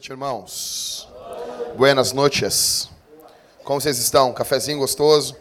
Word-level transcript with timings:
noite, 0.00 0.12
irmãos. 0.12 1.08
Buenas 1.76 2.12
noches. 2.14 2.88
Como 3.62 3.78
vocês 3.78 3.98
estão? 3.98 4.32
Cafezinho 4.32 4.78
gostoso? 4.78 5.36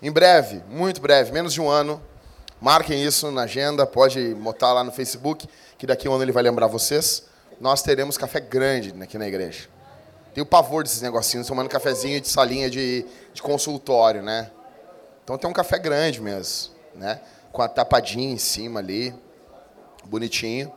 Em 0.00 0.12
breve, 0.12 0.62
muito 0.68 1.00
breve, 1.00 1.32
menos 1.32 1.52
de 1.52 1.60
um 1.60 1.68
ano, 1.68 2.00
marquem 2.60 3.02
isso 3.04 3.32
na 3.32 3.42
agenda, 3.42 3.84
pode 3.84 4.32
botar 4.34 4.72
lá 4.72 4.84
no 4.84 4.92
Facebook, 4.92 5.48
que 5.76 5.84
daqui 5.84 6.06
a 6.06 6.12
um 6.12 6.14
ano 6.14 6.22
ele 6.22 6.30
vai 6.30 6.44
lembrar 6.44 6.68
vocês. 6.68 7.24
Nós 7.60 7.82
teremos 7.82 8.16
café 8.16 8.38
grande 8.38 8.94
aqui 9.02 9.18
na 9.18 9.26
igreja. 9.26 9.68
Tenho 10.32 10.46
pavor 10.46 10.84
desses 10.84 11.02
negocinhos, 11.02 11.48
tomando 11.48 11.68
cafezinho 11.68 12.20
de 12.20 12.28
salinha 12.28 12.70
de, 12.70 13.04
de 13.32 13.42
consultório, 13.42 14.22
né? 14.22 14.48
Então 15.24 15.36
tem 15.36 15.50
um 15.50 15.52
café 15.52 15.76
grande 15.76 16.20
mesmo, 16.20 16.72
né? 16.94 17.20
Com 17.50 17.62
a 17.62 17.68
tapadinha 17.68 18.32
em 18.32 18.38
cima 18.38 18.78
ali, 18.78 19.12
bonitinho, 20.04 20.72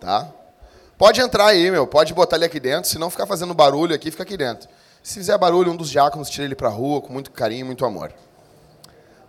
tá? 0.00 0.32
Pode 0.98 1.20
entrar 1.20 1.46
aí, 1.46 1.70
meu, 1.70 1.86
pode 1.86 2.12
botar 2.12 2.34
ele 2.34 2.44
aqui 2.44 2.58
dentro, 2.58 2.90
se 2.90 2.98
não 2.98 3.08
ficar 3.08 3.24
fazendo 3.24 3.54
barulho 3.54 3.94
aqui, 3.94 4.10
fica 4.10 4.24
aqui 4.24 4.36
dentro. 4.36 4.68
Se 5.00 5.14
fizer 5.14 5.38
barulho, 5.38 5.70
um 5.70 5.76
dos 5.76 5.88
diáconos 5.88 6.28
tira 6.28 6.44
ele 6.44 6.56
para 6.56 6.66
a 6.66 6.72
rua 6.72 7.00
com 7.00 7.12
muito 7.12 7.30
carinho 7.30 7.64
muito 7.64 7.84
amor. 7.86 8.12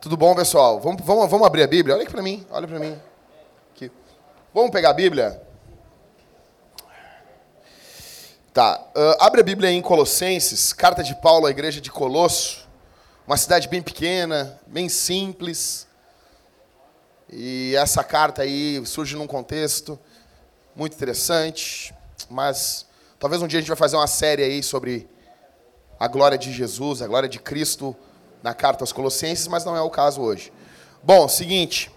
Tudo 0.01 0.17
bom, 0.17 0.35
pessoal? 0.35 0.79
Vamos, 0.79 1.05
vamos, 1.05 1.29
vamos 1.29 1.45
abrir 1.45 1.61
a 1.61 1.67
Bíblia? 1.67 1.93
Olha 1.93 2.03
aqui 2.03 2.11
para 2.11 2.23
mim, 2.23 2.43
olha 2.49 2.67
para 2.67 2.79
mim. 2.79 2.99
Aqui. 3.75 3.91
Vamos 4.51 4.71
pegar 4.71 4.89
a 4.89 4.93
Bíblia? 4.93 5.39
Tá, 8.51 8.83
uh, 8.95 9.23
abre 9.23 9.41
a 9.41 9.43
Bíblia 9.43 9.69
em 9.69 9.79
Colossenses, 9.79 10.73
carta 10.73 11.03
de 11.03 11.13
Paulo 11.21 11.45
à 11.45 11.51
igreja 11.51 11.79
de 11.79 11.91
Colosso. 11.91 12.67
Uma 13.27 13.37
cidade 13.37 13.67
bem 13.67 13.83
pequena, 13.83 14.59
bem 14.65 14.89
simples. 14.89 15.87
E 17.31 17.75
essa 17.75 18.03
carta 18.03 18.41
aí 18.41 18.83
surge 18.87 19.15
num 19.15 19.27
contexto 19.27 19.99
muito 20.79 20.95
interessante, 20.95 21.93
mas 22.29 22.85
talvez 23.19 23.41
um 23.41 23.47
dia 23.47 23.59
a 23.59 23.61
gente 23.61 23.67
vai 23.67 23.75
fazer 23.75 23.97
uma 23.97 24.07
série 24.07 24.41
aí 24.41 24.63
sobre 24.63 25.09
a 25.99 26.07
glória 26.07 26.37
de 26.37 26.53
Jesus, 26.53 27.01
a 27.01 27.07
glória 27.07 27.27
de 27.27 27.37
Cristo 27.37 27.93
na 28.41 28.53
carta 28.53 28.81
aos 28.81 28.93
Colossenses, 28.93 29.45
mas 29.49 29.65
não 29.65 29.75
é 29.75 29.81
o 29.81 29.89
caso 29.89 30.21
hoje. 30.21 30.53
Bom, 31.03 31.27
seguinte, 31.27 31.91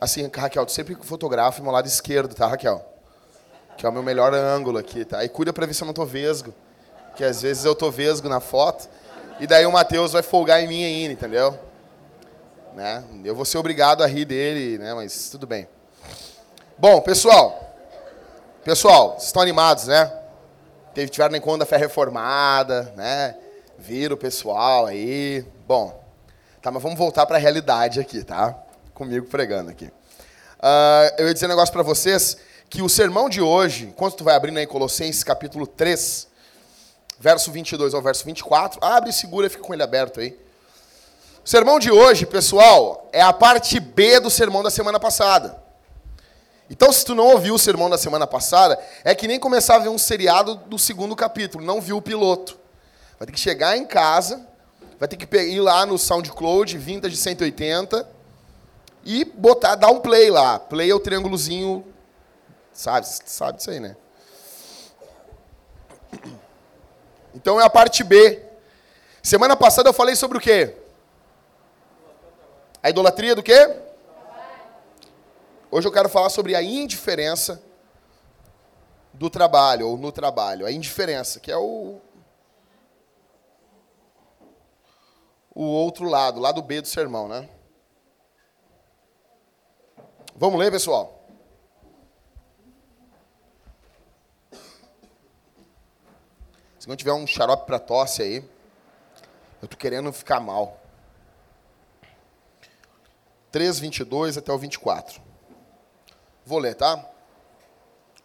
assim, 0.00 0.30
Raquel, 0.34 0.64
tu 0.64 0.72
sempre 0.72 0.96
fotografa 1.02 1.62
meu 1.62 1.70
lado 1.70 1.86
esquerdo, 1.86 2.34
tá, 2.34 2.46
Raquel? 2.46 2.82
Que 3.76 3.84
é 3.84 3.88
o 3.90 3.92
meu 3.92 4.02
melhor 4.02 4.32
ângulo 4.32 4.78
aqui, 4.78 5.04
tá? 5.04 5.22
E 5.22 5.28
cuida 5.28 5.52
pra 5.52 5.66
ver 5.66 5.74
se 5.74 5.82
eu 5.82 5.86
não 5.86 5.92
tô 5.92 6.06
vesgo, 6.06 6.54
que 7.16 7.22
às 7.22 7.42
vezes 7.42 7.66
eu 7.66 7.74
tô 7.74 7.90
vesgo 7.90 8.30
na 8.30 8.40
foto, 8.40 8.88
e 9.38 9.46
daí 9.46 9.66
o 9.66 9.72
Matheus 9.72 10.12
vai 10.12 10.22
folgar 10.22 10.62
em 10.62 10.66
mim 10.66 10.82
ainda, 10.82 11.12
entendeu? 11.12 11.58
Né? 12.74 13.04
Eu 13.22 13.34
vou 13.34 13.44
ser 13.44 13.58
obrigado 13.58 14.02
a 14.02 14.06
rir 14.06 14.24
dele, 14.24 14.78
né? 14.78 14.94
Mas 14.94 15.28
tudo 15.28 15.46
bem. 15.46 15.68
Bom, 16.78 17.02
pessoal, 17.02 17.65
Pessoal, 18.66 19.12
vocês 19.12 19.26
estão 19.26 19.42
animados, 19.42 19.86
né? 19.86 20.12
Teve, 20.92 21.08
tiveram 21.08 21.30
no 21.30 21.36
encontro 21.36 21.60
da 21.60 21.66
fé 21.66 21.76
reformada, 21.76 22.92
né? 22.96 23.36
Viram 23.78 24.16
o 24.16 24.18
pessoal 24.18 24.86
aí. 24.86 25.46
Bom, 25.68 26.04
tá, 26.60 26.72
mas 26.72 26.82
vamos 26.82 26.98
voltar 26.98 27.26
para 27.26 27.36
a 27.36 27.38
realidade 27.38 28.00
aqui, 28.00 28.24
tá? 28.24 28.58
Comigo 28.92 29.28
pregando 29.28 29.70
aqui. 29.70 29.84
Uh, 29.84 31.14
eu 31.16 31.28
ia 31.28 31.32
dizer 31.32 31.46
um 31.46 31.50
negócio 31.50 31.72
para 31.72 31.84
vocês, 31.84 32.38
que 32.68 32.82
o 32.82 32.88
sermão 32.88 33.28
de 33.28 33.40
hoje, 33.40 33.84
enquanto 33.84 34.16
tu 34.16 34.24
vai 34.24 34.34
abrindo 34.34 34.58
aí 34.58 34.66
Colossenses 34.66 35.22
capítulo 35.22 35.64
3, 35.64 36.26
verso 37.20 37.52
22 37.52 37.94
ao 37.94 38.02
verso 38.02 38.24
24, 38.24 38.84
abre 38.84 39.10
e 39.10 39.12
segura, 39.12 39.48
fica 39.48 39.62
com 39.62 39.74
ele 39.74 39.84
aberto 39.84 40.18
aí. 40.18 40.36
O 41.44 41.48
sermão 41.48 41.78
de 41.78 41.92
hoje, 41.92 42.26
pessoal, 42.26 43.08
é 43.12 43.22
a 43.22 43.32
parte 43.32 43.78
B 43.78 44.18
do 44.18 44.28
sermão 44.28 44.64
da 44.64 44.70
semana 44.70 44.98
passada. 44.98 45.65
Então, 46.68 46.90
se 46.92 47.04
tu 47.04 47.14
não 47.14 47.28
ouviu 47.28 47.54
o 47.54 47.58
sermão 47.58 47.88
da 47.88 47.96
semana 47.96 48.26
passada, 48.26 48.78
é 49.04 49.14
que 49.14 49.28
nem 49.28 49.38
começar 49.38 49.76
a 49.76 49.78
ver 49.78 49.88
um 49.88 49.98
seriado 49.98 50.56
do 50.56 50.78
segundo 50.78 51.14
capítulo, 51.14 51.64
não 51.64 51.80
viu 51.80 51.96
o 51.96 52.02
piloto. 52.02 52.58
Vai 53.18 53.26
ter 53.26 53.32
que 53.32 53.40
chegar 53.40 53.76
em 53.76 53.84
casa, 53.84 54.46
vai 54.98 55.08
ter 55.08 55.16
que 55.16 55.36
ir 55.36 55.60
lá 55.60 55.86
no 55.86 55.96
SoundCloud, 55.96 56.76
Vintage 56.76 57.16
180, 57.16 58.08
e 59.04 59.24
botar, 59.24 59.76
dar 59.76 59.90
um 59.90 60.00
play 60.00 60.30
lá. 60.30 60.58
Play 60.58 60.90
é 60.90 60.94
o 60.94 60.98
triângulozinho, 60.98 61.84
sabe, 62.72 63.06
sabe 63.06 63.58
disso 63.58 63.70
aí, 63.70 63.78
né? 63.78 63.96
Então 67.32 67.60
é 67.60 67.64
a 67.64 67.70
parte 67.70 68.02
B. 68.02 68.42
Semana 69.22 69.54
passada 69.54 69.88
eu 69.88 69.92
falei 69.92 70.16
sobre 70.16 70.38
o 70.38 70.40
quê? 70.40 70.74
A 72.82 72.90
idolatria 72.90 73.34
do 73.34 73.42
quê? 73.42 73.85
Hoje 75.76 75.86
eu 75.86 75.92
quero 75.92 76.08
falar 76.08 76.30
sobre 76.30 76.54
a 76.54 76.62
indiferença 76.62 77.62
do 79.12 79.28
trabalho, 79.28 79.88
ou 79.88 79.98
no 79.98 80.10
trabalho. 80.10 80.64
A 80.64 80.72
indiferença, 80.72 81.38
que 81.38 81.52
é 81.52 81.56
o. 81.58 82.00
O 85.54 85.62
outro 85.64 86.08
lado, 86.08 86.40
lado 86.40 86.62
B 86.62 86.80
do 86.80 86.88
sermão, 86.88 87.28
né? 87.28 87.46
Vamos 90.34 90.58
ler, 90.58 90.70
pessoal? 90.70 91.22
Se 96.78 96.88
não 96.88 96.96
tiver 96.96 97.12
um 97.12 97.26
xarope 97.26 97.66
para 97.66 97.78
tosse 97.78 98.22
aí, 98.22 98.50
eu 99.60 99.68
tô 99.68 99.76
querendo 99.76 100.10
ficar 100.10 100.40
mal. 100.40 100.80
3, 103.52 103.78
22 103.78 104.38
até 104.38 104.50
o 104.50 104.56
24. 104.56 105.25
Vou 106.46 106.60
ler, 106.60 106.76
tá? 106.76 107.04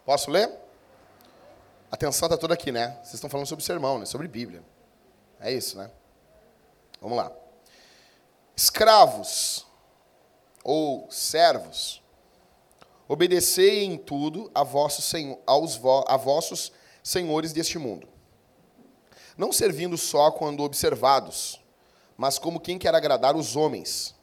Posso 0.04 0.30
ler? 0.30 0.48
Atenção 1.90 2.26
está 2.26 2.38
toda 2.38 2.54
aqui, 2.54 2.70
né? 2.70 2.96
Vocês 3.02 3.14
estão 3.14 3.28
falando 3.28 3.48
sobre 3.48 3.64
sermão, 3.64 3.98
né? 3.98 4.06
Sobre 4.06 4.28
Bíblia. 4.28 4.62
É 5.40 5.50
isso, 5.50 5.76
né? 5.76 5.90
Vamos 7.00 7.16
lá. 7.16 7.32
Escravos 8.54 9.66
ou 10.62 11.10
servos, 11.10 12.00
obedecei 13.08 13.82
em 13.82 13.98
tudo 13.98 14.48
a 14.54 14.62
vossos, 14.62 15.04
senhor, 15.04 15.40
aos 15.44 15.74
vo, 15.74 16.04
a 16.06 16.16
vossos 16.16 16.70
senhores 17.02 17.52
deste 17.52 17.76
mundo, 17.76 18.08
não 19.36 19.50
servindo 19.50 19.98
só 19.98 20.30
quando 20.30 20.62
observados, 20.62 21.60
mas 22.16 22.38
como 22.38 22.60
quem 22.60 22.78
quer 22.78 22.94
agradar 22.94 23.34
os 23.34 23.56
homens. 23.56 24.14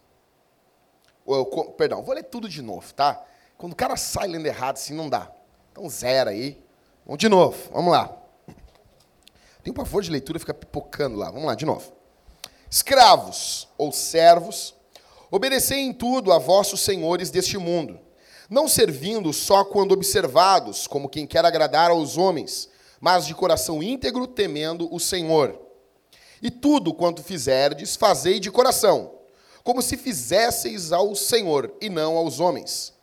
Ou, 1.26 1.46
perdão, 1.74 2.02
vou 2.02 2.16
ler 2.16 2.24
tudo 2.24 2.48
de 2.48 2.62
novo, 2.62 2.94
tá? 2.94 3.26
Quando 3.60 3.74
o 3.74 3.76
cara 3.76 3.98
sai 3.98 4.26
lendo 4.26 4.46
errado, 4.46 4.78
assim, 4.78 4.94
não 4.94 5.10
dá. 5.10 5.30
Então, 5.74 5.90
zero 5.90 6.30
aí. 6.30 6.64
Vamos 7.06 7.20
de 7.20 7.28
novo. 7.28 7.58
Vamos 7.74 7.92
lá. 7.92 8.18
Tem 9.62 9.70
um 9.70 9.74
pavor 9.74 10.02
de 10.02 10.10
leitura, 10.10 10.40
fica 10.40 10.54
pipocando 10.54 11.18
lá. 11.18 11.30
Vamos 11.30 11.46
lá, 11.46 11.56
de 11.56 11.66
novo. 11.66 11.92
Escravos 12.72 13.68
ou 13.78 13.92
servos, 13.92 14.74
obedecei 15.30 15.80
em 15.80 15.92
tudo 15.92 16.32
a 16.32 16.40
vossos 16.40 16.80
senhores 16.80 17.30
deste 17.32 17.58
mundo, 17.58 18.00
não 18.50 18.66
servindo 18.70 19.34
só 19.34 19.66
quando 19.66 19.92
observados, 19.92 20.88
como 20.88 21.10
quem 21.10 21.28
quer 21.28 21.44
agradar 21.44 21.92
aos 21.92 22.16
homens, 22.16 22.70
mas 23.02 23.26
de 23.26 23.36
coração 23.36 23.84
íntegro, 23.84 24.26
temendo 24.26 24.88
o 24.90 25.02
Senhor. 25.02 25.60
E 26.42 26.50
tudo 26.50 26.94
quanto 26.94 27.22
fizerdes, 27.22 27.98
fazei 27.98 28.40
de 28.40 28.50
coração, 28.50 29.16
como 29.66 29.82
se 29.82 29.98
fizesseis 29.98 30.94
ao 30.94 31.14
Senhor 31.14 31.76
e 31.82 31.90
não 31.90 32.16
aos 32.16 32.40
homens 32.40 32.98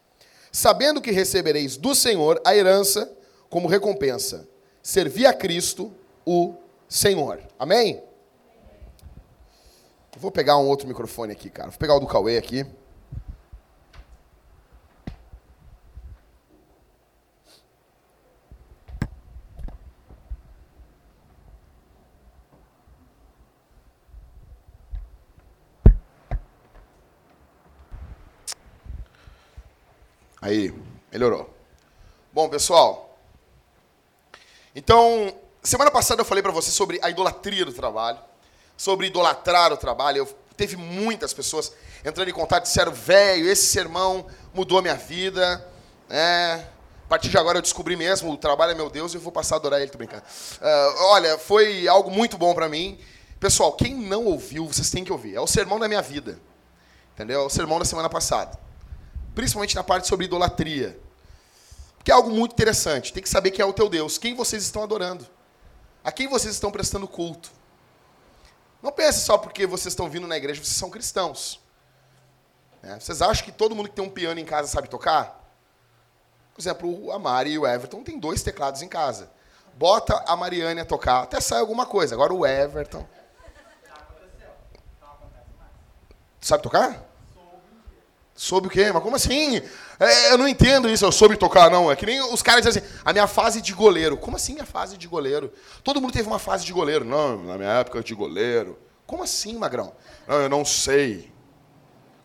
sabendo 0.57 1.03
que 1.03 1.11
recebereis 1.11 1.77
do 1.77 1.95
Senhor 1.95 2.41
a 2.43 2.57
herança 2.57 3.13
como 3.51 3.69
recompensa. 3.69 4.49
Servi 4.83 5.27
a 5.27 5.33
Cristo, 5.35 5.93
o 6.25 6.55
Senhor. 6.89 7.43
Amém? 7.59 8.03
Vou 10.17 10.31
pegar 10.31 10.57
um 10.57 10.67
outro 10.67 10.89
microfone 10.89 11.31
aqui, 11.31 11.51
cara. 11.51 11.69
Vou 11.69 11.79
pegar 11.79 11.95
o 11.95 12.01
do 12.01 12.07
Cauê 12.07 12.39
aqui. 12.39 12.65
Aí, 30.47 30.73
melhorou. 31.11 31.53
Bom, 32.33 32.49
pessoal. 32.49 33.19
Então, 34.77 35.35
semana 35.61 35.91
passada 35.91 36.21
eu 36.21 36.25
falei 36.25 36.41
para 36.41 36.53
você 36.53 36.71
sobre 36.71 37.01
a 37.03 37.11
idolatria 37.11 37.65
do 37.65 37.73
trabalho, 37.73 38.21
sobre 38.77 39.09
idolatrar 39.09 39.73
o 39.73 39.77
trabalho. 39.77 40.19
Eu, 40.19 40.27
teve 40.57 40.77
muitas 40.77 41.35
pessoas 41.35 41.73
entrando 42.05 42.29
em 42.29 42.33
contato 42.33 42.63
e 42.63 42.69
disseram: 42.69 42.93
velho, 42.93 43.49
esse 43.49 43.67
sermão 43.67 44.25
mudou 44.55 44.79
a 44.79 44.83
minha 44.83 44.95
vida. 44.95 45.67
É, 46.09 46.63
a 47.05 47.09
partir 47.09 47.29
de 47.29 47.37
agora 47.37 47.59
eu 47.59 47.63
descobri 47.63 47.97
mesmo, 47.97 48.31
o 48.31 48.37
trabalho 48.37 48.71
é 48.71 48.75
meu 48.77 48.89
Deus 48.89 49.15
e 49.15 49.17
eu 49.17 49.21
vou 49.21 49.33
passar 49.33 49.57
a 49.57 49.59
adorar 49.59 49.81
ele, 49.81 49.91
tô 49.91 49.99
brincando. 49.99 50.23
Uh, 50.23 51.03
olha, 51.07 51.39
foi 51.39 51.89
algo 51.89 52.09
muito 52.09 52.39
bom 52.39 52.55
para 52.55 52.69
mim. 52.69 53.01
Pessoal, 53.41 53.73
quem 53.73 53.97
não 53.97 54.25
ouviu, 54.25 54.65
vocês 54.65 54.93
têm 54.93 55.03
que 55.03 55.11
ouvir. 55.11 55.35
É 55.35 55.41
o 55.41 55.47
sermão 55.49 55.81
da 55.81 55.89
minha 55.89 56.03
vida. 56.03 56.39
Entendeu? 57.15 57.41
É 57.41 57.45
o 57.45 57.51
sermão 57.51 57.81
da 57.81 57.85
semana 57.85 58.09
passada 58.09 58.65
principalmente 59.37 59.77
na 59.77 59.85
parte 59.85 60.09
sobre 60.09 60.25
idolatria. 60.25 60.99
que 62.03 62.11
é 62.11 62.15
algo 62.15 62.31
muito 62.31 62.53
interessante. 62.53 63.13
Tem 63.13 63.23
que 63.23 63.29
saber 63.29 63.51
quem 63.51 63.63
é 63.63 63.67
o 63.67 63.73
teu 63.73 63.89
Deus, 63.89 64.17
quem 64.17 64.35
vocês 64.35 64.63
estão 64.63 64.83
adorando, 64.83 65.27
a 66.03 66.11
quem 66.11 66.27
vocês 66.29 66.55
estão 66.55 66.71
prestando 66.71 67.07
culto. 67.07 67.51
Não 68.81 68.93
pense 68.93 69.21
só 69.21 69.37
porque 69.37 69.67
vocês 69.67 69.93
estão 69.93 70.09
vindo 70.09 70.27
na 70.27 70.37
igreja, 70.37 70.63
vocês 70.63 70.77
são 70.77 70.89
cristãos. 70.89 71.61
É, 72.83 72.99
vocês 72.99 73.21
acham 73.21 73.45
que 73.45 73.53
todo 73.53 73.75
mundo 73.75 73.89
que 73.89 73.95
tem 73.95 74.05
um 74.05 74.11
piano 74.11 74.41
em 74.41 74.45
casa 74.45 74.69
sabe 74.69 74.89
tocar? 74.89 75.45
Por 76.55 76.63
exemplo, 76.63 77.13
a 77.13 77.19
Mari 77.19 77.51
e 77.51 77.59
o 77.59 77.67
Everton 77.67 78.03
têm 78.03 78.19
dois 78.19 78.43
teclados 78.43 78.81
em 78.83 78.89
casa. 78.89 79.31
Bota 79.75 80.25
a 80.27 80.35
Mariane 80.37 80.81
a 80.81 80.85
tocar, 80.85 81.25
até 81.25 81.41
sai 81.41 81.61
alguma 81.61 81.85
coisa. 81.85 82.15
Agora 82.15 82.33
o 82.33 82.47
Everton. 82.47 83.07
Sabe 86.41 86.63
tocar? 86.63 87.06
Soube 88.37 88.67
o 88.67 88.71
quê? 88.71 88.93
Mas 88.93 89.03
como 89.03 89.17
assim? 89.17 89.63
É, 89.99 90.33
eu 90.33 90.37
não 90.37 90.47
entendo 90.47 90.91
isso, 90.91 91.07
eu 91.07 91.11
soube 91.11 91.39
tocar, 91.39 91.71
não. 91.71 91.91
É 91.91 91.97
que 91.97 92.05
nem 92.05 92.21
os 92.21 92.43
caras 92.43 92.67
dizem 92.67 92.83
assim, 92.83 93.01
a 93.03 93.13
minha 93.13 93.27
fase 93.27 93.63
de 93.63 93.73
goleiro. 93.73 94.19
Como 94.19 94.37
assim 94.37 94.61
a 94.61 94.67
fase 94.67 94.99
de 94.99 95.09
goleiro? 95.09 95.51
Todo 95.83 96.03
mundo 96.03 96.13
teve 96.13 96.29
uma 96.29 96.39
fase 96.39 96.65
de 96.65 96.73
goleiro. 96.73 97.03
Não, 97.03 97.43
na 97.43 97.57
minha 97.57 97.71
época 97.71 98.03
de 98.03 98.15
goleiro. 98.15 98.79
Como 99.07 99.23
assim, 99.23 99.57
Magrão? 99.57 99.95
Não, 100.29 100.37
eu 100.43 100.49
não 100.51 100.67
sei. 100.67 101.33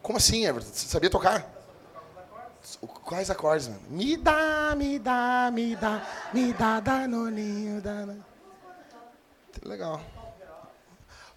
Como 0.02 0.18
assim, 0.18 0.46
Everton? 0.46 0.70
Você 0.74 0.88
sabia 0.88 1.10
tocar? 1.10 1.50
Quais 3.06 3.30
acordes, 3.30 3.70
mano? 3.70 3.82
Me 3.90 4.18
dá, 4.18 4.74
me 4.76 5.00
dá, 5.00 5.50
me 5.54 5.76
dá, 5.76 6.06
me 6.34 6.54
dá 6.54 6.80
danoninho, 6.80 7.82
danoninho. 7.82 8.26
Legal. 9.64 10.02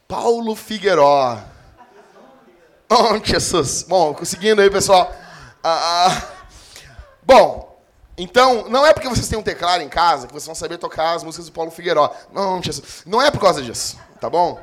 Paulo 0.08 0.56
Figueiró. 0.56 1.53
Oh, 2.96 3.18
Jesus. 3.24 3.82
Bom, 3.82 4.14
conseguindo 4.14 4.62
aí, 4.62 4.70
pessoal. 4.70 5.12
Ah, 5.64 6.06
ah. 6.06 6.28
Bom, 7.24 7.82
então, 8.16 8.68
não 8.68 8.86
é 8.86 8.92
porque 8.92 9.08
vocês 9.08 9.26
têm 9.26 9.36
um 9.36 9.42
teclado 9.42 9.82
em 9.82 9.88
casa 9.88 10.28
que 10.28 10.32
vocês 10.32 10.46
vão 10.46 10.54
saber 10.54 10.78
tocar 10.78 11.14
as 11.14 11.24
músicas 11.24 11.46
do 11.46 11.52
Paulo 11.52 11.72
Figueiró. 11.72 12.14
Não, 12.32 12.62
Jesus. 12.62 13.02
Não 13.04 13.20
é 13.20 13.32
por 13.32 13.40
causa 13.40 13.60
disso, 13.60 13.98
tá 14.20 14.30
bom? 14.30 14.62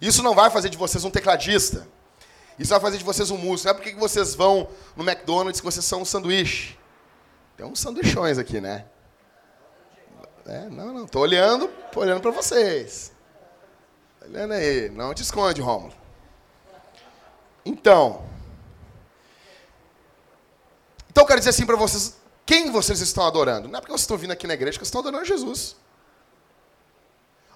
Isso 0.00 0.22
não 0.22 0.36
vai 0.36 0.50
fazer 0.50 0.68
de 0.68 0.76
vocês 0.76 1.04
um 1.04 1.10
tecladista. 1.10 1.88
Isso 2.56 2.70
vai 2.70 2.78
fazer 2.78 2.98
de 2.98 3.04
vocês 3.04 3.28
um 3.32 3.36
músico. 3.36 3.66
Não 3.66 3.72
é 3.72 3.74
porque 3.74 3.98
vocês 3.98 4.36
vão 4.36 4.68
no 4.94 5.02
McDonald's 5.02 5.60
que 5.60 5.66
vocês 5.66 5.84
são 5.84 6.02
um 6.02 6.04
sanduíche. 6.04 6.78
Tem 7.56 7.66
uns 7.66 7.80
sanduichões 7.80 8.38
aqui, 8.38 8.60
né? 8.60 8.84
É, 10.46 10.68
não, 10.68 10.92
não. 10.92 11.06
Tô 11.06 11.18
olhando, 11.20 11.66
tô 11.90 12.00
olhando 12.00 12.20
para 12.20 12.30
vocês. 12.30 13.10
Olhando 14.22 14.52
aí. 14.52 14.90
Não 14.90 15.12
te 15.12 15.22
esconde, 15.22 15.60
Rômulo. 15.60 16.05
Então, 17.66 18.24
então 21.10 21.24
eu 21.24 21.26
quero 21.26 21.40
dizer 21.40 21.50
assim 21.50 21.66
para 21.66 21.74
vocês, 21.74 22.16
quem 22.44 22.70
vocês 22.70 23.00
estão 23.00 23.26
adorando? 23.26 23.66
Não 23.66 23.76
é 23.76 23.80
porque 23.80 23.90
vocês 23.90 24.02
estão 24.02 24.16
vindo 24.16 24.30
aqui 24.30 24.46
na 24.46 24.54
igreja 24.54 24.78
que 24.78 24.84
vocês 24.84 24.88
estão 24.88 25.00
adorando 25.00 25.24
Jesus. 25.24 25.74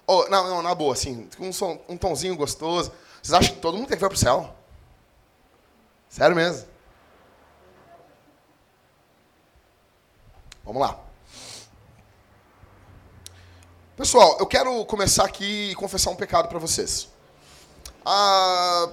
Oh, 0.05 0.27
não, 0.27 0.49
não, 0.49 0.61
na 0.61 0.75
boa, 0.75 0.93
assim, 0.93 1.29
um, 1.39 1.53
som, 1.53 1.79
um 1.87 1.95
tonzinho 1.95 2.35
gostoso. 2.35 2.91
Vocês 3.23 3.33
acham 3.33 3.55
que 3.55 3.61
todo 3.61 3.77
mundo 3.77 3.87
tem 3.87 3.97
que 3.97 4.03
ir 4.03 4.07
para 4.09 4.13
o 4.13 4.17
céu? 4.17 4.53
Sério 6.09 6.35
mesmo? 6.35 6.67
Vamos 10.65 10.81
lá. 10.81 10.99
Pessoal, 13.95 14.35
eu 14.41 14.45
quero 14.45 14.83
começar 14.85 15.23
aqui 15.23 15.71
e 15.71 15.75
confessar 15.75 16.09
um 16.09 16.17
pecado 16.17 16.49
para 16.49 16.59
vocês. 16.59 17.07
Ah, 18.05 18.89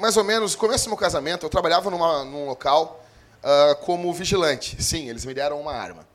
mais 0.00 0.16
ou 0.16 0.24
menos, 0.24 0.54
no 0.54 0.58
começo 0.58 0.84
do 0.84 0.88
meu 0.88 0.96
casamento, 0.96 1.44
eu 1.44 1.50
trabalhava 1.50 1.90
numa, 1.90 2.24
num 2.24 2.46
local 2.46 3.04
uh, 3.42 3.76
como 3.84 4.12
vigilante. 4.12 4.82
Sim, 4.82 5.08
eles 5.08 5.24
me 5.24 5.34
deram 5.34 5.60
uma 5.60 5.74
arma. 5.74 6.08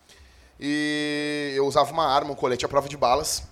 E 0.59 1.53
eu 1.55 1.67
usava 1.67 1.91
uma 1.91 2.07
arma, 2.07 2.31
um 2.31 2.35
colete 2.35 2.65
à 2.65 2.67
prova 2.67 2.89
de 2.89 2.97
balas. 2.97 3.43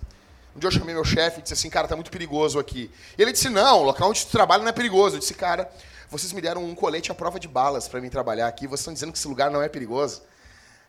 Um 0.56 0.58
dia 0.58 0.66
eu 0.66 0.72
chamei 0.72 0.94
meu 0.94 1.04
chefe 1.04 1.38
e 1.38 1.42
disse 1.42 1.54
assim, 1.54 1.70
cara, 1.70 1.86
tá 1.86 1.94
muito 1.94 2.10
perigoso 2.10 2.58
aqui. 2.58 2.90
E 3.16 3.22
ele 3.22 3.32
disse, 3.32 3.48
não, 3.48 3.80
o 3.80 3.82
local 3.84 4.10
onde 4.10 4.26
tu 4.26 4.32
trabalha 4.32 4.62
não 4.62 4.68
é 4.68 4.72
perigoso. 4.72 5.16
Eu 5.16 5.20
disse, 5.20 5.34
cara, 5.34 5.70
vocês 6.10 6.32
me 6.32 6.40
deram 6.40 6.64
um 6.64 6.74
colete 6.74 7.12
à 7.12 7.14
prova 7.14 7.38
de 7.38 7.46
balas 7.46 7.86
para 7.86 8.00
mim 8.00 8.08
trabalhar 8.08 8.48
aqui. 8.48 8.66
Vocês 8.66 8.80
estão 8.80 8.92
dizendo 8.92 9.12
que 9.12 9.18
esse 9.18 9.28
lugar 9.28 9.50
não 9.50 9.62
é 9.62 9.68
perigoso? 9.68 10.22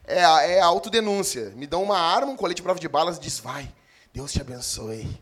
É, 0.05 0.21
é 0.55 0.59
autodenúncia. 0.59 1.51
Me 1.55 1.67
dão 1.67 1.83
uma 1.83 1.99
arma, 1.99 2.31
um 2.31 2.35
colete 2.35 2.61
à 2.61 2.63
prova 2.63 2.79
de 2.79 2.87
balas 2.87 3.17
e 3.17 3.19
diz, 3.19 3.39
vai, 3.39 3.71
Deus 4.13 4.31
te 4.31 4.41
abençoe. 4.41 5.19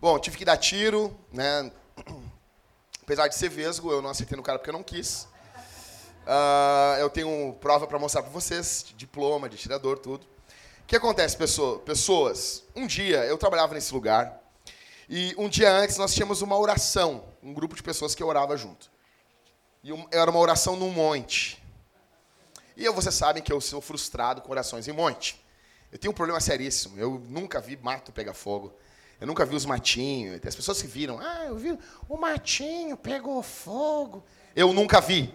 Bom, 0.00 0.18
tive 0.18 0.36
que 0.36 0.44
dar 0.44 0.56
tiro, 0.56 1.14
né? 1.32 1.70
Apesar 3.08 3.26
de 3.26 3.36
ser 3.36 3.48
vesgo, 3.48 3.90
eu 3.90 4.02
não 4.02 4.10
acertei 4.10 4.36
no 4.36 4.42
cara 4.42 4.58
porque 4.58 4.68
eu 4.68 4.74
não 4.74 4.82
quis. 4.82 5.26
Uh, 6.26 7.00
eu 7.00 7.08
tenho 7.08 7.56
prova 7.58 7.86
para 7.86 7.98
mostrar 7.98 8.20
para 8.20 8.30
vocês, 8.30 8.84
diploma 8.98 9.48
de 9.48 9.56
tirador, 9.56 9.98
tudo. 9.98 10.24
O 10.82 10.86
que 10.86 10.94
acontece, 10.94 11.34
pessoas? 11.34 12.64
Um 12.76 12.86
dia 12.86 13.24
eu 13.24 13.38
trabalhava 13.38 13.72
nesse 13.72 13.94
lugar 13.94 14.38
e 15.08 15.34
um 15.38 15.48
dia 15.48 15.72
antes 15.72 15.96
nós 15.96 16.12
tínhamos 16.12 16.42
uma 16.42 16.58
oração, 16.58 17.24
um 17.42 17.54
grupo 17.54 17.74
de 17.74 17.82
pessoas 17.82 18.14
que 18.14 18.22
orava 18.22 18.58
junto. 18.58 18.90
E 19.82 19.88
era 20.10 20.30
uma 20.30 20.40
oração 20.40 20.76
num 20.76 20.90
monte. 20.90 21.64
E 22.76 22.84
eu, 22.84 22.92
vocês 22.92 23.14
sabem 23.14 23.42
que 23.42 23.50
eu 23.50 23.58
sou 23.58 23.80
frustrado 23.80 24.42
com 24.42 24.50
orações 24.50 24.86
em 24.86 24.92
monte. 24.92 25.42
Eu 25.90 25.98
tenho 25.98 26.12
um 26.12 26.14
problema 26.14 26.40
seríssimo. 26.40 26.98
Eu 26.98 27.18
nunca 27.26 27.58
vi 27.58 27.74
mato 27.74 28.12
pegar 28.12 28.34
fogo. 28.34 28.70
Eu 29.20 29.26
nunca 29.26 29.44
vi 29.44 29.56
os 29.56 29.66
matinhos. 29.66 30.40
As 30.46 30.54
pessoas 30.54 30.80
que 30.80 30.86
viram. 30.86 31.18
Ah, 31.18 31.46
eu 31.46 31.56
vi 31.56 31.76
o 32.08 32.16
matinho 32.16 32.96
pegou 32.96 33.42
fogo. 33.42 34.24
Eu 34.54 34.72
nunca 34.72 35.00
vi. 35.00 35.34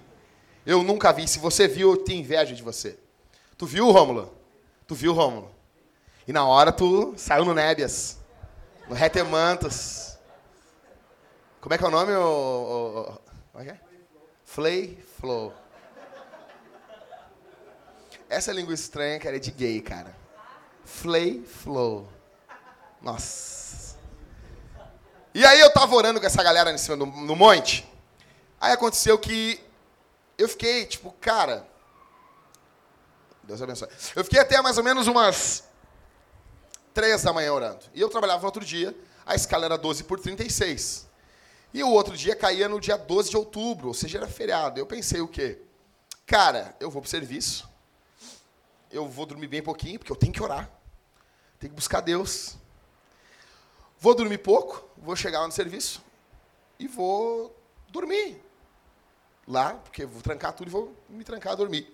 Eu 0.66 0.84
nunca 0.84 1.12
vi. 1.12 1.28
Se 1.28 1.40
você 1.40 1.68
viu, 1.68 1.92
eu 1.92 1.98
tenho 1.98 2.22
inveja 2.22 2.56
de 2.56 2.64
você. 2.64 2.98
Tu 3.58 3.66
viu, 3.66 3.92
Rômulo? 3.92 4.34
Tu 4.88 4.96
viu, 4.96 5.14
Rômulo? 5.14 5.54
E 6.28 6.32
na 6.32 6.46
hora 6.48 6.72
tu 6.72 7.14
saiu 7.18 7.44
no 7.44 7.54
Nébias. 7.54 8.18
No 8.88 8.96
Retemantos. 8.96 10.18
Como 11.60 11.74
é 11.74 11.78
que 11.78 11.84
é 11.84 11.88
o 11.88 11.92
nome? 11.92 12.14
O, 12.14 13.20
o, 13.54 13.58
o, 13.58 13.62
é 13.62 13.70
é? 13.70 13.80
Flay 14.44 14.98
Flow. 15.20 15.54
Essa 18.30 18.52
língua 18.52 18.74
estranha, 18.74 19.20
cara, 19.20 19.36
é 19.36 19.40
de 19.40 19.52
gay, 19.52 19.82
cara. 19.82 20.16
Flay 20.84 21.44
Flow. 21.44 22.08
Nossa. 23.04 23.98
E 25.34 25.46
aí 25.46 25.60
eu 25.60 25.72
tava 25.72 25.94
orando 25.94 26.22
com 26.22 26.26
essa 26.26 26.42
galera 26.42 26.72
em 26.72 26.78
cima 26.78 26.96
do, 26.96 27.06
no 27.06 27.36
monte. 27.36 27.86
Aí 28.62 28.72
aconteceu 28.72 29.20
que 29.20 29.62
eu 30.38 30.48
fiquei, 30.48 30.86
tipo, 30.86 31.12
cara. 31.20 31.68
Deus 33.44 33.62
abençoe. 33.62 33.90
Eu 34.16 34.24
fiquei 34.24 34.40
até 34.40 34.62
mais 34.62 34.78
ou 34.78 34.84
menos 34.84 35.06
umas 35.06 35.66
três 36.94 37.24
da 37.24 37.34
manhã 37.34 37.52
orando. 37.52 37.84
E 37.94 38.00
eu 38.00 38.10
trabalhava 38.10 38.40
no 38.40 38.46
outro 38.46 38.64
dia, 38.64 38.96
a 39.26 39.36
escala 39.36 39.66
era 39.66 39.78
12 39.78 40.06
por 40.06 40.18
36. 40.20 41.08
E 41.74 41.84
o 41.84 41.90
outro 41.90 42.16
dia 42.16 42.36
caía 42.36 42.70
no 42.70 42.80
dia 42.80 42.96
12 42.96 43.32
de 43.32 43.36
outubro, 43.36 43.90
ou 43.90 43.94
seja, 43.94 44.20
era 44.20 44.28
feriado. 44.28 44.80
Eu 44.80 44.86
pensei 44.86 45.20
o 45.20 45.28
quê? 45.28 45.60
Cara, 46.26 46.74
eu 46.80 46.90
vou 46.90 47.02
pro 47.02 47.10
serviço. 47.10 47.68
Eu 48.90 49.10
vou 49.10 49.26
dormir 49.26 49.48
bem 49.48 49.62
pouquinho, 49.62 50.00
porque 50.00 50.12
eu 50.12 50.16
tenho 50.16 50.32
que 50.32 50.42
orar. 50.42 50.70
Tenho 51.60 51.72
que 51.72 51.76
buscar 51.76 52.00
Deus. 52.00 52.56
Vou 54.04 54.14
dormir 54.14 54.40
pouco, 54.40 54.86
vou 54.98 55.16
chegar 55.16 55.40
lá 55.40 55.48
no 55.48 55.54
serviço 55.54 56.04
e 56.78 56.90
vou 56.90 57.56
dormir 57.88 58.38
lá, 59.48 59.76
porque 59.76 60.06
vou 60.06 60.22
trancar 60.22 60.52
tudo 60.52 60.68
e 60.68 60.72
vou 60.72 60.94
me 61.08 61.24
trancar 61.24 61.54
a 61.54 61.56
dormir. 61.56 61.88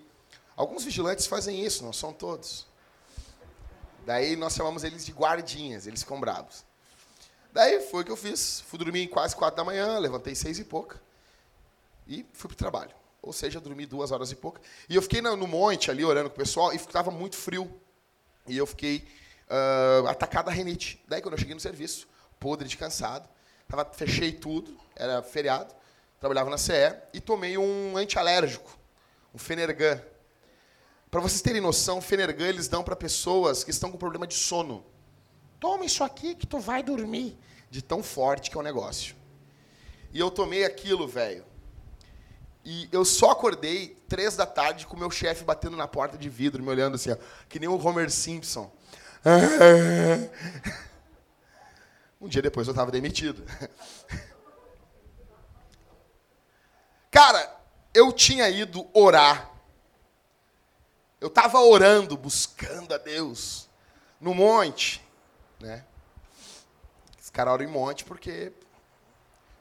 Alguns 0.56 0.82
vigilantes 0.82 1.28
fazem 1.28 1.64
isso, 1.64 1.84
não 1.84 1.92
são 1.92 2.12
todos. 2.12 2.66
Daí 4.04 4.34
nós 4.34 4.54
chamamos 4.54 4.82
eles 4.82 5.06
de 5.06 5.12
guardinhas, 5.12 5.86
eles 5.86 6.02
ficam 6.02 6.18
bravos. 6.18 6.64
Daí 7.52 7.80
foi 7.80 8.02
o 8.02 8.04
que 8.04 8.10
eu 8.10 8.16
fiz. 8.16 8.60
Fui 8.62 8.76
dormir 8.76 9.06
quase 9.06 9.36
quatro 9.36 9.58
da 9.58 9.62
manhã, 9.62 9.96
levantei 10.00 10.34
seis 10.34 10.58
e 10.58 10.64
pouca 10.64 11.00
e 12.08 12.26
fui 12.32 12.48
para 12.48 12.54
o 12.54 12.58
trabalho. 12.58 12.94
Ou 13.22 13.32
seja, 13.32 13.60
dormi 13.60 13.86
duas 13.86 14.10
horas 14.10 14.32
e 14.32 14.34
pouca. 14.34 14.60
E 14.88 14.96
eu 14.96 15.02
fiquei 15.02 15.20
no 15.20 15.46
monte 15.46 15.92
ali 15.92 16.04
orando 16.04 16.28
com 16.28 16.34
o 16.34 16.38
pessoal 16.40 16.72
e 16.72 16.76
estava 16.76 17.12
muito 17.12 17.36
frio. 17.36 17.72
E 18.48 18.58
eu 18.58 18.66
fiquei 18.66 19.06
uh, 19.50 20.06
atacado 20.06 20.48
a 20.48 20.52
renite. 20.52 21.02
Daí, 21.08 21.20
quando 21.20 21.34
eu 21.34 21.38
cheguei 21.38 21.54
no 21.54 21.60
serviço, 21.60 22.08
podre 22.38 22.68
de 22.68 22.76
cansado, 22.76 23.28
tava, 23.68 23.84
fechei 23.92 24.32
tudo, 24.32 24.76
era 24.96 25.22
feriado, 25.22 25.74
trabalhava 26.18 26.48
na 26.48 26.58
CE, 26.58 26.72
e 27.12 27.20
tomei 27.20 27.58
um 27.58 27.96
antialérgico, 27.96 28.78
um 29.34 29.38
Fenergan. 29.38 30.00
Para 31.10 31.20
vocês 31.20 31.42
terem 31.42 31.60
noção, 31.60 32.00
Fenergan 32.00 32.46
eles 32.46 32.68
dão 32.68 32.84
para 32.84 32.94
pessoas 32.94 33.64
que 33.64 33.70
estão 33.70 33.90
com 33.90 33.98
problema 33.98 34.26
de 34.26 34.34
sono. 34.34 34.84
Toma 35.58 35.84
isso 35.84 36.04
aqui 36.04 36.34
que 36.34 36.46
tu 36.46 36.58
vai 36.58 36.82
dormir. 36.82 37.38
De 37.68 37.82
tão 37.82 38.02
forte 38.02 38.50
que 38.50 38.56
é 38.56 38.60
o 38.60 38.64
negócio. 38.64 39.14
E 40.12 40.18
eu 40.18 40.28
tomei 40.28 40.64
aquilo, 40.64 41.06
velho. 41.06 41.44
E 42.64 42.88
eu 42.90 43.04
só 43.04 43.30
acordei 43.30 43.96
três 44.08 44.36
da 44.36 44.44
tarde 44.44 44.86
com 44.86 44.96
o 44.96 44.98
meu 44.98 45.10
chefe 45.10 45.44
batendo 45.44 45.76
na 45.76 45.86
porta 45.86 46.18
de 46.18 46.28
vidro, 46.28 46.62
me 46.62 46.68
olhando 46.68 46.96
assim, 46.96 47.12
ó, 47.12 47.16
que 47.48 47.58
nem 47.58 47.68
o 47.68 47.80
Homer 47.80 48.10
Simpson. 48.10 48.70
Um 52.20 52.28
dia 52.28 52.42
depois 52.42 52.66
eu 52.66 52.72
estava 52.72 52.90
demitido. 52.90 53.42
Cara, 57.10 57.58
eu 57.94 58.12
tinha 58.12 58.46
ido 58.50 58.86
orar 58.92 59.50
eu 61.20 61.28
estava 61.28 61.60
orando, 61.60 62.16
buscando 62.16 62.94
a 62.94 62.98
Deus, 62.98 63.68
no 64.20 64.34
monte, 64.34 65.04
né? 65.60 65.84
Esse 67.20 67.30
cara 67.30 67.52
ora 67.52 67.62
em 67.62 67.66
monte 67.66 68.04
porque 68.04 68.52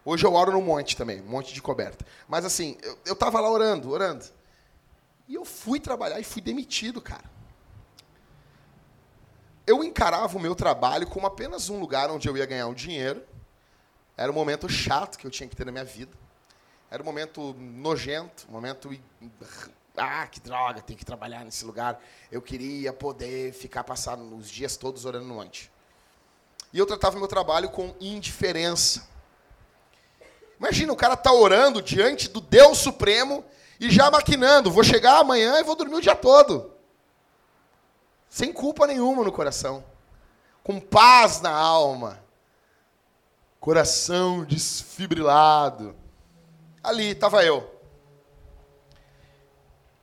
hoje 0.06 0.26
eu 0.26 0.34
oro 0.34 0.54
no 0.54 0.62
monte 0.62 0.96
também, 0.96 1.22
monte 1.22 1.54
de 1.54 1.62
coberta. 1.62 2.06
Mas 2.28 2.46
assim, 2.46 2.78
eu, 2.82 2.98
eu 3.08 3.16
tava 3.16 3.42
lá 3.42 3.52
orando, 3.52 3.92
orando. 3.92 4.26
E 5.28 5.36
eu 5.36 5.44
fui 5.44 5.80
trabalhar 5.80 6.20
e 6.20 6.24
fui 6.24 6.42
demitido, 6.42 7.02
cara. 7.02 7.30
Eu 9.70 9.84
encarava 9.84 10.36
o 10.36 10.42
meu 10.42 10.56
trabalho 10.56 11.06
como 11.06 11.28
apenas 11.28 11.70
um 11.70 11.80
lugar 11.80 12.10
onde 12.10 12.28
eu 12.28 12.36
ia 12.36 12.46
ganhar 12.48 12.66
um 12.66 12.74
dinheiro. 12.74 13.24
Era 14.18 14.32
um 14.32 14.34
momento 14.34 14.68
chato 14.68 15.16
que 15.16 15.28
eu 15.28 15.30
tinha 15.30 15.48
que 15.48 15.56
ter 15.56 15.64
na 15.64 15.72
minha 15.72 15.86
vida. 15.86 16.12
Era 16.90 17.04
um 17.04 17.06
momento 17.06 17.54
nojento, 17.54 18.48
um 18.50 18.54
momento 18.54 18.90
ah, 19.96 20.26
que 20.26 20.40
droga, 20.40 20.82
tem 20.82 20.98
que 20.98 21.06
trabalhar 21.06 21.46
nesse 21.46 21.64
lugar. 21.64 22.02
Eu 22.32 22.42
queria 22.42 22.92
poder 22.92 23.54
ficar 23.54 23.84
passando 23.84 24.36
os 24.36 24.50
dias 24.50 24.76
todos 24.76 25.06
orando 25.06 25.26
no 25.26 25.36
monte. 25.36 25.72
E 26.74 26.80
eu 26.80 26.88
tratava 26.88 27.20
meu 27.20 27.28
trabalho 27.28 27.70
com 27.70 27.94
indiferença. 28.00 29.08
Imagina, 30.58 30.92
o 30.94 30.96
cara 30.96 31.16
tá 31.16 31.32
orando 31.32 31.80
diante 31.80 32.28
do 32.28 32.42
Deus 32.42 32.80
Supremo 32.80 33.46
e 33.80 33.92
já 33.92 34.10
maquinando, 34.10 34.72
vou 34.72 34.84
chegar 34.84 35.20
amanhã 35.20 35.60
e 35.60 35.64
vou 35.64 35.76
dormir 35.76 35.98
o 35.98 36.02
dia 36.02 36.16
todo. 36.16 36.79
Sem 38.30 38.54
culpa 38.54 38.86
nenhuma 38.86 39.24
no 39.24 39.32
coração. 39.32 39.84
Com 40.64 40.80
paz 40.80 41.42
na 41.42 41.52
alma. 41.52 42.24
Coração 43.60 44.46
desfibrilado. 44.46 45.96
Ali 46.84 47.12
estava 47.12 47.44
eu. 47.44 47.80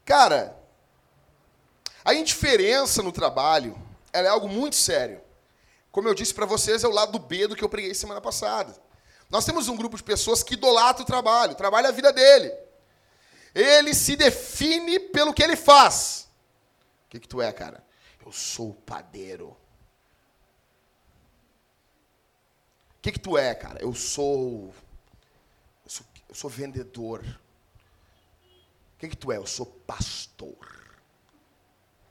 Cara, 0.04 0.56
a 2.04 2.14
indiferença 2.14 3.02
no 3.02 3.10
trabalho 3.10 3.76
é 4.12 4.26
algo 4.26 4.48
muito 4.48 4.76
sério. 4.76 5.20
Como 5.90 6.08
eu 6.08 6.14
disse 6.14 6.34
para 6.34 6.46
vocês, 6.46 6.84
é 6.84 6.88
o 6.88 6.92
lado 6.92 7.18
B 7.18 7.46
do 7.46 7.56
que 7.56 7.64
eu 7.64 7.68
preguei 7.68 7.94
semana 7.94 8.20
passada. 8.20 8.74
Nós 9.30 9.44
temos 9.44 9.68
um 9.68 9.76
grupo 9.76 9.96
de 9.96 10.02
pessoas 10.02 10.42
que 10.42 10.54
idolatra 10.54 11.02
o 11.02 11.06
trabalho, 11.06 11.56
é 11.58 11.88
a 11.88 11.92
vida 11.92 12.12
dele. 12.12 12.52
Ele 13.54 13.94
se 13.94 14.14
define 14.14 15.00
pelo 15.00 15.32
que 15.32 15.42
ele 15.42 15.56
faz. 15.56 16.28
O 17.06 17.08
que, 17.08 17.20
que 17.20 17.28
tu 17.28 17.40
é, 17.40 17.50
cara? 17.52 17.82
Eu 18.26 18.32
sou 18.32 18.74
padeiro. 18.74 19.50
O 19.50 19.56
que, 23.00 23.12
que 23.12 23.20
tu 23.20 23.38
é, 23.38 23.54
cara? 23.54 23.80
Eu 23.80 23.94
sou. 23.94 24.74
Eu 25.84 25.90
sou, 25.90 26.06
eu 26.28 26.34
sou 26.34 26.50
vendedor. 26.50 27.20
O 27.20 28.98
que, 28.98 29.10
que 29.10 29.16
tu 29.16 29.30
é? 29.30 29.36
Eu 29.36 29.46
sou 29.46 29.64
pastor. 29.64 30.90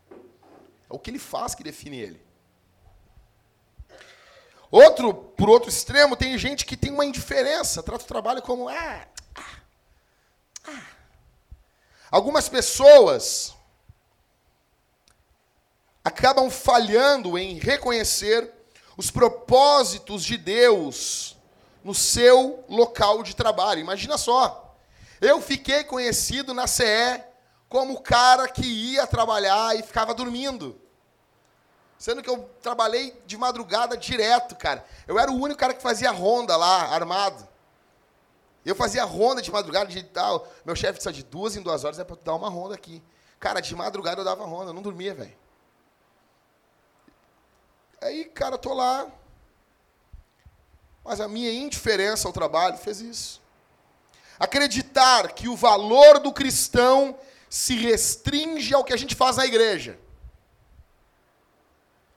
É 0.10 0.93
o 0.93 0.98
que 0.98 1.10
ele 1.10 1.19
faz 1.19 1.53
que 1.53 1.63
define 1.63 1.98
ele. 1.98 2.25
Outro, 4.72 5.13
por 5.13 5.50
outro 5.50 5.67
extremo, 5.67 6.15
tem 6.15 6.38
gente 6.38 6.65
que 6.65 6.77
tem 6.77 6.91
uma 6.91 7.05
indiferença, 7.05 7.84
trata 7.84 8.05
o 8.05 8.07
trabalho 8.07 8.41
como 8.41 8.69
ah, 8.69 9.05
ah, 9.36 9.60
ah. 10.65 10.88
Algumas 12.10 12.48
pessoas 12.48 13.54
acabam 16.05 16.51
falhando 16.51 17.35
em 17.35 17.57
reconhecer 17.57 18.53
os 18.95 19.09
propósitos 19.09 20.24
de 20.24 20.38
Deus 20.38 21.35
no 21.83 21.95
seu 21.95 22.63
local 22.69 23.24
de 23.24 23.35
trabalho. 23.35 23.81
Imagina 23.81 24.15
só. 24.15 24.77
Eu 25.19 25.41
fiquei 25.41 25.83
conhecido 25.83 26.53
na 26.53 26.67
CE 26.67 27.24
como 27.67 27.95
o 27.95 28.01
cara 28.01 28.47
que 28.47 28.65
ia 28.65 29.07
trabalhar 29.07 29.75
e 29.75 29.81
ficava 29.81 30.13
dormindo. 30.13 30.79
Sendo 31.97 32.21
que 32.21 32.29
eu 32.29 32.47
trabalhei 32.62 33.19
de 33.25 33.35
madrugada 33.35 33.97
direto, 33.97 34.55
cara. 34.55 34.85
Eu 35.07 35.17
era 35.17 35.31
o 35.31 35.41
único 35.41 35.59
cara 35.59 35.74
que 35.74 35.81
fazia 35.81 36.12
ronda 36.12 36.55
lá, 36.55 36.93
armado. 36.93 37.47
Eu 38.63 38.75
fazia 38.75 39.03
ronda 39.03 39.41
de 39.41 39.51
madrugada, 39.51 39.88
de 39.88 40.03
tal. 40.03 40.47
Meu 40.63 40.75
chefe 40.75 41.00
disse, 41.00 41.12
de 41.12 41.24
duas 41.24 41.55
em 41.55 41.63
duas 41.63 41.83
horas 41.83 41.97
é 41.97 42.03
para 42.03 42.17
dar 42.24 42.35
uma 42.35 42.50
ronda 42.50 42.75
aqui. 42.75 43.01
Cara, 43.39 43.59
de 43.59 43.75
madrugada 43.75 44.21
eu 44.21 44.25
dava 44.25 44.45
ronda, 44.45 44.69
eu 44.69 44.74
não 44.74 44.83
dormia, 44.83 45.15
velho. 45.15 45.44
Aí, 48.05 48.25
cara, 48.25 48.55
tô 48.55 48.71
lá. 48.71 49.12
Mas 51.03 51.19
a 51.19 51.27
minha 51.27 51.51
indiferença 51.51 52.27
ao 52.27 52.33
trabalho 52.33 52.77
fez 52.77 53.01
isso. 53.01 53.41
Acreditar 54.39 55.31
que 55.33 55.47
o 55.47 55.55
valor 55.55 56.19
do 56.19 56.31
cristão 56.31 57.17
se 57.50 57.75
restringe 57.75 58.75
ao 58.75 58.83
que 58.83 58.93
a 58.93 58.97
gente 58.97 59.15
faz 59.15 59.38
na 59.38 59.45
igreja. 59.45 60.00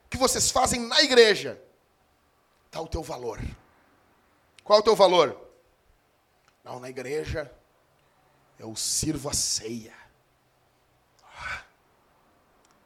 O 0.04 0.08
que 0.10 0.18
vocês 0.18 0.50
fazem 0.50 0.80
na 0.80 1.00
igreja. 1.02 1.58
Está 2.66 2.82
o 2.82 2.88
teu 2.88 3.02
valor. 3.02 3.40
Qual 4.62 4.78
é 4.78 4.82
o 4.82 4.84
teu 4.84 4.94
valor? 4.94 5.40
Não, 6.62 6.78
na 6.78 6.90
igreja 6.90 7.50
eu 8.58 8.76
sirvo 8.76 9.30
a 9.30 9.32
ceia. 9.32 9.94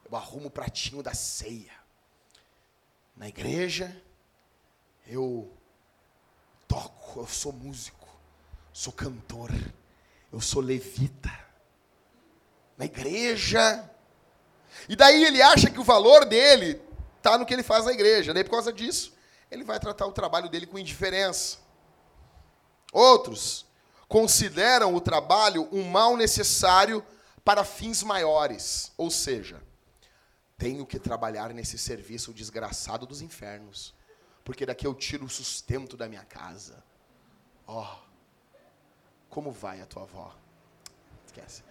Eu 0.09 0.17
arrumo 0.17 0.47
o 0.47 0.51
pratinho 0.51 1.03
da 1.03 1.15
ceia. 1.15 1.82
Na 3.17 3.29
igreja 3.29 3.95
eu 5.07 5.53
toco, 6.67 7.21
eu 7.21 7.27
sou 7.27 7.53
músico 7.53 8.03
sou 8.73 8.93
cantor, 8.93 9.51
eu 10.33 10.41
sou 10.41 10.63
levita. 10.63 11.31
Na 12.79 12.87
igreja. 12.87 13.89
E 14.89 14.97
daí 14.97 15.25
ele 15.25 15.43
acha 15.43 15.71
que 15.71 15.79
o 15.79 15.85
valor 15.85 16.25
dele 16.25 16.81
está 17.19 17.37
no 17.37 17.45
que 17.45 17.53
ele 17.53 17.63
faz 17.63 17.85
na 17.85 17.93
igreja. 17.93 18.33
Daí, 18.33 18.43
por 18.43 18.53
causa 18.53 18.73
disso, 18.73 19.13
ele 19.51 19.63
vai 19.63 19.79
tratar 19.79 20.07
o 20.07 20.13
trabalho 20.13 20.49
dele 20.49 20.67
com 20.67 20.79
indiferença. 20.79 21.59
Outros 22.93 23.67
consideram 24.09 24.95
o 24.95 25.01
trabalho 25.01 25.69
um 25.71 25.85
mal 25.85 26.17
necessário 26.17 27.05
para 27.45 27.65
fins 27.65 28.03
maiores. 28.03 28.91
Ou 28.97 29.11
seja, 29.11 29.63
tenho 30.63 30.87
que 30.87 30.97
trabalhar 30.97 31.53
nesse 31.53 31.77
serviço 31.77 32.33
desgraçado 32.33 33.05
dos 33.05 33.21
infernos, 33.21 33.93
porque 34.45 34.65
daqui 34.65 34.87
eu 34.87 34.95
tiro 34.95 35.25
o 35.25 35.29
sustento 35.29 35.97
da 35.97 36.09
minha 36.09 36.25
casa. 36.25 36.85
Ó. 37.67 37.83
Oh. 37.83 38.13
Como 39.29 39.51
vai 39.51 39.81
a 39.81 39.87
tua 39.87 40.03
avó? 40.03 40.33
Esquece. 41.27 41.65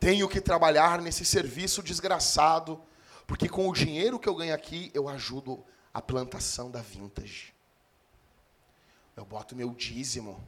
Tenho 0.00 0.28
que 0.28 0.40
trabalhar 0.40 1.00
nesse 1.00 1.24
serviço 1.24 1.80
desgraçado, 1.80 2.82
porque 3.24 3.48
com 3.48 3.68
o 3.68 3.72
dinheiro 3.72 4.18
que 4.18 4.28
eu 4.28 4.34
ganho 4.34 4.52
aqui, 4.52 4.90
eu 4.92 5.08
ajudo 5.08 5.64
a 5.92 6.02
plantação 6.02 6.68
da 6.68 6.82
vintage. 6.82 7.54
Eu 9.16 9.24
boto 9.24 9.54
meu 9.54 9.70
dízimo. 9.70 10.44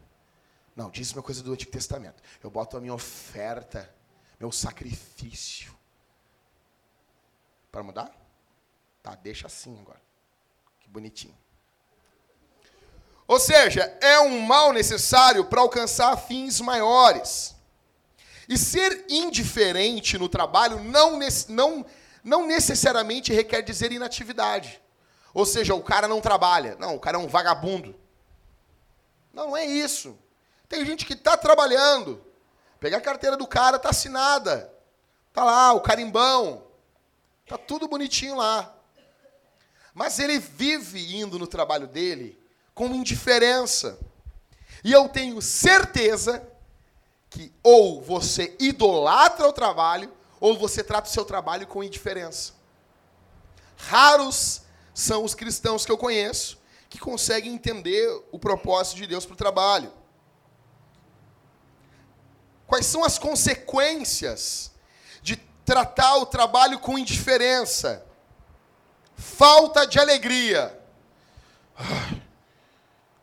Não, 0.75 0.91
dízimo 0.91 1.21
é 1.21 1.23
coisa 1.23 1.41
do 1.41 1.53
Antigo 1.53 1.71
Testamento. 1.71 2.21
Eu 2.43 2.51
boto 2.51 2.77
a 2.77 2.81
minha 2.81 2.95
oferta, 2.95 3.95
meu 4.41 4.51
sacrifício. 4.51 5.73
Para 7.77 7.83
mudar? 7.83 8.11
Tá, 9.03 9.15
deixa 9.17 9.49
assim 9.49 9.79
agora. 9.83 10.01
Que 10.81 10.89
bonitinho. 10.89 11.37
Ou 13.29 13.39
seja, 13.39 13.83
é 14.01 14.19
um 14.19 14.41
mal 14.41 14.73
necessário 14.73 15.45
para 15.45 15.61
alcançar 15.61 16.17
fins 16.17 16.59
maiores. 16.59 17.55
E 18.49 18.57
ser 18.57 19.05
indiferente 19.11 20.17
no 20.17 20.27
trabalho 20.27 20.83
não, 20.83 21.19
não, 21.51 21.85
não 22.25 22.47
necessariamente 22.47 23.31
requer 23.31 23.61
dizer 23.61 23.93
inatividade. 23.93 24.81
Ou 25.35 25.45
seja, 25.45 25.75
o 25.75 25.83
cara 25.83 26.09
não 26.09 26.23
trabalha. 26.23 26.77
Não, 26.77 26.97
o 26.97 26.99
cara 26.99 27.19
é 27.19 27.21
um 27.21 27.29
vagabundo. 27.29 27.95
Não, 29.35 29.49
não 29.49 29.57
é 29.59 29.67
isso. 29.67 30.19
Tem 30.67 30.83
gente 30.87 31.05
que 31.05 31.13
está 31.13 31.37
trabalhando. 31.37 32.25
Pegar 32.81 32.97
a 32.97 33.03
carteira 33.03 33.37
do 33.37 33.47
cara, 33.47 33.77
está 33.77 33.91
assinada. 33.91 34.73
Está 35.29 35.45
lá, 35.45 35.75
o 35.75 35.83
carimbão. 35.83 36.66
Está 37.47 37.57
tudo 37.57 37.87
bonitinho 37.87 38.35
lá. 38.35 38.75
Mas 39.95 40.19
ele 40.19 40.41
vive 40.41 41.17
indo 41.17 41.39
no 41.39 41.47
trabalho 41.47 41.87
dele 41.87 42.37
com 42.75 42.89
indiferença. 42.89 43.97
E 44.83 44.91
eu 44.91 45.09
tenho 45.09 45.41
certeza 45.41 46.45
que 47.31 47.53
ou 47.63 48.03
você 48.03 48.57
idolatra 48.59 49.47
o 49.47 49.53
trabalho, 49.53 50.13
ou 50.41 50.59
você 50.59 50.83
trata 50.83 51.09
o 51.09 51.13
seu 51.13 51.25
trabalho 51.25 51.69
com 51.69 51.85
indiferença. 51.85 52.53
Raros 53.77 54.63
são 54.93 55.23
os 55.23 55.33
cristãos 55.33 55.87
que 55.87 55.93
eu 55.93 55.99
conheço 55.99 56.59
que 56.91 56.99
conseguem 56.99 57.55
entender 57.55 58.25
o 58.33 58.41
propósito 58.41 58.97
de 58.97 59.07
Deus 59.07 59.25
para 59.25 59.35
o 59.35 59.37
trabalho. 59.37 59.93
Quais 62.67 62.87
são 62.87 63.05
as 63.05 63.19
consequências 63.19 64.73
tratar 65.67 66.17
o 66.17 66.25
trabalho 66.25 66.79
com 66.79 66.97
indiferença? 66.97 68.07
Falta 69.17 69.85
de 69.87 69.99
alegria. 69.99 70.81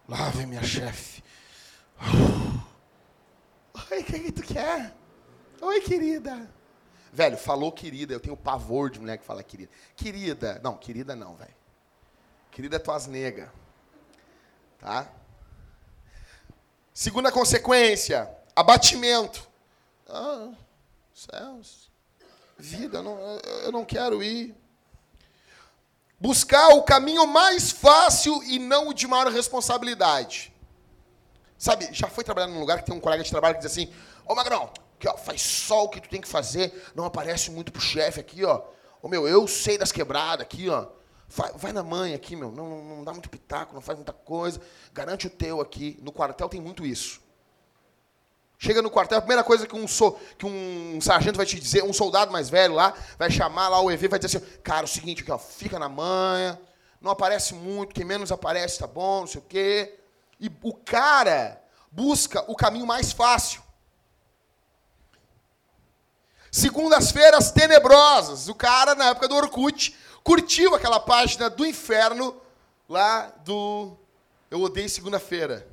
Lá 0.08 0.30
vem 0.30 0.46
minha 0.46 0.62
chefe. 0.62 1.24
Oi, 3.90 4.02
o 4.02 4.04
que, 4.04 4.20
que 4.20 4.32
tu 4.32 4.44
quer? 4.44 4.94
Oi, 5.62 5.82
querida. 5.82 6.50
Velho, 7.14 7.38
falou 7.38 7.72
querida, 7.72 8.14
eu 8.14 8.20
tenho 8.20 8.36
pavor 8.36 8.90
de 8.90 9.00
mulher 9.00 9.18
que 9.18 9.24
fala 9.24 9.42
querida. 9.42 9.72
Querida, 9.96 10.60
não, 10.64 10.76
querida 10.76 11.16
não, 11.16 11.36
velho. 11.36 11.56
Querida 12.52 12.76
é 12.76 12.80
tuas 12.80 13.08
nega. 13.08 13.52
Tá? 14.80 15.08
Segunda 16.94 17.32
consequência, 17.32 18.30
abatimento. 18.56 19.48
Ah, 20.10 20.52
céus. 21.14 21.93
Vida, 22.64 23.00
eu 23.00 23.04
não, 23.04 23.20
eu 23.66 23.72
não 23.74 23.84
quero 23.84 24.24
ir. 24.24 24.56
Buscar 26.18 26.70
o 26.70 26.84
caminho 26.84 27.28
mais 27.28 27.72
fácil 27.72 28.42
e 28.44 28.58
não 28.58 28.88
o 28.88 28.94
de 28.94 29.06
maior 29.06 29.30
responsabilidade. 29.30 30.54
Sabe, 31.58 31.90
já 31.92 32.08
foi 32.08 32.24
trabalhar 32.24 32.48
num 32.48 32.62
lugar 32.62 32.80
que 32.80 32.86
tem 32.86 32.96
um 32.96 33.02
colega 33.02 33.22
de 33.22 33.30
trabalho 33.30 33.56
que 33.56 33.62
diz 33.62 33.70
assim: 33.70 33.92
Ô 34.26 34.34
Magrão, 34.34 34.72
aqui, 34.96 35.10
ó, 35.10 35.18
faz 35.18 35.42
só 35.42 35.84
o 35.84 35.90
que 35.90 36.00
tu 36.00 36.08
tem 36.08 36.22
que 36.22 36.28
fazer, 36.28 36.90
não 36.96 37.04
aparece 37.04 37.52
muito 37.52 37.70
pro 37.70 37.82
chefe 37.82 38.22
aqui, 38.22 38.46
ó. 38.46 38.62
Ô 39.02 39.10
meu, 39.10 39.28
eu 39.28 39.46
sei 39.46 39.78
das 39.78 39.92
quebradas 39.92 40.46
aqui, 40.46 40.70
ó. 40.70 40.88
Vai, 41.28 41.52
vai 41.58 41.74
na 41.74 41.84
mãe 41.84 42.14
aqui, 42.14 42.34
meu, 42.34 42.50
não, 42.50 42.70
não, 42.70 42.84
não 42.96 43.04
dá 43.04 43.12
muito 43.12 43.30
pitaco, 43.30 43.74
não 43.74 43.82
faz 43.82 43.98
muita 43.98 44.14
coisa, 44.14 44.62
garante 44.94 45.28
o 45.28 45.30
teu 45.30 45.60
aqui. 45.60 46.00
No 46.02 46.14
quartel 46.14 46.48
tem 46.48 46.62
muito 46.62 46.86
isso. 46.86 47.23
Chega 48.64 48.82
no 48.82 48.90
quartel, 48.90 49.18
a 49.18 49.22
primeira 49.22 49.44
coisa 49.44 49.68
que 49.68 49.76
um, 49.76 49.86
so, 49.86 50.14
que 50.38 50.46
um 50.46 50.98
sargento 51.02 51.36
vai 51.36 51.46
te 51.46 51.60
dizer, 51.60 51.84
um 51.84 51.92
soldado 51.92 52.32
mais 52.32 52.50
velho 52.50 52.74
lá, 52.74 52.94
vai 53.20 53.30
chamar 53.30 53.68
lá 53.68 53.82
o 53.82 53.92
EV, 53.92 54.08
vai 54.08 54.18
dizer 54.18 54.38
assim, 54.38 54.48
cara, 54.64 54.84
é 54.84 54.84
o 54.86 54.88
seguinte, 54.88 55.22
aqui, 55.22 55.30
ó, 55.34 55.38
fica 55.38 55.78
na 55.78 55.90
manha, 55.90 56.58
não 57.02 57.12
aparece 57.12 57.54
muito, 57.54 57.94
quem 57.94 58.06
menos 58.06 58.32
aparece 58.32 58.80
tá 58.80 58.88
bom, 58.88 59.20
não 59.20 59.28
sei 59.28 59.42
o 59.42 59.44
quê. 59.44 60.00
E 60.40 60.50
o 60.62 60.74
cara 60.74 61.62
busca 61.92 62.42
o 62.50 62.56
caminho 62.56 62.88
mais 62.88 63.12
fácil. 63.12 63.62
Segundas-feiras 66.50 67.52
tenebrosas. 67.52 68.48
O 68.48 68.56
cara, 68.56 68.96
na 68.96 69.10
época 69.10 69.28
do 69.28 69.36
Orkut, 69.36 69.94
curtiu 70.24 70.74
aquela 70.74 71.02
página 71.02 71.50
do 71.50 71.66
inferno 71.66 72.42
lá 72.88 73.30
do 73.44 73.98
Eu 74.50 74.62
odeio 74.62 74.88
segunda-feira. 74.88 75.73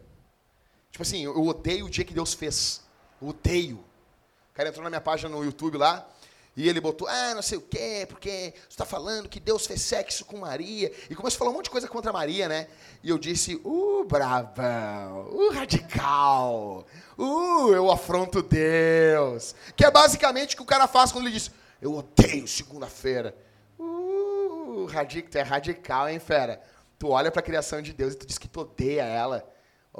Tipo 1.00 1.08
assim, 1.08 1.24
eu 1.24 1.46
odeio 1.46 1.86
o 1.86 1.88
dia 1.88 2.04
que 2.04 2.12
Deus 2.12 2.34
fez. 2.34 2.82
Odeio. 3.22 3.76
O 3.76 4.54
cara 4.54 4.68
entrou 4.68 4.84
na 4.84 4.90
minha 4.90 5.00
página 5.00 5.30
no 5.30 5.42
YouTube 5.42 5.78
lá 5.78 6.06
e 6.54 6.68
ele 6.68 6.78
botou, 6.78 7.08
ah, 7.08 7.34
não 7.34 7.40
sei 7.40 7.56
o 7.56 7.62
quê, 7.62 8.04
porque 8.06 8.52
você 8.52 8.68
está 8.68 8.84
falando 8.84 9.26
que 9.26 9.40
Deus 9.40 9.66
fez 9.66 9.80
sexo 9.80 10.26
com 10.26 10.36
Maria. 10.36 10.92
E 11.08 11.14
começou 11.14 11.36
a 11.36 11.38
falar 11.38 11.52
um 11.52 11.54
monte 11.54 11.64
de 11.64 11.70
coisa 11.70 11.88
contra 11.88 12.12
Maria, 12.12 12.50
né? 12.50 12.66
E 13.02 13.08
eu 13.08 13.16
disse, 13.16 13.58
uh, 13.64 14.04
bravão, 14.04 15.30
uh, 15.32 15.50
radical, 15.54 16.86
uh, 17.16 17.72
eu 17.72 17.90
afronto 17.90 18.42
Deus. 18.42 19.54
Que 19.74 19.86
é 19.86 19.90
basicamente 19.90 20.52
o 20.52 20.58
que 20.58 20.62
o 20.62 20.66
cara 20.66 20.86
faz 20.86 21.10
quando 21.10 21.24
ele 21.24 21.34
diz, 21.34 21.50
eu 21.80 21.94
odeio 21.94 22.46
segunda-feira. 22.46 23.34
Uh, 23.78 24.84
radical, 24.84 25.30
tu 25.30 25.38
é 25.38 25.42
radical, 25.42 26.10
hein, 26.10 26.18
fera? 26.18 26.60
Tu 26.98 27.08
olha 27.08 27.30
para 27.30 27.40
a 27.40 27.42
criação 27.42 27.80
de 27.80 27.94
Deus 27.94 28.12
e 28.12 28.18
tu 28.18 28.26
diz 28.26 28.36
que 28.36 28.48
tu 28.48 28.60
odeia 28.60 29.04
ela. 29.04 29.50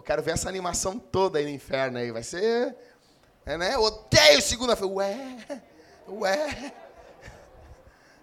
Eu 0.00 0.02
quero 0.02 0.23
ver 0.23 0.30
essa 0.30 0.49
animação 0.49 0.99
toda 0.99 1.38
aí 1.38 1.45
no 1.45 1.50
inferno 1.50 1.99
aí. 1.99 2.11
Vai 2.11 2.23
ser. 2.23 2.75
É, 3.45 3.59
né? 3.59 3.76
Odeio 3.76 4.40
segunda-feira. 4.40 4.95
Ué, 4.95 5.62
ué. 6.09 6.75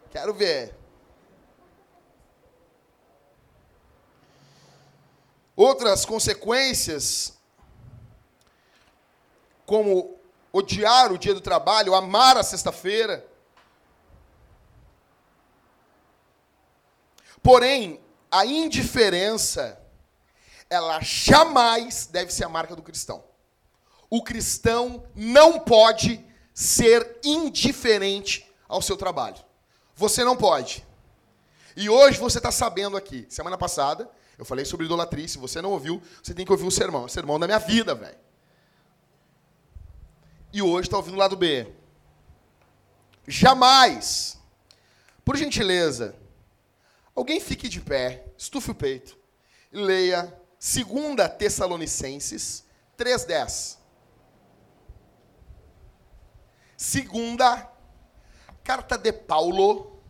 Quero 0.10 0.34
ver. 0.34 0.76
Outras 5.56 6.04
consequências, 6.04 7.38
como 9.64 10.20
odiar 10.52 11.12
o 11.12 11.18
dia 11.20 11.36
do 11.36 11.42
trabalho, 11.42 11.94
amar 11.94 12.38
a 12.38 12.44
sexta-feira. 12.44 13.24
Porém, 17.44 18.02
a 18.32 18.48
indiferença 18.48 19.80
ela 20.70 21.00
jamais 21.02 22.08
deve 22.08 22.32
ser 22.32 22.44
a 22.44 22.50
marca 22.50 22.76
do 22.76 22.82
cristão. 22.82 23.24
O 24.10 24.24
cristão 24.24 25.06
não 25.16 25.60
pode 25.60 26.24
ser 26.54 27.20
indiferente 27.24 28.50
ao 28.68 28.82
seu 28.82 28.98
trabalho. 28.98 29.38
Você 29.96 30.24
não 30.24 30.36
pode. 30.36 30.86
E 31.76 31.90
hoje 31.90 32.20
você 32.20 32.40
está 32.40 32.52
sabendo 32.52 32.98
aqui. 32.98 33.26
Semana 33.30 33.58
passada 33.58 34.10
eu 34.38 34.46
falei 34.46 34.66
sobre 34.66 34.86
idolatria. 34.86 35.28
Se 35.28 35.38
você 35.38 35.62
não 35.62 35.72
ouviu, 35.72 36.02
você 36.22 36.34
tem 36.34 36.46
que 36.46 36.52
ouvir 36.52 36.66
o 36.66 36.72
sermão. 36.72 37.06
O 37.06 37.10
sermão 37.10 37.40
da 37.40 37.48
minha 37.48 37.60
vida, 37.60 37.94
velho. 37.94 38.18
E 40.54 40.62
hoje 40.62 40.88
está 40.88 40.98
ouvindo 40.98 41.16
o 41.16 41.20
lado 41.20 41.36
B. 41.36 41.68
Jamais, 43.28 44.40
por 45.26 45.36
gentileza, 45.36 46.16
alguém 47.14 47.42
fique 47.42 47.68
de 47.68 47.82
pé, 47.82 48.26
estufe 48.38 48.72
o 48.72 48.76
peito 48.76 49.18
e 49.72 49.78
leia 49.78 50.34
Segunda 50.60 51.30
Tessalonicenses 51.30 52.66
3:10. 52.98 53.78
Segunda 56.76 57.72
carta 58.64 58.98
de 58.98 59.14
Paulo. 59.14 60.02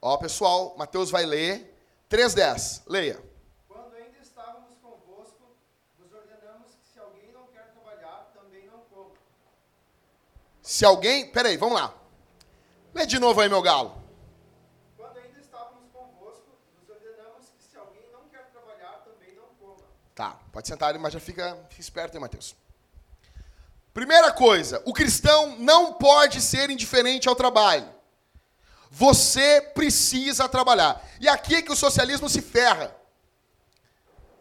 Ó, 0.00 0.16
pessoal, 0.18 0.74
Mateus 0.76 1.10
vai 1.10 1.24
ler 1.24 1.74
3:10. 2.08 2.82
Leia. 2.86 3.22
Quando 3.66 3.94
ainda 3.94 4.18
estávamos 4.18 4.76
convosco, 4.82 5.56
nos 5.98 6.12
ordenamos 6.12 6.74
que 6.74 6.86
se 6.92 6.98
alguém 6.98 7.32
não 7.32 7.46
quer 7.48 7.72
trabalhar, 7.72 8.30
também 8.34 8.66
não 8.66 8.80
coma. 8.90 9.12
Se 10.62 10.84
alguém, 10.84 11.32
peraí, 11.32 11.56
vamos 11.56 11.80
lá. 11.80 11.94
Lê 12.94 13.06
de 13.06 13.18
novo 13.18 13.40
aí, 13.40 13.48
meu 13.48 13.62
galo. 13.62 14.05
Tá, 20.16 20.34
pode 20.50 20.66
sentar, 20.66 20.98
mas 20.98 21.12
já 21.12 21.20
fica, 21.20 21.54
fica 21.68 21.80
esperto, 21.82 22.14
hein, 22.14 22.20
Mateus? 22.22 22.56
Primeira 23.92 24.32
coisa, 24.32 24.82
o 24.86 24.94
cristão 24.94 25.58
não 25.58 25.92
pode 25.92 26.40
ser 26.40 26.70
indiferente 26.70 27.28
ao 27.28 27.36
trabalho. 27.36 27.86
Você 28.90 29.60
precisa 29.74 30.48
trabalhar. 30.48 31.06
E 31.20 31.28
aqui 31.28 31.56
é 31.56 31.62
que 31.62 31.70
o 31.70 31.76
socialismo 31.76 32.30
se 32.30 32.40
ferra. 32.40 32.96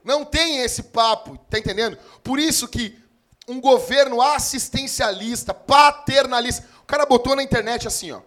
Não 0.02 0.24
tem 0.24 0.60
esse 0.60 0.82
papo, 0.82 1.38
tá 1.50 1.60
entendendo? 1.60 1.98
Por 2.24 2.40
isso 2.40 2.70
que 2.70 2.98
um 3.46 3.60
governo 3.60 4.22
assistencialista, 4.22 5.54
paternalista, 5.54 6.66
o 6.84 6.86
cara 6.86 7.06
botou 7.06 7.36
na 7.36 7.44
internet 7.44 7.86
assim, 7.86 8.14
ó. 8.14 8.22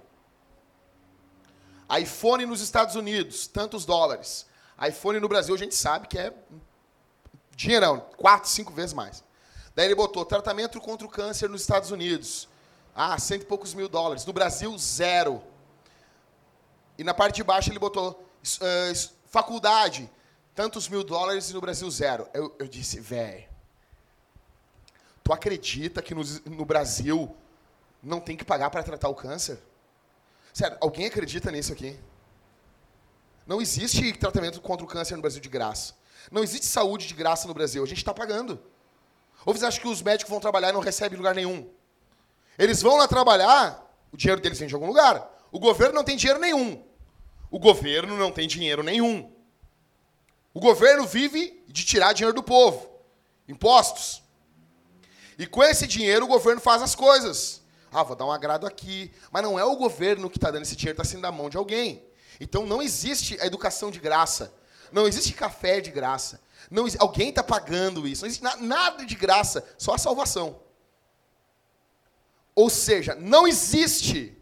iPhone 1.99 2.45
nos 2.45 2.61
Estados 2.61 2.95
Unidos, 2.95 3.47
tantos 3.47 3.87
dólares. 3.87 4.45
iPhone 4.87 5.19
no 5.19 5.29
Brasil 5.31 5.55
a 5.55 5.59
gente 5.59 5.75
sabe 5.75 6.09
que 6.09 6.19
é 6.19 6.35
Dinheirão, 7.59 7.99
quatro, 8.16 8.49
cinco 8.49 8.73
vezes 8.73 8.92
mais. 8.92 9.25
Daí 9.75 9.87
ele 9.87 9.94
botou 9.97 10.25
tratamento 10.25 10.81
contra 10.81 11.05
o 11.05 11.11
câncer 11.11 11.49
nos 11.49 11.62
Estados 11.62 11.90
Unidos. 11.90 12.49
Ah, 12.94 13.18
cento 13.18 13.42
e 13.42 13.47
poucos 13.47 13.75
mil 13.75 13.88
dólares. 13.88 14.25
No 14.25 14.33
Brasil, 14.33 14.79
zero. 14.79 15.42
E 16.97 17.03
na 17.03 17.12
parte 17.12 17.35
de 17.35 17.42
baixo 17.42 17.68
ele 17.68 17.81
botou 17.81 18.11
uh, 18.12 19.11
faculdade, 19.27 20.09
tantos 20.55 20.88
mil 20.88 21.03
dólares 21.03 21.51
e 21.51 21.53
no 21.53 21.61
Brasil, 21.61 21.90
zero. 21.90 22.29
Eu, 22.33 22.55
eu 22.61 22.68
disse, 22.68 23.01
velho, 23.01 23.49
tu 25.25 25.33
acredita 25.33 26.01
que 26.01 26.14
no, 26.14 26.23
no 26.47 26.64
Brasil 26.64 27.37
não 28.01 28.21
tem 28.21 28.37
que 28.37 28.44
pagar 28.44 28.71
para 28.71 28.85
tratar 28.85 29.09
o 29.09 29.16
câncer? 29.16 29.61
Sério, 30.55 30.79
alguém 30.81 31.07
acredita 31.07 31.51
nisso 31.51 31.73
aqui? 31.73 31.99
Não 33.44 33.61
existe 33.61 34.12
tratamento 34.12 34.61
contra 34.61 34.85
o 34.85 34.88
câncer 34.88 35.16
no 35.16 35.23
Brasil 35.23 35.40
de 35.40 35.49
graça. 35.49 35.99
Não 36.31 36.43
existe 36.43 36.67
saúde 36.67 37.07
de 37.07 37.14
graça 37.14 37.49
no 37.49 37.55
Brasil. 37.55 37.83
A 37.83 37.87
gente 37.87 37.99
está 37.99 38.12
pagando. 38.12 38.61
Ou 39.45 39.53
vocês 39.53 39.64
acham 39.64 39.83
que 39.83 39.88
os 39.88 40.03
médicos 40.03 40.31
vão 40.31 40.41
trabalhar 40.41 40.71
e 40.71 40.73
não 40.73 40.81
recebem 40.81 41.17
lugar 41.17 41.35
nenhum? 41.35 41.69
Eles 42.59 42.83
vão 42.83 42.97
lá 42.97 43.07
trabalhar, 43.07 43.87
o 44.12 44.17
dinheiro 44.17 44.41
deles 44.41 44.59
vem 44.59 44.69
de 44.69 44.75
algum 44.75 44.87
lugar. 44.88 45.31
O 45.51 45.59
governo 45.59 45.95
não 45.95 46.05
tem 46.05 46.17
dinheiro 46.17 46.41
nenhum. 46.41 46.83
O 47.51 47.59
governo 47.59 48.17
não 48.17 48.31
tem 48.31 48.47
dinheiro 48.47 48.83
nenhum. 48.83 49.33
O 50.53 50.61
governo 50.61 51.07
vive 51.07 51.62
de 51.69 51.85
tirar 51.85 52.12
dinheiro 52.12 52.35
do 52.35 52.43
povo. 52.43 52.91
Impostos. 53.47 54.23
E 55.38 55.47
com 55.47 55.62
esse 55.62 55.87
dinheiro 55.87 56.25
o 56.25 56.29
governo 56.29 56.61
faz 56.61 56.83
as 56.83 56.95
coisas. 56.95 57.62
Ah, 57.93 58.03
vou 58.03 58.17
dar 58.17 58.27
um 58.27 58.33
agrado 58.33 58.67
aqui. 58.67 59.11
Mas 59.31 59.43
não 59.43 59.59
é 59.59 59.64
o 59.64 59.77
governo 59.77 60.29
que 60.29 60.37
está 60.37 60.51
dando 60.51 60.62
esse 60.62 60.77
dinheiro, 60.77 61.01
está 61.01 61.05
sendo 61.05 61.23
da 61.23 61.33
mão 61.33 61.49
de 61.49 61.57
alguém. 61.57 62.05
Então 62.41 62.67
não 62.67 62.83
existe 62.83 63.41
a 63.41 63.47
educação 63.47 63.91
de 63.91 64.01
graça. 64.01 64.53
Não 64.92 65.07
existe 65.07 65.33
café 65.33 65.81
de 65.81 65.90
graça. 65.90 66.40
Não, 66.70 66.87
alguém 66.98 67.31
está 67.31 67.42
pagando 67.42 68.07
isso. 68.07 68.22
Não 68.22 68.29
existe 68.29 68.42
na, 68.42 68.57
nada 68.57 69.05
de 69.05 69.14
graça, 69.14 69.64
só 69.77 69.94
a 69.94 69.98
salvação. 69.98 70.61
Ou 72.55 72.68
seja, 72.68 73.14
não 73.14 73.46
existe. 73.46 74.37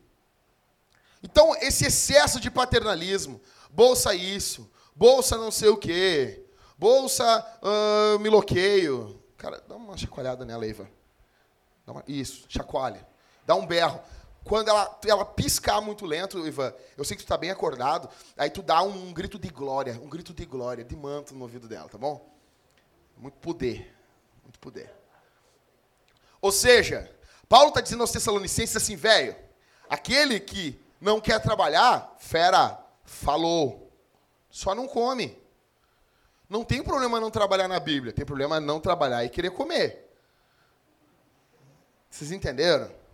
Então, 1.23 1.55
esse 1.57 1.87
excesso 1.87 2.41
de 2.41 2.51
paternalismo, 2.51 3.41
bolsa 3.71 4.15
isso, 4.15 4.71
bolsa 4.95 5.37
não 5.37 5.51
sei 5.51 5.69
o 5.69 5.77
quê, 5.77 6.45
bolsa 6.79 7.25
uh, 7.63 8.19
miloqueio. 8.19 9.23
Cara, 9.37 9.63
dá 9.69 9.77
uma 9.77 9.97
chacoalhada 9.97 10.45
nela, 10.45 10.67
Eva. 10.67 10.89
Uma, 11.87 12.03
isso, 12.09 12.47
chacoalha. 12.49 13.07
Dá 13.45 13.55
um 13.55 13.67
berro. 13.67 14.01
Quando 14.47 14.69
ela, 14.69 14.99
ela 15.07 15.25
piscar 15.25 15.81
muito 15.81 16.07
lento, 16.07 16.47
Ivan, 16.47 16.73
eu 16.97 17.05
sei 17.05 17.17
que 17.17 17.25
tu 17.25 17.27
tá 17.27 17.37
bem 17.37 17.51
acordado, 17.51 18.09
aí 18.37 18.49
tu 18.49 18.63
dá 18.63 18.83
um, 18.83 19.09
um 19.09 19.13
grito 19.13 19.39
de 19.39 19.49
glória, 19.49 20.01
um 20.01 20.09
grito 20.09 20.33
de 20.33 20.45
glória, 20.47 20.85
de 20.85 20.95
manto 20.95 21.35
no 21.35 21.43
ouvido 21.43 21.69
dela, 21.69 21.89
tá 21.89 21.99
bom? 21.99 22.33
Muito 23.17 23.39
poder, 23.39 23.93
muito 24.45 24.59
poder. 24.61 24.95
Ou 26.41 26.53
seja, 26.53 27.11
Paulo 27.49 27.69
está 27.69 27.81
dizendo 27.81 28.03
aos 28.03 28.13
Tessalonicenses 28.13 28.77
assim, 28.77 28.95
velho, 28.95 29.35
aquele 29.89 30.39
que 30.39 30.81
não 31.01 31.21
quer 31.21 31.41
trabalhar, 31.43 32.15
fera, 32.19 32.79
falou, 33.05 33.91
só 34.49 34.75
não 34.75 34.87
come. 34.87 35.37
Não 36.49 36.65
tem 36.65 36.85
problema 36.85 37.19
não 37.19 37.33
trabalhar 37.33 37.67
na 37.67 37.81
Bíblia, 37.81 38.13
tem 38.13 38.25
problema 38.25 38.61
não 38.61 38.79
trabalhar 38.79 39.25
e 39.25 39.29
querer 39.29 39.51
comer. 39.51 40.09
Vocês 42.09 42.31
entenderam? 42.31 43.06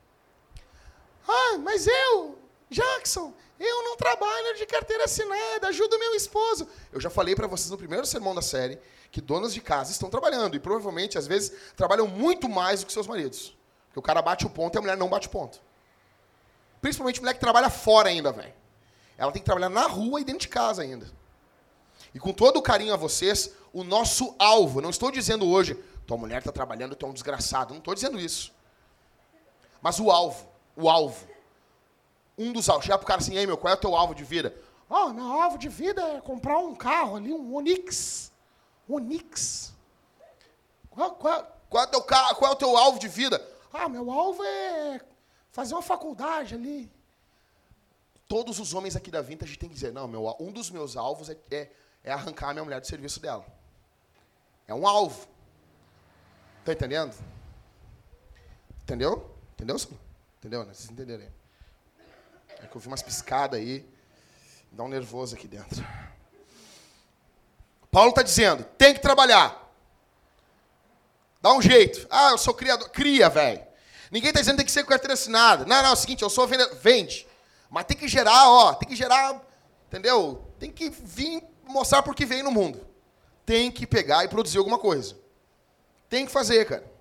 Ah, 1.26 1.58
mas 1.58 1.86
eu, 1.86 2.38
Jackson, 2.70 3.32
eu 3.58 3.84
não 3.84 3.96
trabalho 3.96 4.56
de 4.56 4.66
carteira 4.66 5.04
assinada, 5.04 5.68
ajudo 5.68 5.98
meu 5.98 6.14
esposo. 6.14 6.66
Eu 6.92 7.00
já 7.00 7.08
falei 7.08 7.34
para 7.34 7.46
vocês 7.46 7.70
no 7.70 7.78
primeiro 7.78 8.04
sermão 8.04 8.34
da 8.34 8.42
série 8.42 8.78
que 9.10 9.20
donas 9.20 9.52
de 9.52 9.60
casa 9.60 9.92
estão 9.92 10.10
trabalhando 10.10 10.56
e 10.56 10.60
provavelmente, 10.60 11.18
às 11.18 11.26
vezes, 11.26 11.52
trabalham 11.76 12.08
muito 12.08 12.48
mais 12.48 12.80
do 12.80 12.86
que 12.86 12.92
seus 12.92 13.06
maridos. 13.06 13.56
Porque 13.86 13.98
o 13.98 14.02
cara 14.02 14.22
bate 14.22 14.46
o 14.46 14.50
ponto 14.50 14.74
e 14.74 14.78
a 14.78 14.80
mulher 14.80 14.96
não 14.96 15.08
bate 15.08 15.28
o 15.28 15.30
ponto. 15.30 15.60
Principalmente 16.80 17.20
mulher 17.20 17.34
que 17.34 17.40
trabalha 17.40 17.70
fora 17.70 18.08
ainda, 18.08 18.32
velho. 18.32 18.54
Ela 19.16 19.30
tem 19.30 19.40
que 19.40 19.46
trabalhar 19.46 19.68
na 19.68 19.86
rua 19.86 20.20
e 20.20 20.24
dentro 20.24 20.40
de 20.40 20.48
casa 20.48 20.82
ainda. 20.82 21.08
E 22.14 22.18
com 22.18 22.32
todo 22.32 22.56
o 22.56 22.62
carinho 22.62 22.92
a 22.92 22.96
vocês, 22.96 23.52
o 23.72 23.84
nosso 23.84 24.34
alvo, 24.38 24.80
não 24.80 24.90
estou 24.90 25.10
dizendo 25.10 25.46
hoje, 25.46 25.74
tua 26.06 26.16
mulher 26.16 26.38
está 26.38 26.50
trabalhando, 26.50 26.96
tu 26.96 27.06
é 27.06 27.08
um 27.08 27.12
desgraçado. 27.12 27.74
Não 27.74 27.78
estou 27.78 27.94
dizendo 27.94 28.18
isso. 28.18 28.52
Mas 29.80 30.00
o 30.00 30.10
alvo 30.10 30.51
o 30.76 30.88
alvo. 30.88 31.26
Um 32.36 32.52
dos 32.52 32.68
alvos. 32.68 32.84
Chega 32.84 32.98
pro 32.98 33.06
cara 33.06 33.20
assim, 33.20 33.36
ei 33.36 33.46
meu, 33.46 33.56
qual 33.56 33.72
é 33.72 33.76
o 33.76 33.80
teu 33.80 33.94
alvo 33.94 34.14
de 34.14 34.24
vida? 34.24 34.54
Ah, 34.88 35.06
oh, 35.06 35.12
meu 35.12 35.24
alvo 35.24 35.56
de 35.56 35.68
vida 35.68 36.02
é 36.02 36.20
comprar 36.20 36.58
um 36.58 36.74
carro 36.74 37.16
ali, 37.16 37.32
um 37.32 37.54
Onix. 37.54 38.30
Onix. 38.88 39.72
Qual, 40.90 41.12
qual, 41.12 41.58
qual, 41.70 41.84
é 41.84 41.86
o 41.86 41.90
teu, 41.90 42.02
qual 42.02 42.50
é 42.50 42.50
o 42.50 42.56
teu 42.56 42.76
alvo 42.76 42.98
de 42.98 43.08
vida? 43.08 43.42
Ah, 43.72 43.88
meu 43.88 44.10
alvo 44.10 44.42
é 44.44 45.00
fazer 45.50 45.74
uma 45.74 45.82
faculdade 45.82 46.54
ali. 46.54 46.90
Todos 48.28 48.58
os 48.58 48.74
homens 48.74 48.96
aqui 48.96 49.10
da 49.10 49.22
Vintage 49.22 49.56
têm 49.56 49.68
que 49.68 49.74
dizer, 49.74 49.92
não, 49.92 50.06
meu, 50.06 50.36
um 50.38 50.52
dos 50.52 50.70
meus 50.70 50.96
alvos 50.96 51.30
é, 51.30 51.36
é, 51.50 51.70
é 52.04 52.12
arrancar 52.12 52.50
a 52.50 52.52
minha 52.52 52.64
mulher 52.64 52.80
do 52.80 52.86
serviço 52.86 53.20
dela. 53.20 53.46
É 54.66 54.74
um 54.74 54.86
alvo. 54.86 55.26
Tá 56.64 56.72
entendendo? 56.72 57.14
Entendeu? 58.82 59.30
Entendeu, 59.54 59.78
senhor? 59.78 59.98
Entendeu? 60.42 60.64
Né? 60.64 60.74
Vocês 60.74 60.90
entenderem. 60.90 61.28
É 62.60 62.66
que 62.66 62.74
eu 62.74 62.80
vi 62.80 62.88
umas 62.88 63.00
piscadas 63.00 63.60
aí. 63.60 63.88
Dá 64.72 64.82
um 64.82 64.88
nervoso 64.88 65.36
aqui 65.36 65.46
dentro. 65.46 65.86
Paulo 67.92 68.08
está 68.08 68.22
dizendo, 68.22 68.64
tem 68.76 68.92
que 68.92 69.00
trabalhar. 69.00 69.72
Dá 71.40 71.52
um 71.52 71.62
jeito. 71.62 72.08
Ah, 72.10 72.30
eu 72.30 72.38
sou 72.38 72.54
criador. 72.54 72.90
Cria, 72.90 73.28
velho. 73.28 73.62
Ninguém 74.10 74.30
está 74.30 74.40
dizendo 74.40 74.54
que 74.54 74.62
tem 74.62 74.66
que 74.66 74.72
ser 74.72 74.82
com 74.82 74.88
carteira 74.88 75.14
assinada. 75.14 75.64
Não, 75.64 75.80
não, 75.80 75.90
é 75.90 75.92
o 75.92 75.96
seguinte, 75.96 76.22
eu 76.22 76.30
sou 76.30 76.48
vendedor. 76.48 76.74
Vende. 76.76 77.24
Mas 77.70 77.84
tem 77.84 77.96
que 77.96 78.08
gerar, 78.08 78.50
ó, 78.50 78.74
tem 78.74 78.88
que 78.88 78.96
gerar, 78.96 79.40
entendeu? 79.86 80.44
Tem 80.58 80.72
que 80.72 80.90
vir 80.90 81.40
mostrar 81.64 82.02
por 82.02 82.16
que 82.16 82.26
veio 82.26 82.42
no 82.42 82.50
mundo. 82.50 82.84
Tem 83.46 83.70
que 83.70 83.86
pegar 83.86 84.24
e 84.24 84.28
produzir 84.28 84.58
alguma 84.58 84.78
coisa. 84.78 85.16
Tem 86.08 86.26
que 86.26 86.32
fazer, 86.32 86.66
cara. 86.66 86.91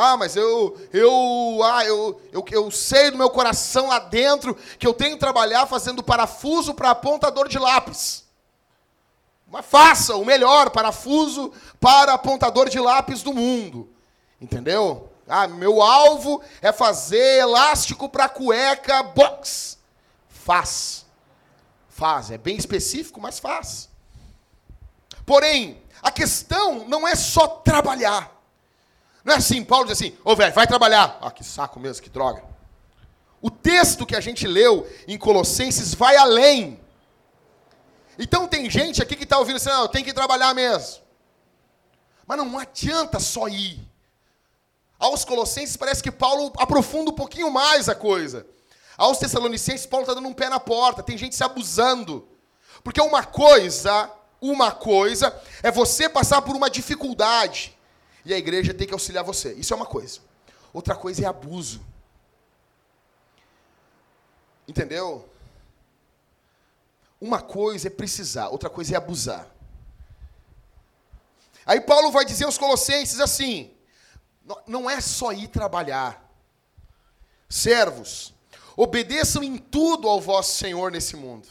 Ah, 0.00 0.16
mas 0.16 0.36
eu, 0.36 0.78
eu, 0.92 1.60
ah, 1.64 1.84
eu, 1.84 2.22
eu, 2.30 2.44
eu 2.52 2.70
sei 2.70 3.10
do 3.10 3.18
meu 3.18 3.28
coração 3.28 3.88
lá 3.88 3.98
dentro 3.98 4.54
que 4.78 4.86
eu 4.86 4.94
tenho 4.94 5.14
que 5.14 5.20
trabalhar 5.20 5.66
fazendo 5.66 6.04
parafuso 6.04 6.72
para 6.72 6.92
apontador 6.92 7.48
de 7.48 7.58
lápis. 7.58 8.24
Mas 9.50 9.66
faça 9.66 10.14
o 10.14 10.24
melhor 10.24 10.70
parafuso 10.70 11.52
para 11.80 12.12
apontador 12.12 12.68
de 12.68 12.78
lápis 12.78 13.24
do 13.24 13.34
mundo. 13.34 13.90
Entendeu? 14.40 15.10
Ah, 15.26 15.48
meu 15.48 15.82
alvo 15.82 16.40
é 16.62 16.70
fazer 16.70 17.40
elástico 17.40 18.08
para 18.08 18.28
cueca 18.28 19.02
box. 19.02 19.78
Faz. 20.28 21.06
Faz. 21.88 22.30
É 22.30 22.38
bem 22.38 22.56
específico, 22.56 23.20
mas 23.20 23.40
faz. 23.40 23.88
Porém, 25.26 25.82
a 26.00 26.12
questão 26.12 26.86
não 26.86 27.06
é 27.06 27.16
só 27.16 27.48
trabalhar. 27.48 28.37
Não 29.24 29.34
é 29.34 29.36
assim, 29.36 29.64
Paulo 29.64 29.86
diz 29.86 29.98
assim, 29.98 30.16
ô 30.24 30.34
velho, 30.34 30.54
vai 30.54 30.66
trabalhar. 30.66 31.18
Ah, 31.20 31.30
que 31.30 31.44
saco 31.44 31.78
mesmo, 31.78 32.02
que 32.02 32.10
droga. 32.10 32.42
O 33.40 33.50
texto 33.50 34.06
que 34.06 34.16
a 34.16 34.20
gente 34.20 34.46
leu 34.46 34.88
em 35.06 35.16
Colossenses 35.16 35.94
vai 35.94 36.16
além. 36.16 36.80
Então 38.18 38.48
tem 38.48 38.68
gente 38.68 39.02
aqui 39.02 39.14
que 39.14 39.24
está 39.24 39.38
ouvindo 39.38 39.56
assim, 39.56 39.68
não, 39.68 39.86
tenho 39.86 40.04
que 40.04 40.12
trabalhar 40.12 40.54
mesmo. 40.54 41.02
Mas 42.26 42.38
não 42.38 42.58
adianta 42.58 43.20
só 43.20 43.48
ir. 43.48 43.80
Aos 44.98 45.24
Colossenses 45.24 45.76
parece 45.76 46.02
que 46.02 46.10
Paulo 46.10 46.52
aprofunda 46.58 47.10
um 47.10 47.14
pouquinho 47.14 47.50
mais 47.50 47.88
a 47.88 47.94
coisa. 47.94 48.44
Aos 48.96 49.18
Tessalonicenses, 49.18 49.86
Paulo 49.86 50.02
está 50.02 50.14
dando 50.14 50.28
um 50.28 50.34
pé 50.34 50.48
na 50.48 50.58
porta, 50.58 51.04
tem 51.04 51.16
gente 51.16 51.36
se 51.36 51.44
abusando. 51.44 52.26
Porque 52.82 53.00
uma 53.00 53.22
coisa, 53.22 54.10
uma 54.40 54.72
coisa, 54.72 55.40
é 55.62 55.70
você 55.70 56.08
passar 56.08 56.42
por 56.42 56.56
uma 56.56 56.68
dificuldade 56.68 57.77
e 58.24 58.34
a 58.34 58.38
igreja 58.38 58.74
tem 58.74 58.86
que 58.86 58.92
auxiliar 58.92 59.24
você. 59.24 59.52
Isso 59.54 59.72
é 59.72 59.76
uma 59.76 59.86
coisa. 59.86 60.20
Outra 60.72 60.94
coisa 60.94 61.24
é 61.24 61.26
abuso. 61.26 61.80
Entendeu? 64.66 65.28
Uma 67.20 67.40
coisa 67.40 67.88
é 67.88 67.90
precisar, 67.90 68.48
outra 68.48 68.70
coisa 68.70 68.94
é 68.94 68.96
abusar. 68.96 69.48
Aí 71.66 71.80
Paulo 71.80 72.10
vai 72.10 72.24
dizer 72.24 72.44
aos 72.44 72.58
Colossenses 72.58 73.20
assim: 73.20 73.70
não 74.66 74.88
é 74.88 75.00
só 75.00 75.32
ir 75.32 75.48
trabalhar. 75.48 76.26
Servos, 77.48 78.34
obedeçam 78.76 79.42
em 79.42 79.56
tudo 79.56 80.08
ao 80.08 80.20
vosso 80.20 80.56
Senhor 80.56 80.92
nesse 80.92 81.16
mundo. 81.16 81.48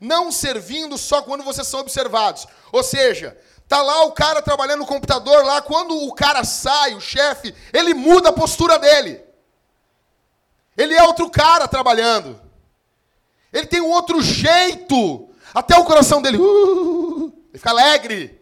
Não 0.00 0.30
servindo 0.30 0.96
só 0.96 1.22
quando 1.22 1.42
vocês 1.42 1.66
são 1.66 1.80
observados. 1.80 2.46
Ou 2.70 2.82
seja, 2.82 3.38
Tá 3.68 3.82
lá 3.82 4.04
o 4.04 4.12
cara 4.12 4.40
trabalhando 4.40 4.80
no 4.80 4.86
computador 4.86 5.44
lá, 5.44 5.60
quando 5.60 5.96
o 6.06 6.14
cara 6.14 6.44
sai, 6.44 6.94
o 6.94 7.00
chefe, 7.00 7.54
ele 7.72 7.94
muda 7.94 8.28
a 8.28 8.32
postura 8.32 8.78
dele. 8.78 9.20
Ele 10.76 10.94
é 10.94 11.02
outro 11.02 11.28
cara 11.30 11.66
trabalhando. 11.66 12.40
Ele 13.52 13.66
tem 13.66 13.80
um 13.80 13.90
outro 13.90 14.22
jeito. 14.22 15.30
Até 15.54 15.76
o 15.76 15.84
coração 15.84 16.20
dele, 16.20 16.36
uh, 16.36 17.32
ele 17.48 17.58
fica 17.58 17.70
alegre. 17.70 18.40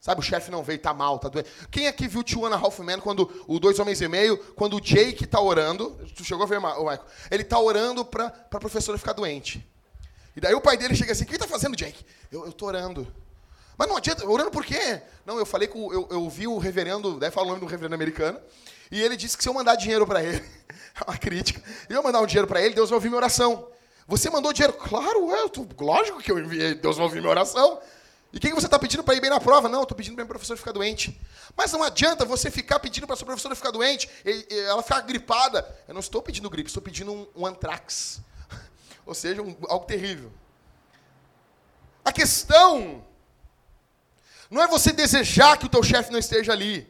Sabe, 0.00 0.20
o 0.20 0.22
chefe 0.22 0.50
não 0.50 0.62
veio, 0.62 0.78
tá 0.78 0.94
mal, 0.94 1.18
tá 1.18 1.28
doente. 1.28 1.50
Quem 1.70 1.86
aqui 1.86 2.06
viu 2.06 2.22
Two 2.22 2.46
and 2.46 2.54
a 2.54 2.58
Half 2.58 2.78
Men, 2.80 3.00
quando 3.00 3.28
o 3.48 3.58
Dois 3.58 3.78
Homens 3.78 4.00
e 4.00 4.06
Meio, 4.06 4.36
quando 4.54 4.76
o 4.76 4.80
Jake 4.80 5.26
tá 5.26 5.40
orando, 5.40 5.98
tu 6.14 6.22
chegou 6.22 6.44
a 6.44 6.46
ver, 6.46 6.60
Michael? 6.60 7.00
Ele 7.30 7.42
tá 7.42 7.58
orando 7.58 8.04
para 8.04 8.26
a 8.26 8.58
professora 8.60 8.98
ficar 8.98 9.14
doente. 9.14 9.66
E 10.36 10.40
daí 10.40 10.54
o 10.54 10.60
pai 10.60 10.76
dele 10.76 10.94
chega 10.94 11.12
assim, 11.12 11.24
o 11.24 11.26
que 11.26 11.38
tá 11.38 11.48
fazendo, 11.48 11.74
Jake? 11.74 12.04
Eu, 12.30 12.44
eu 12.44 12.52
tô 12.52 12.66
orando. 12.66 13.10
Mas 13.76 13.88
não 13.88 13.96
adianta, 13.96 14.26
orando 14.28 14.50
por 14.50 14.64
quê? 14.64 15.02
Não, 15.26 15.38
eu 15.38 15.46
falei 15.46 15.68
com. 15.68 15.92
Eu, 15.92 16.08
eu 16.10 16.28
vi 16.28 16.46
o 16.46 16.58
reverendo, 16.58 17.18
deve 17.18 17.32
falar 17.32 17.46
o 17.46 17.50
nome 17.50 17.60
do 17.60 17.66
reverendo 17.66 17.94
americano, 17.94 18.40
e 18.90 19.02
ele 19.02 19.16
disse 19.16 19.36
que 19.36 19.42
se 19.42 19.48
eu 19.48 19.54
mandar 19.54 19.74
dinheiro 19.76 20.06
para 20.06 20.22
ele, 20.22 20.44
é 21.00 21.10
uma 21.10 21.18
crítica, 21.18 21.62
eu 21.88 22.02
mandar 22.02 22.20
um 22.20 22.26
dinheiro 22.26 22.46
para 22.46 22.62
ele, 22.62 22.74
Deus 22.74 22.90
vai 22.90 22.96
ouvir 22.96 23.08
minha 23.08 23.18
oração. 23.18 23.68
Você 24.06 24.28
mandou 24.28 24.52
dinheiro? 24.52 24.74
Claro, 24.74 25.30
é, 25.32 25.50
lógico 25.80 26.20
que 26.20 26.30
eu 26.30 26.38
enviei, 26.38 26.74
Deus 26.74 26.96
vai 26.96 27.06
ouvir 27.06 27.20
minha 27.20 27.30
oração. 27.30 27.80
E 28.32 28.40
quem 28.40 28.52
você 28.52 28.66
está 28.66 28.78
pedindo 28.78 29.04
para 29.04 29.14
ir 29.14 29.20
bem 29.20 29.30
na 29.30 29.38
prova? 29.38 29.68
Não, 29.68 29.82
estou 29.82 29.96
pedindo 29.96 30.16
para 30.16 30.24
minha 30.24 30.28
professora 30.28 30.58
ficar 30.58 30.72
doente. 30.72 31.18
Mas 31.56 31.72
não 31.72 31.82
adianta 31.84 32.24
você 32.24 32.50
ficar 32.50 32.80
pedindo 32.80 33.06
para 33.06 33.14
sua 33.14 33.26
professora 33.26 33.54
ficar 33.54 33.70
doente, 33.70 34.10
e, 34.24 34.46
e 34.50 34.58
ela 34.60 34.82
ficar 34.82 35.00
gripada. 35.02 35.66
Eu 35.86 35.94
não 35.94 36.00
estou 36.00 36.20
pedindo 36.20 36.50
gripe, 36.50 36.68
estou 36.68 36.82
pedindo 36.82 37.12
um, 37.12 37.26
um 37.34 37.46
antrax. 37.46 38.20
Ou 39.06 39.14
seja, 39.14 39.40
um, 39.40 39.56
algo 39.68 39.86
terrível. 39.86 40.32
A 42.04 42.12
questão 42.12 43.04
não 44.54 44.62
é 44.62 44.68
você 44.68 44.92
desejar 44.92 45.58
que 45.58 45.66
o 45.66 45.68
teu 45.68 45.82
chefe 45.82 46.12
não 46.12 46.18
esteja 46.18 46.52
ali. 46.52 46.88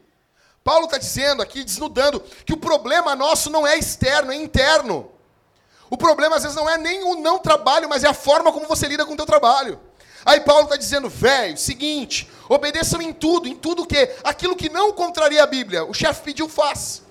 Paulo 0.63 0.85
está 0.85 0.99
dizendo 0.99 1.41
aqui, 1.41 1.65
desnudando, 1.65 2.21
que 2.45 2.53
o 2.53 2.59
problema 2.59 3.17
nosso 3.17 3.49
não 3.49 3.67
é 3.67 3.79
externo, 3.79 4.31
é 4.31 4.37
interno. 4.37 5.11
O 5.89 5.97
problema 5.97 6.37
às 6.37 6.43
vezes 6.43 6.55
não 6.55 6.69
é 6.69 6.77
nem 6.77 7.03
o 7.05 7.15
não 7.17 7.39
trabalho, 7.39 7.89
mas 7.89 8.05
é 8.05 8.09
a 8.09 8.13
forma 8.13 8.53
como 8.53 8.69
você 8.69 8.87
lida 8.87 9.07
com 9.07 9.15
o 9.15 9.17
teu 9.17 9.25
trabalho. 9.25 9.81
Aí 10.27 10.41
Paulo 10.41 10.65
está 10.65 10.77
dizendo, 10.77 11.09
velho, 11.09 11.57
seguinte, 11.57 12.31
obedeçam 12.51 13.01
em 13.01 13.15
tudo, 13.15 13.49
em 13.49 13.57
tudo 13.57 13.85
o 13.85 13.87
quê? 13.87 14.15
Aquilo 14.23 14.57
que 14.57 14.69
não 14.69 14.93
contraria 14.93 15.43
a 15.43 15.47
Bíblia. 15.47 15.87
O 15.87 15.95
chefe 15.95 16.21
pediu, 16.21 16.51
faz. 16.51 17.03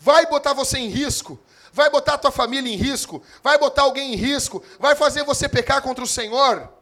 Vai 0.00 0.26
botar 0.26 0.54
você 0.54 0.78
em 0.78 0.88
risco, 0.88 1.38
vai 1.72 1.88
botar 1.88 2.14
a 2.14 2.18
tua 2.18 2.32
família 2.32 2.72
em 2.72 2.76
risco, 2.76 3.22
vai 3.44 3.56
botar 3.58 3.82
alguém 3.82 4.12
em 4.12 4.16
risco, 4.16 4.60
vai 4.80 4.96
fazer 4.96 5.22
você 5.22 5.48
pecar 5.48 5.80
contra 5.82 6.02
o 6.02 6.08
Senhor. 6.08 6.73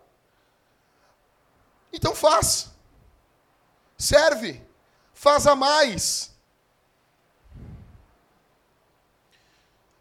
Então 1.92 2.14
faz. 2.14 2.70
Serve. 3.96 4.60
Faz 5.12 5.46
a 5.46 5.54
mais. 5.54 6.32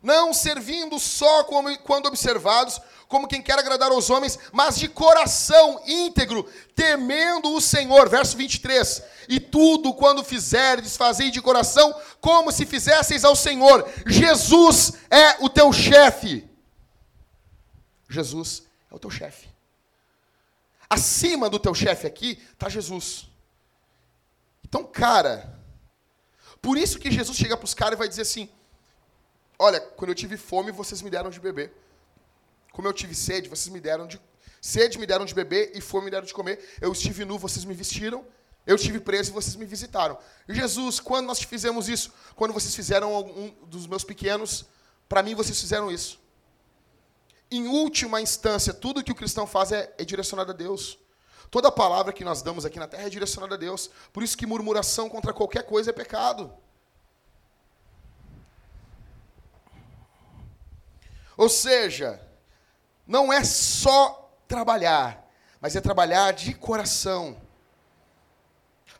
não 0.01 0.33
servindo 0.33 0.97
só 0.99 1.43
como, 1.43 1.77
quando 1.79 2.07
observados, 2.07 2.81
como 3.07 3.27
quem 3.27 3.41
quer 3.41 3.59
agradar 3.59 3.91
aos 3.91 4.09
homens, 4.09 4.39
mas 4.51 4.77
de 4.77 4.87
coração 4.87 5.81
íntegro, 5.85 6.49
temendo 6.73 7.53
o 7.53 7.61
Senhor. 7.61 8.09
Verso 8.09 8.35
23. 8.37 9.03
E 9.27 9.39
tudo 9.39 9.93
quando 9.93 10.23
fizerdes, 10.23 10.97
fazei 10.97 11.29
de 11.29 11.41
coração, 11.41 11.93
como 12.19 12.51
se 12.51 12.65
fizesseis 12.65 13.23
ao 13.23 13.35
Senhor. 13.35 13.87
Jesus 14.07 14.93
é 15.09 15.43
o 15.43 15.49
teu 15.49 15.71
chefe. 15.71 16.49
Jesus 18.09 18.63
é 18.89 18.95
o 18.95 18.99
teu 18.99 19.09
chefe. 19.09 19.50
Acima 20.91 21.49
do 21.49 21.57
teu 21.57 21.73
chefe 21.73 22.05
aqui 22.05 22.37
está 22.51 22.67
Jesus. 22.67 23.29
Então, 24.65 24.83
cara, 24.83 25.57
por 26.61 26.77
isso 26.77 26.99
que 26.99 27.09
Jesus 27.09 27.37
chega 27.37 27.55
para 27.55 27.63
os 27.63 27.73
caras 27.73 27.95
e 27.95 27.97
vai 27.97 28.09
dizer 28.09 28.23
assim: 28.23 28.49
Olha, 29.57 29.79
quando 29.79 30.09
eu 30.09 30.15
tive 30.15 30.35
fome, 30.35 30.69
vocês 30.69 31.01
me 31.01 31.09
deram 31.09 31.29
de 31.29 31.39
beber. 31.39 31.71
Como 32.73 32.89
eu 32.89 32.93
tive 32.93 33.15
sede, 33.15 33.47
vocês 33.47 33.73
me 33.73 33.79
deram 33.79 34.05
de 34.05 34.19
sede, 34.61 34.99
me 34.99 35.05
deram 35.05 35.23
de 35.23 35.33
beber 35.33 35.71
e 35.73 35.79
fome 35.79 36.05
me 36.05 36.11
deram 36.11 36.25
de 36.25 36.33
comer. 36.33 36.59
Eu 36.81 36.91
estive 36.91 37.23
nu, 37.23 37.39
vocês 37.39 37.63
me 37.63 37.73
vestiram. 37.73 38.25
Eu 38.67 38.75
estive 38.75 38.99
preso 38.99 39.31
e 39.31 39.33
vocês 39.33 39.55
me 39.55 39.65
visitaram. 39.65 40.17
Jesus, 40.49 40.99
quando 40.99 41.25
nós 41.25 41.41
fizemos 41.41 41.87
isso? 41.87 42.13
Quando 42.35 42.53
vocês 42.53 42.75
fizeram 42.75 43.17
um 43.17 43.55
dos 43.65 43.87
meus 43.87 44.03
pequenos, 44.03 44.65
para 45.07 45.23
mim 45.23 45.35
vocês 45.35 45.59
fizeram 45.59 45.89
isso. 45.89 46.20
Em 47.51 47.67
última 47.67 48.21
instância, 48.21 48.73
tudo 48.73 49.03
que 49.03 49.11
o 49.11 49.15
cristão 49.15 49.45
faz 49.45 49.73
é, 49.73 49.93
é 49.97 50.05
direcionado 50.05 50.51
a 50.51 50.55
Deus. 50.55 50.97
Toda 51.51 51.69
palavra 51.69 52.13
que 52.13 52.23
nós 52.23 52.41
damos 52.41 52.65
aqui 52.65 52.79
na 52.79 52.87
terra 52.87 53.07
é 53.07 53.09
direcionada 53.09 53.55
a 53.55 53.57
Deus. 53.57 53.91
Por 54.13 54.23
isso 54.23 54.37
que 54.37 54.45
murmuração 54.45 55.09
contra 55.09 55.33
qualquer 55.33 55.63
coisa 55.63 55.89
é 55.89 55.93
pecado. 55.93 56.53
Ou 61.35 61.49
seja, 61.49 62.21
não 63.05 63.33
é 63.33 63.43
só 63.43 64.31
trabalhar, 64.47 65.27
mas 65.59 65.75
é 65.75 65.81
trabalhar 65.81 66.31
de 66.31 66.53
coração. 66.53 67.35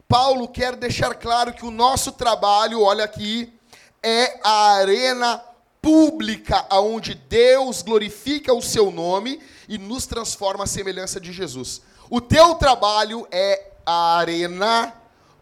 Paulo 0.08 0.50
quer 0.50 0.76
deixar 0.76 1.16
claro 1.16 1.54
que 1.54 1.66
o 1.66 1.72
nosso 1.72 2.12
trabalho, 2.12 2.82
olha 2.82 3.06
aqui, 3.06 3.58
é 4.04 4.42
a 4.44 4.74
arena 4.74 5.42
pública 5.82 6.66
aonde 6.70 7.16
Deus 7.16 7.82
glorifica 7.82 8.54
o 8.54 8.62
seu 8.62 8.92
nome 8.92 9.42
e 9.68 9.78
nos 9.78 10.06
transforma 10.06 10.66
à 10.66 10.68
semelhança 10.68 11.20
de 11.20 11.32
Jesus. 11.32 11.82
O 12.10 12.22
teu 12.22 12.56
trabalho 12.56 13.28
é 13.32 13.72
a 13.86 14.18
arena 14.18 14.94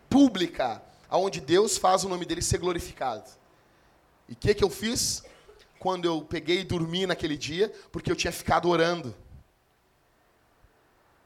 pública 0.09 0.81
aonde 1.09 1.41
Deus 1.41 1.77
faz 1.77 2.03
o 2.03 2.09
nome 2.09 2.25
dele 2.25 2.41
ser 2.41 2.59
glorificado. 2.59 3.29
E 4.27 4.33
o 4.33 4.35
que, 4.35 4.53
que 4.53 4.63
eu 4.63 4.69
fiz? 4.69 5.23
quando 5.79 6.05
eu 6.05 6.21
peguei 6.21 6.59
e 6.59 6.65
dormi 6.65 7.07
naquele 7.07 7.37
dia, 7.37 7.73
porque 7.91 8.11
eu 8.11 8.15
tinha 8.15 8.33
ficado 8.33 8.67
orando. 8.67 9.15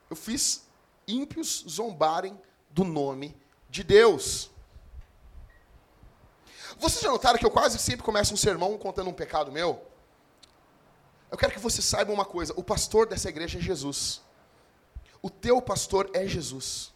Eu 0.09 0.15
fiz 0.15 0.67
ímpios 1.07 1.65
zombarem 1.67 2.39
do 2.69 2.83
nome 2.83 3.35
de 3.67 3.83
Deus. 3.83 4.51
Vocês 6.83 7.01
já 7.01 7.09
notaram 7.09 7.39
que 7.39 7.45
eu 7.45 7.49
quase 7.49 7.79
sempre 7.79 8.03
começo 8.03 8.33
um 8.33 8.37
sermão 8.37 8.77
contando 8.77 9.09
um 9.09 9.13
pecado 9.13 9.49
meu? 9.53 9.81
Eu 11.31 11.37
quero 11.37 11.53
que 11.53 11.59
você 11.59 11.81
saiba 11.81 12.11
uma 12.11 12.25
coisa: 12.25 12.53
o 12.57 12.63
pastor 12.63 13.07
dessa 13.07 13.29
igreja 13.29 13.57
é 13.57 13.61
Jesus. 13.61 14.21
O 15.21 15.29
teu 15.29 15.61
pastor 15.61 16.11
é 16.13 16.27
Jesus. 16.27 16.91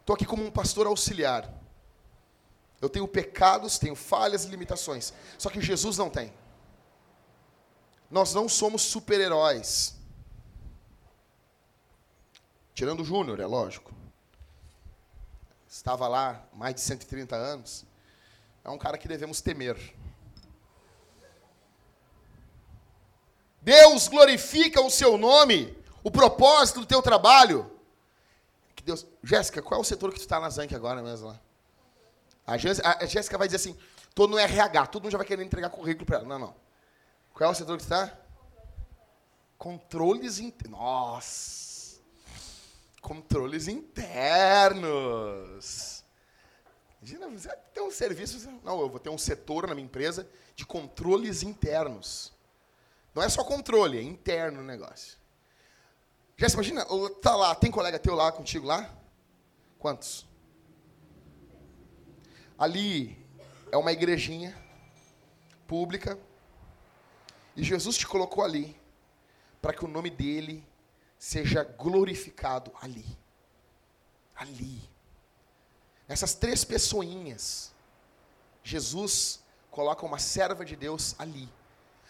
Estou 0.00 0.14
aqui 0.14 0.26
como 0.26 0.44
um 0.44 0.50
pastor 0.50 0.88
auxiliar. 0.88 1.48
Eu 2.80 2.90
tenho 2.90 3.06
pecados, 3.06 3.78
tenho 3.78 3.94
falhas 3.94 4.46
e 4.46 4.48
limitações. 4.48 5.14
Só 5.38 5.48
que 5.48 5.60
Jesus 5.60 5.96
não 5.96 6.10
tem. 6.10 6.34
Nós 8.10 8.34
não 8.34 8.48
somos 8.48 8.82
super-heróis. 8.82 9.94
Tirando 12.74 13.02
o 13.02 13.04
Júnior, 13.04 13.38
é 13.38 13.46
lógico. 13.46 13.94
Estava 15.68 16.08
lá 16.08 16.44
mais 16.52 16.74
de 16.74 16.80
130 16.80 17.36
anos. 17.36 17.86
É 18.64 18.70
um 18.70 18.78
cara 18.78 18.96
que 18.96 19.06
devemos 19.06 19.42
temer. 19.42 19.76
Deus 23.60 24.08
glorifica 24.08 24.80
o 24.80 24.90
seu 24.90 25.16
nome, 25.18 25.76
o 26.02 26.10
propósito 26.10 26.80
do 26.80 26.86
teu 26.86 27.02
trabalho. 27.02 27.70
Que 28.74 28.82
Deus, 28.82 29.06
Jéssica, 29.22 29.62
qual 29.62 29.78
é 29.78 29.82
o 29.82 29.84
setor 29.84 30.10
que 30.10 30.18
tu 30.18 30.22
está 30.22 30.40
na 30.40 30.50
Zank 30.50 30.74
agora 30.74 31.02
mesmo 31.02 31.28
lá? 31.28 31.40
A 32.46 32.56
Jéssica 32.58 33.38
vai 33.38 33.48
dizer 33.48 33.56
assim, 33.56 33.78
estou 34.08 34.28
no 34.28 34.38
RH, 34.38 34.86
todo 34.88 35.02
mundo 35.02 35.12
já 35.12 35.18
vai 35.18 35.26
querer 35.26 35.42
entregar 35.44 35.70
currículo 35.70 36.04
para 36.04 36.18
ela. 36.18 36.26
Não, 36.26 36.38
não. 36.38 36.54
Qual 37.32 37.48
é 37.48 37.52
o 37.52 37.56
setor 37.56 37.76
que 37.76 37.82
está? 37.82 38.16
Controles 39.56 40.38
internos. 40.38 40.78
Nossa! 40.78 42.00
Controles 43.00 43.66
internos. 43.66 45.03
Imagina, 47.94 48.14
você 48.14 48.14
tem 48.14 48.24
um 48.24 48.26
serviço. 48.26 48.60
Não, 48.64 48.80
eu 48.80 48.88
vou 48.88 48.98
ter 48.98 49.10
um 49.10 49.18
setor 49.18 49.66
na 49.66 49.74
minha 49.74 49.84
empresa 49.84 50.28
de 50.56 50.66
controles 50.66 51.42
internos. 51.42 52.32
Não 53.14 53.22
é 53.22 53.28
só 53.28 53.44
controle, 53.44 53.98
é 53.98 54.02
interno 54.02 54.60
o 54.60 54.64
negócio. 54.64 55.18
Já 56.36 56.48
se 56.48 56.54
imagina, 56.54 56.84
tá 57.22 57.36
lá, 57.36 57.54
tem 57.54 57.70
colega 57.70 57.98
teu 57.98 58.14
lá 58.14 58.32
contigo 58.32 58.66
lá? 58.66 58.92
Quantos? 59.78 60.26
Ali 62.58 63.16
é 63.70 63.76
uma 63.76 63.92
igrejinha 63.92 64.56
pública 65.66 66.18
e 67.56 67.62
Jesus 67.62 67.96
te 67.96 68.06
colocou 68.06 68.42
ali 68.42 68.76
para 69.62 69.72
que 69.72 69.84
o 69.84 69.88
nome 69.88 70.10
dele 70.10 70.66
seja 71.18 71.62
glorificado 71.62 72.72
ali. 72.80 73.06
Ali. 74.34 74.82
Essas 76.08 76.34
três 76.34 76.64
pessoinhas, 76.64 77.73
Jesus 78.64 79.40
coloca 79.70 80.06
uma 80.06 80.18
serva 80.18 80.64
de 80.64 80.74
Deus 80.74 81.14
ali. 81.18 81.48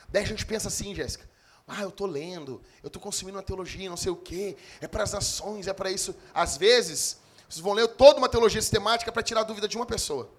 Daí 0.08 0.22
a 0.22 0.26
gente 0.26 0.46
pensa 0.46 0.68
assim, 0.68 0.94
Jéssica, 0.94 1.28
ah, 1.66 1.82
eu 1.82 1.88
estou 1.88 2.06
lendo, 2.06 2.62
eu 2.82 2.86
estou 2.86 3.02
consumindo 3.02 3.36
uma 3.36 3.42
teologia, 3.42 3.90
não 3.90 3.96
sei 3.96 4.12
o 4.12 4.16
quê, 4.16 4.56
é 4.80 4.86
para 4.86 5.02
as 5.02 5.14
ações, 5.14 5.66
é 5.66 5.72
para 5.72 5.90
isso. 5.90 6.14
Às 6.32 6.56
vezes, 6.56 7.18
vocês 7.48 7.60
vão 7.60 7.72
ler 7.72 7.88
toda 7.88 8.18
uma 8.18 8.28
teologia 8.28 8.62
sistemática 8.62 9.10
para 9.10 9.22
tirar 9.22 9.40
a 9.40 9.44
dúvida 9.44 9.66
de 9.66 9.76
uma 9.76 9.84
pessoa. 9.84 10.30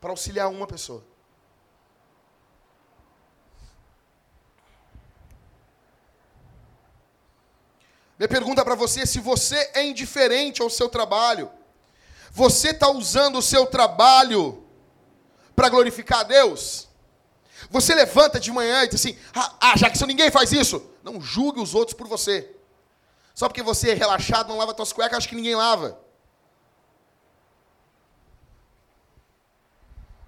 Para 0.00 0.10
auxiliar 0.10 0.50
uma 0.50 0.66
pessoa. 0.66 1.04
Minha 8.18 8.28
pergunta 8.28 8.64
para 8.64 8.74
você 8.74 9.00
é 9.00 9.06
se 9.06 9.20
você 9.20 9.70
é 9.74 9.84
indiferente 9.84 10.62
ao 10.62 10.70
seu 10.70 10.88
trabalho. 10.88 11.50
Você 12.32 12.70
está 12.70 12.90
usando 12.90 13.38
o 13.38 13.42
seu 13.42 13.66
trabalho 13.66 14.64
para 15.54 15.68
glorificar 15.68 16.20
a 16.20 16.24
Deus? 16.24 16.88
Você 17.70 17.94
levanta 17.94 18.40
de 18.40 18.50
manhã 18.50 18.84
e 18.84 18.88
diz 18.88 19.00
assim: 19.00 19.18
ah, 19.34 19.54
ah, 19.60 19.76
já 19.76 19.90
que 19.90 19.98
se 19.98 20.06
ninguém 20.06 20.30
faz 20.30 20.50
isso, 20.50 20.82
não 21.04 21.20
julgue 21.20 21.60
os 21.60 21.74
outros 21.74 21.94
por 21.94 22.08
você. 22.08 22.50
Só 23.34 23.48
porque 23.48 23.62
você 23.62 23.90
é 23.90 23.94
relaxado, 23.94 24.48
não 24.48 24.56
lava 24.56 24.74
suas 24.74 24.92
cuecas, 24.94 25.18
acha 25.18 25.28
que 25.28 25.34
ninguém 25.34 25.54
lava. 25.54 26.00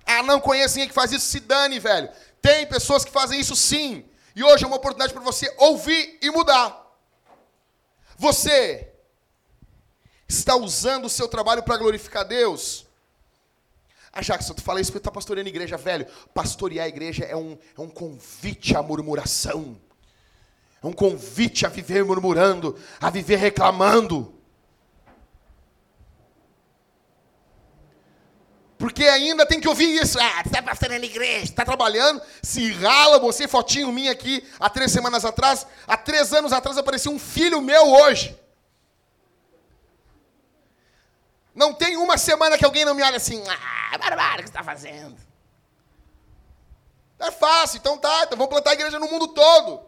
Ah, 0.07 0.23
não 0.23 0.39
conheço 0.39 0.75
ninguém 0.75 0.89
que 0.89 0.95
faz 0.95 1.11
isso, 1.11 1.27
se 1.27 1.41
dane, 1.41 1.79
velho. 1.79 2.11
Tem 2.41 2.67
pessoas 2.67 3.03
que 3.03 3.11
fazem 3.11 3.41
isso 3.41 3.57
sim. 3.57 4.05
E 4.37 4.45
hoje 4.45 4.65
é 4.65 4.67
uma 4.67 4.77
oportunidade 4.77 5.15
para 5.15 5.23
você 5.23 5.53
ouvir 5.57 6.19
e 6.21 6.31
mudar. 6.31 6.85
Você 8.19 8.94
está 10.29 10.57
usando 10.57 11.07
o 11.07 11.11
seu 11.11 11.29
trabalho 11.29 11.63
para 11.63 11.77
glorificar 11.77 12.25
Deus? 12.25 12.87
Ah, 14.13 14.21
Jackson, 14.21 14.55
tu 14.55 14.63
fala 14.63 14.81
isso 14.81 14.93
porque 14.93 15.01
tu 15.01 15.09
está 15.09 15.11
pastoreando 15.11 15.49
igreja, 15.49 15.77
velho. 15.77 16.07
Pastorear 16.33 16.87
a 16.87 16.89
igreja 16.89 17.25
é 17.25 17.35
um, 17.35 17.59
é 17.77 17.81
um 17.81 17.89
convite 17.89 18.77
à 18.77 18.83
murmuração. 18.83 19.77
É 20.81 20.87
um 20.87 20.93
convite 20.93 21.67
a 21.67 21.69
viver 21.69 22.05
murmurando, 22.05 22.79
a 23.01 23.11
viver 23.11 23.37
reclamando. 23.37 24.33
Porque 28.79 29.03
ainda 29.05 29.45
tem 29.47 29.59
que 29.59 29.69
ouvir 29.69 30.01
isso. 30.01 30.17
Ah, 30.21 30.43
está 30.45 30.63
pastoreando 30.63 31.05
a 31.05 31.09
igreja, 31.09 31.45
está 31.45 31.65
trabalhando, 31.65 32.23
se 32.41 32.71
rala, 32.71 33.19
você, 33.19 33.49
fotinho 33.49 33.91
minha 33.91 34.13
aqui, 34.13 34.47
há 34.61 34.71
três 34.71 34.93
semanas 34.93 35.25
atrás. 35.25 35.67
Há 35.89 35.97
três 35.97 36.33
anos 36.33 36.53
atrás 36.53 36.79
apareceu 36.79 37.11
um 37.11 37.19
filho 37.19 37.61
meu 37.61 37.91
hoje. 37.91 38.39
Não 41.55 41.73
tem 41.73 41.97
uma 41.97 42.19
semana 42.19 42.59
que 42.59 42.65
alguém 42.65 42.85
não 42.85 42.95
me 42.95 43.03
olha 43.03 43.17
assim, 43.17 43.43
ah, 43.49 43.99
barbaro, 43.99 44.35
o 44.35 44.37
que 44.39 44.49
você 44.49 44.51
está 44.51 44.65
fazendo? 44.65 45.17
É 47.19 47.31
fácil, 47.31 47.79
então 47.79 47.97
tá, 47.97 48.25
então 48.25 48.37
vamos 48.37 48.51
plantar 48.51 48.71
a 48.71 48.75
igreja 48.75 48.99
no 48.99 49.09
mundo 49.09 49.29
todo. 49.29 49.83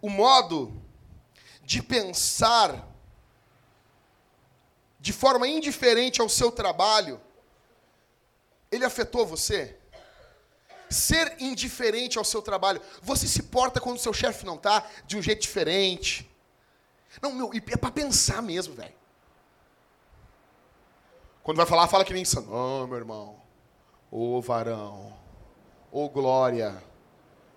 O 0.00 0.08
modo 0.08 0.80
de 1.62 1.82
pensar 1.82 2.88
de 4.98 5.12
forma 5.12 5.48
indiferente 5.48 6.20
ao 6.20 6.28
seu 6.28 6.52
trabalho, 6.52 7.20
ele 8.70 8.84
afetou 8.84 9.26
você? 9.26 9.76
Ser 10.88 11.36
indiferente 11.40 12.16
ao 12.18 12.24
seu 12.24 12.40
trabalho. 12.40 12.80
Você 13.02 13.26
se 13.26 13.44
porta 13.44 13.80
quando 13.80 13.96
o 13.96 14.00
seu 14.00 14.12
chefe 14.12 14.46
não 14.46 14.56
tá 14.56 14.88
de 15.06 15.16
um 15.16 15.22
jeito 15.22 15.42
diferente. 15.42 16.31
Não, 17.20 17.32
meu, 17.32 17.50
é 17.52 17.76
para 17.76 17.90
pensar 17.90 18.40
mesmo, 18.40 18.74
velho. 18.74 18.94
Quando 21.42 21.56
vai 21.56 21.66
falar, 21.66 21.88
fala 21.88 22.04
que 22.04 22.14
nem 22.14 22.24
santo. 22.24 22.50
Oh, 22.52 22.86
meu 22.86 22.96
irmão. 22.96 23.36
Ô 24.10 24.36
oh, 24.36 24.40
varão. 24.40 25.12
Ô 25.90 26.04
oh, 26.04 26.08
glória. 26.08 26.82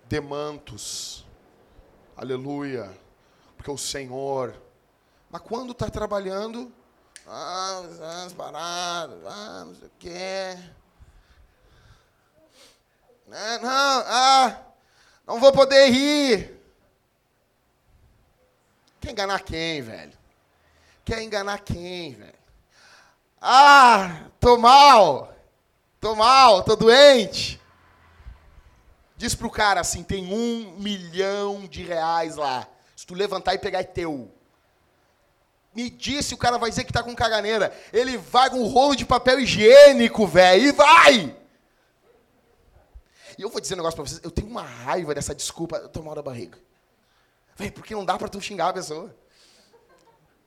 Demantos. 0.08 1.24
Aleluia. 2.16 2.90
Porque 3.56 3.70
o 3.70 3.78
Senhor. 3.78 4.60
Mas 5.30 5.40
quando 5.42 5.72
está 5.72 5.88
trabalhando, 5.88 6.72
ah, 7.26 7.82
vamos 7.98 8.32
parar, 8.34 9.08
ah, 9.26 9.64
não 9.66 9.74
sei 9.74 9.88
o 9.88 9.92
quê. 9.98 10.58
Não, 13.26 13.62
não, 13.62 14.04
ah, 14.06 14.62
não 15.26 15.40
vou 15.40 15.52
poder 15.52 15.88
rir. 15.88 16.55
Quer 19.06 19.12
enganar 19.12 19.38
quem, 19.38 19.82
velho? 19.82 20.12
Quer 21.04 21.22
enganar 21.22 21.60
quem, 21.60 22.14
velho? 22.14 22.34
Ah, 23.40 24.24
tô 24.40 24.58
mal. 24.58 25.32
Tô 26.00 26.16
mal, 26.16 26.64
tô 26.64 26.74
doente. 26.74 27.60
Diz 29.16 29.32
pro 29.32 29.48
cara 29.48 29.80
assim, 29.80 30.02
tem 30.02 30.26
um 30.26 30.76
milhão 30.80 31.68
de 31.68 31.84
reais 31.84 32.34
lá. 32.34 32.66
Se 32.96 33.06
tu 33.06 33.14
levantar 33.14 33.54
e 33.54 33.58
pegar 33.58 33.78
é 33.78 33.84
teu 33.84 34.28
me 35.72 35.90
disse, 35.90 36.32
o 36.32 36.38
cara 36.38 36.56
vai 36.56 36.70
dizer 36.70 36.84
que 36.84 36.92
tá 36.92 37.02
com 37.02 37.14
caganeira. 37.14 37.72
Ele 37.92 38.16
vai 38.16 38.50
com 38.50 38.56
um 38.56 38.66
rolo 38.66 38.96
de 38.96 39.04
papel 39.04 39.38
higiênico, 39.38 40.26
velho, 40.26 40.64
e 40.64 40.72
vai! 40.72 41.36
E 43.36 43.42
eu 43.42 43.50
vou 43.50 43.60
dizer 43.60 43.74
um 43.74 43.76
negócio 43.76 43.96
pra 43.96 44.04
vocês, 44.04 44.20
eu 44.24 44.30
tenho 44.30 44.48
uma 44.48 44.62
raiva 44.62 45.14
dessa 45.14 45.34
desculpa, 45.34 45.76
eu 45.76 45.88
tô 45.90 46.02
mal 46.02 46.14
da 46.14 46.22
barriga. 46.22 46.58
Velho, 47.56 47.72
porque 47.72 47.94
não 47.94 48.04
dá 48.04 48.16
pra 48.16 48.28
tu 48.28 48.40
xingar 48.40 48.68
a 48.68 48.72
pessoa. 48.72 49.14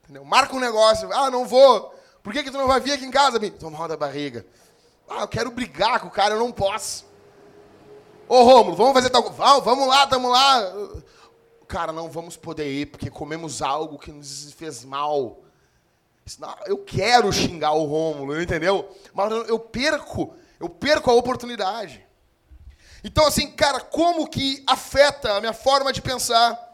Entendeu? 0.04 0.24
Marca 0.24 0.56
um 0.56 0.60
negócio, 0.60 1.12
ah, 1.12 1.30
não 1.30 1.45
vou. 1.45 1.93
Por 2.24 2.32
que, 2.32 2.43
que 2.43 2.52
tu 2.52 2.58
não 2.58 2.67
vai 2.67 2.80
vir 2.80 2.93
aqui 2.93 3.06
em 3.06 3.12
casa? 3.12 3.39
Tô 3.52 3.69
mal 3.69 3.88
da 3.88 3.98
barriga. 3.98 4.45
Ah, 5.10 5.22
eu 5.22 5.28
quero 5.28 5.52
brigar 5.52 6.00
com 6.00 6.08
o 6.08 6.12
cara, 6.12 6.36
eu 6.36 6.39
não 6.39 6.52
posso. 6.52 7.06
Ô, 8.28 8.43
Rômulo, 8.43 8.76
vamos 8.76 8.93
fazer 8.93 9.10
tal 9.10 9.24
coisa. 9.24 9.60
Vamos 9.62 9.88
lá, 9.88 10.06
tamo 10.06 10.30
lá 10.30 10.74
cara, 11.69 11.93
não 11.93 12.10
vamos 12.10 12.36
poder 12.36 12.67
ir 12.67 12.88
porque 12.88 13.12
comemos 13.12 13.62
algo 13.62 14.00
que 14.00 14.12
nos 14.12 14.52
fez 14.54 14.84
mal. 14.84 15.39
Eu 16.65 16.80
quero 16.80 17.32
xingar 17.32 17.74
o 17.74 17.86
Rômulo, 17.86 18.41
entendeu? 18.41 18.91
Mas 19.13 19.32
eu 19.48 19.60
perco, 19.60 20.34
eu 20.60 20.67
perco 20.67 21.12
a 21.12 21.13
oportunidade. 21.13 22.06
Então, 23.04 23.26
assim, 23.26 23.52
cara, 23.52 23.80
como 23.80 24.28
que 24.28 24.63
afeta 24.67 25.34
a 25.34 25.39
minha 25.39 25.54
forma 25.54 25.93
de 25.93 26.02
pensar 26.02 26.68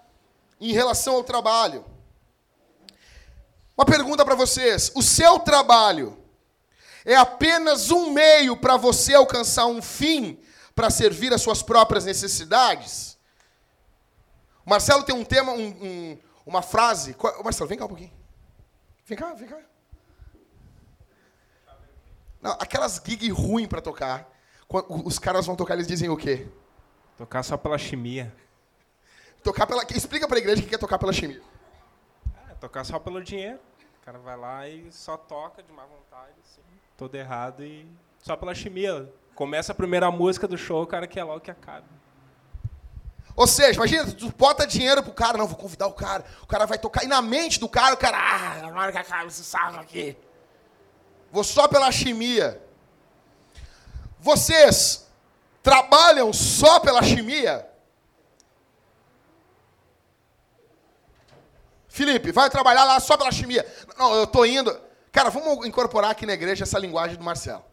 em 0.59 0.71
relação 0.71 1.15
ao 1.15 1.23
trabalho? 1.23 1.85
Uma 3.77 3.85
pergunta 3.85 4.23
para 4.23 4.35
vocês: 4.35 4.91
o 4.95 5.01
seu 5.01 5.39
trabalho 5.39 6.17
é 7.03 7.15
apenas 7.15 7.91
um 7.91 8.11
meio 8.11 8.57
para 8.57 8.77
você 8.77 9.13
alcançar 9.13 9.65
um 9.65 9.81
fim 9.81 10.39
para 10.73 10.89
servir 10.89 11.33
as 11.33 11.41
suas 11.41 11.61
próprias 11.61 12.05
necessidades? 12.05 13.17
O 14.65 14.69
Marcelo 14.69 15.03
tem 15.03 15.15
um 15.15 15.23
tema, 15.23 15.51
um, 15.51 15.67
um, 15.67 16.17
uma 16.45 16.61
frase. 16.61 17.15
Marcelo, 17.43 17.67
vem 17.67 17.77
cá 17.77 17.85
um 17.85 17.89
pouquinho. 17.89 18.13
Vem 19.05 19.17
cá, 19.17 19.33
vem 19.33 19.47
cá. 19.47 19.59
Não, 22.41 22.51
aquelas 22.53 23.01
gigs 23.05 23.29
ruins 23.31 23.67
para 23.67 23.81
tocar. 23.81 24.31
Os 25.03 25.19
caras 25.19 25.45
vão 25.45 25.55
tocar, 25.55 25.75
eles 25.75 25.87
dizem 25.87 26.09
o 26.09 26.17
quê? 26.17 26.47
Tocar 27.17 27.43
só 27.43 27.55
pela 27.55 27.77
chimia. 27.77 28.35
Tocar 29.45 29.67
pela. 29.67 29.84
Explica 29.91 30.27
pra 30.27 30.39
igreja 30.39 30.63
o 30.63 30.65
que 30.65 30.73
é 30.73 30.77
tocar 30.77 30.97
pela 30.97 31.13
chimia. 31.13 31.39
É, 32.49 32.55
tocar 32.55 32.84
só 32.84 32.97
pelo 32.97 33.23
dinheiro. 33.23 33.60
O 34.01 34.03
cara 34.03 34.17
vai 34.17 34.36
lá 34.36 34.67
e 34.67 34.91
só 34.91 35.17
toca 35.17 35.62
de 35.62 35.71
má 35.71 35.84
vontade, 35.84 36.34
assim, 36.43 36.62
todo 36.97 37.13
errado 37.13 37.63
e. 37.63 37.88
Só 38.23 38.36
pela 38.36 38.55
chimia. 38.55 39.08
Começa 39.36 39.71
a 39.71 39.75
primeira 39.75 40.10
música 40.10 40.47
do 40.47 40.58
show, 40.58 40.81
o 40.81 40.88
cara 40.88 41.05
quer 41.05 41.23
logo 41.23 41.41
que 41.41 41.51
acabe. 41.51 41.86
Ou 43.36 43.45
seja, 43.45 43.73
imagina, 43.73 44.12
tu 44.13 44.34
bota 44.36 44.65
dinheiro 44.65 45.03
pro 45.03 45.13
cara, 45.13 45.38
não, 45.38 45.45
vou 45.45 45.58
convidar 45.58 45.86
o 45.88 45.93
cara, 45.93 46.25
o 46.41 46.47
cara 46.47 46.65
vai 46.65 46.79
tocar, 46.79 47.03
e 47.03 47.08
na 47.08 47.21
mente 47.21 47.60
do 47.60 47.67
cara, 47.67 47.93
o 47.93 47.97
cara, 47.97 48.17
ah, 48.17 48.65
agora 48.65 48.91
que 48.93 48.97
acaba 48.97 49.25
esse 49.25 49.43
sarro 49.43 49.79
aqui. 49.79 50.17
Vou 51.31 51.43
só 51.43 51.67
pela 51.67 51.91
chimia. 51.91 52.63
Vocês 54.19 55.05
trabalham 55.62 56.34
só 56.34 56.79
pela 56.79 57.03
chimia? 57.03 57.74
Felipe, 61.95 62.29
vai 62.34 62.49
trabalhar 62.49 62.84
lá 62.84 62.99
só 62.99 63.15
pela 63.15 63.31
chimia. 63.31 63.65
Não, 63.97 64.13
eu 64.15 64.27
tô 64.27 64.43
indo. 64.43 64.77
Cara, 65.13 65.29
vamos 65.29 65.65
incorporar 65.65 66.12
aqui 66.12 66.25
na 66.25 66.34
igreja 66.34 66.65
essa 66.65 66.77
linguagem 66.77 67.15
do 67.15 67.23
Marcelo. 67.23 67.63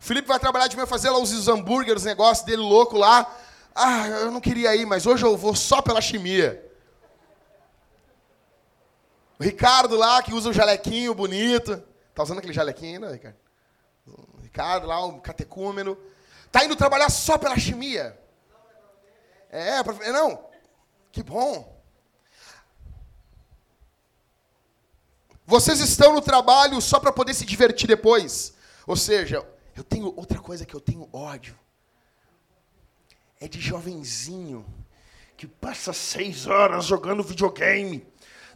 Felipe 0.00 0.26
vai 0.26 0.40
trabalhar 0.40 0.66
de 0.66 0.74
manhã, 0.74 0.86
fazer 0.86 1.08
lá 1.08 1.20
os 1.20 1.46
hambúrgueres, 1.46 2.02
negócio 2.02 2.44
dele 2.44 2.62
louco 2.62 2.98
lá. 2.98 3.32
Ah, 3.72 4.08
eu 4.08 4.32
não 4.32 4.40
queria 4.40 4.74
ir, 4.74 4.84
mas 4.86 5.06
hoje 5.06 5.24
eu 5.24 5.36
vou 5.36 5.54
só 5.54 5.80
pela 5.80 6.00
chimia. 6.00 6.68
O 9.38 9.44
Ricardo 9.44 9.96
lá, 9.96 10.20
que 10.20 10.34
usa 10.34 10.50
o 10.50 10.52
jalequinho 10.52 11.14
bonito. 11.14 11.80
Tá 12.12 12.24
usando 12.24 12.38
aquele 12.38 12.52
jalequinho 12.52 12.94
ainda, 12.94 13.12
Ricardo? 13.12 13.36
O 14.04 14.42
Ricardo 14.42 14.88
lá, 14.88 14.98
o 15.06 15.20
catecúmeno. 15.20 15.96
Tá 16.50 16.64
indo 16.64 16.74
trabalhar 16.74 17.08
só 17.08 17.38
pela 17.38 17.56
chimia. 17.56 18.20
É, 19.48 19.80
pra... 19.84 19.94
não. 20.10 20.44
Que 21.12 21.22
bom. 21.22 21.71
Vocês 25.46 25.80
estão 25.80 26.14
no 26.14 26.20
trabalho 26.20 26.80
só 26.80 27.00
para 27.00 27.12
poder 27.12 27.34
se 27.34 27.44
divertir 27.44 27.88
depois. 27.88 28.54
Ou 28.86 28.96
seja, 28.96 29.46
eu 29.76 29.84
tenho 29.84 30.12
outra 30.16 30.38
coisa 30.38 30.64
que 30.64 30.74
eu 30.74 30.80
tenho 30.80 31.08
ódio 31.12 31.58
é 33.40 33.48
de 33.48 33.60
jovenzinho 33.60 34.64
que 35.36 35.46
passa 35.46 35.92
seis 35.92 36.46
horas 36.46 36.84
jogando 36.84 37.22
videogame, 37.22 38.06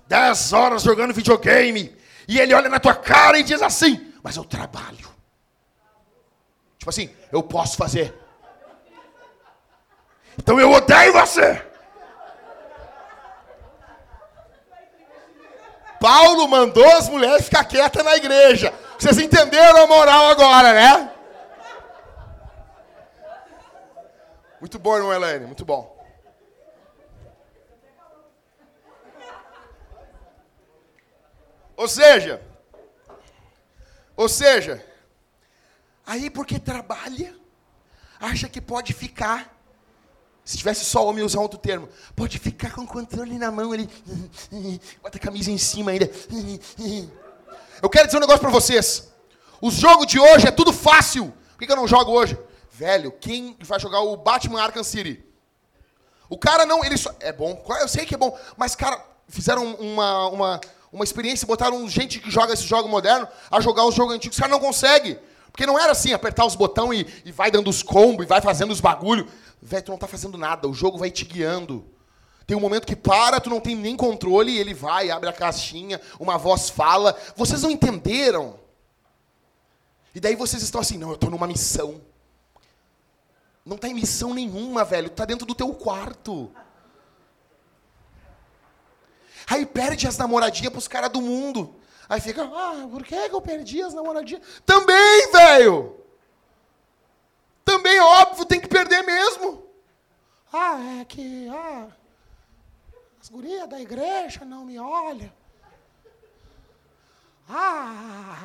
dez 0.06 0.52
horas 0.52 0.84
jogando 0.84 1.12
videogame, 1.12 1.96
e 2.28 2.38
ele 2.38 2.54
olha 2.54 2.68
na 2.68 2.78
tua 2.78 2.94
cara 2.94 3.38
e 3.38 3.42
diz 3.42 3.60
assim: 3.60 4.12
Mas 4.22 4.36
eu 4.36 4.44
trabalho. 4.44 5.08
Tipo 6.78 6.90
assim, 6.90 7.10
eu 7.32 7.42
posso 7.42 7.76
fazer. 7.76 8.14
Então 10.38 10.60
eu 10.60 10.70
odeio 10.70 11.12
você. 11.12 11.64
Paulo 16.06 16.46
mandou 16.46 16.88
as 16.96 17.08
mulheres 17.08 17.46
ficar 17.46 17.64
quietas 17.64 18.04
na 18.04 18.16
igreja. 18.16 18.72
Vocês 18.96 19.18
entenderam 19.18 19.82
a 19.82 19.86
moral 19.88 20.26
agora, 20.26 20.72
né? 20.72 21.12
Muito 24.60 24.78
bom, 24.78 24.96
irmão 24.96 25.12
Helene, 25.12 25.46
muito 25.46 25.64
bom. 25.64 26.00
Ou 31.76 31.88
seja, 31.88 32.40
ou 34.16 34.28
seja, 34.28 34.86
aí 36.06 36.30
porque 36.30 36.60
trabalha, 36.60 37.34
acha 38.20 38.48
que 38.48 38.60
pode 38.60 38.92
ficar, 38.92 39.55
se 40.46 40.56
tivesse 40.56 40.84
só 40.84 41.04
homem 41.04 41.24
usar 41.24 41.40
outro 41.40 41.58
termo, 41.58 41.88
pode 42.14 42.38
ficar 42.38 42.70
com 42.70 42.82
o 42.82 42.86
controle 42.86 43.36
na 43.36 43.50
mão, 43.50 43.74
ele 43.74 43.90
bota 45.02 45.18
a 45.18 45.20
camisa 45.20 45.50
em 45.50 45.58
cima 45.58 45.90
ainda. 45.90 46.08
Eu 47.82 47.90
quero 47.90 48.06
dizer 48.06 48.16
um 48.16 48.20
negócio 48.20 48.40
para 48.40 48.50
vocês. 48.50 49.08
O 49.60 49.72
jogo 49.72 50.06
de 50.06 50.20
hoje 50.20 50.46
é 50.46 50.52
tudo 50.52 50.72
fácil. 50.72 51.34
Por 51.58 51.66
que 51.66 51.72
eu 51.72 51.76
não 51.76 51.88
jogo 51.88 52.12
hoje? 52.12 52.38
Velho, 52.70 53.10
quem 53.12 53.56
vai 53.60 53.78
jogar 53.80 54.00
o 54.00 54.16
Batman 54.16 54.62
Arkham 54.62 54.84
City? 54.84 55.22
O 56.28 56.38
cara 56.38 56.64
não, 56.64 56.84
ele 56.84 56.96
só, 56.96 57.14
é 57.20 57.32
bom, 57.32 57.62
eu 57.80 57.88
sei 57.88 58.06
que 58.06 58.14
é 58.14 58.18
bom, 58.18 58.38
mas 58.56 58.74
cara, 58.74 59.02
fizeram 59.28 59.74
uma, 59.74 60.28
uma, 60.28 60.60
uma 60.92 61.04
experiência, 61.04 61.46
botaram 61.46 61.88
gente 61.88 62.18
que 62.18 62.30
joga 62.30 62.54
esse 62.54 62.64
jogo 62.64 62.88
moderno 62.88 63.28
a 63.50 63.60
jogar 63.60 63.84
os 63.84 63.94
jogos 63.94 64.14
antigos, 64.14 64.36
os 64.36 64.40
caras 64.40 64.52
não 64.52 64.64
conseguem. 64.64 65.18
Porque 65.56 65.64
não 65.64 65.78
era 65.78 65.92
assim, 65.92 66.12
apertar 66.12 66.44
os 66.44 66.54
botões 66.54 67.00
e, 67.00 67.28
e 67.30 67.32
vai 67.32 67.50
dando 67.50 67.70
os 67.70 67.82
combos 67.82 68.26
e 68.26 68.28
vai 68.28 68.42
fazendo 68.42 68.72
os 68.72 68.80
bagulho. 68.80 69.26
Velho, 69.66 69.82
tu 69.82 69.90
não 69.90 69.98
tá 69.98 70.06
fazendo 70.06 70.38
nada, 70.38 70.68
o 70.68 70.72
jogo 70.72 70.96
vai 70.96 71.10
te 71.10 71.24
guiando. 71.24 71.84
Tem 72.46 72.56
um 72.56 72.60
momento 72.60 72.86
que 72.86 72.94
para, 72.94 73.40
tu 73.40 73.50
não 73.50 73.58
tem 73.60 73.74
nem 73.74 73.96
controle, 73.96 74.52
e 74.52 74.58
ele 74.60 74.72
vai, 74.72 75.10
abre 75.10 75.28
a 75.28 75.32
caixinha, 75.32 76.00
uma 76.20 76.38
voz 76.38 76.70
fala. 76.70 77.18
Vocês 77.34 77.62
não 77.62 77.70
entenderam? 77.72 78.60
E 80.14 80.20
daí 80.20 80.36
vocês 80.36 80.62
estão 80.62 80.80
assim, 80.80 80.96
não, 80.96 81.08
eu 81.08 81.16
estou 81.16 81.30
numa 81.30 81.48
missão. 81.48 82.00
Não 83.64 83.76
tá 83.76 83.88
em 83.88 83.94
missão 83.94 84.32
nenhuma, 84.32 84.84
velho. 84.84 85.10
Tá 85.10 85.24
dentro 85.24 85.44
do 85.44 85.54
teu 85.54 85.74
quarto. 85.74 86.48
Aí 89.48 89.66
perde 89.66 90.06
as 90.06 90.16
namoradinhas 90.16 90.72
pros 90.72 90.86
caras 90.86 91.10
do 91.10 91.20
mundo. 91.20 91.74
Aí 92.08 92.20
fica, 92.20 92.44
ah, 92.44 92.86
por 92.88 93.02
que 93.02 93.16
eu 93.16 93.40
perdi 93.40 93.82
as 93.82 93.92
namoradinhas? 93.92 94.42
Também, 94.64 95.32
velho! 95.32 96.05
Também, 97.66 97.98
óbvio, 97.98 98.44
tem 98.44 98.60
que 98.60 98.68
perder 98.68 99.02
mesmo. 99.02 99.66
Ah, 100.52 101.00
é 101.00 101.04
que, 101.04 101.48
ah, 101.48 101.88
as 103.20 103.28
gurias 103.28 103.68
da 103.68 103.80
igreja 103.80 104.44
não 104.44 104.64
me 104.64 104.78
olham. 104.78 105.32
Ah. 107.50 108.36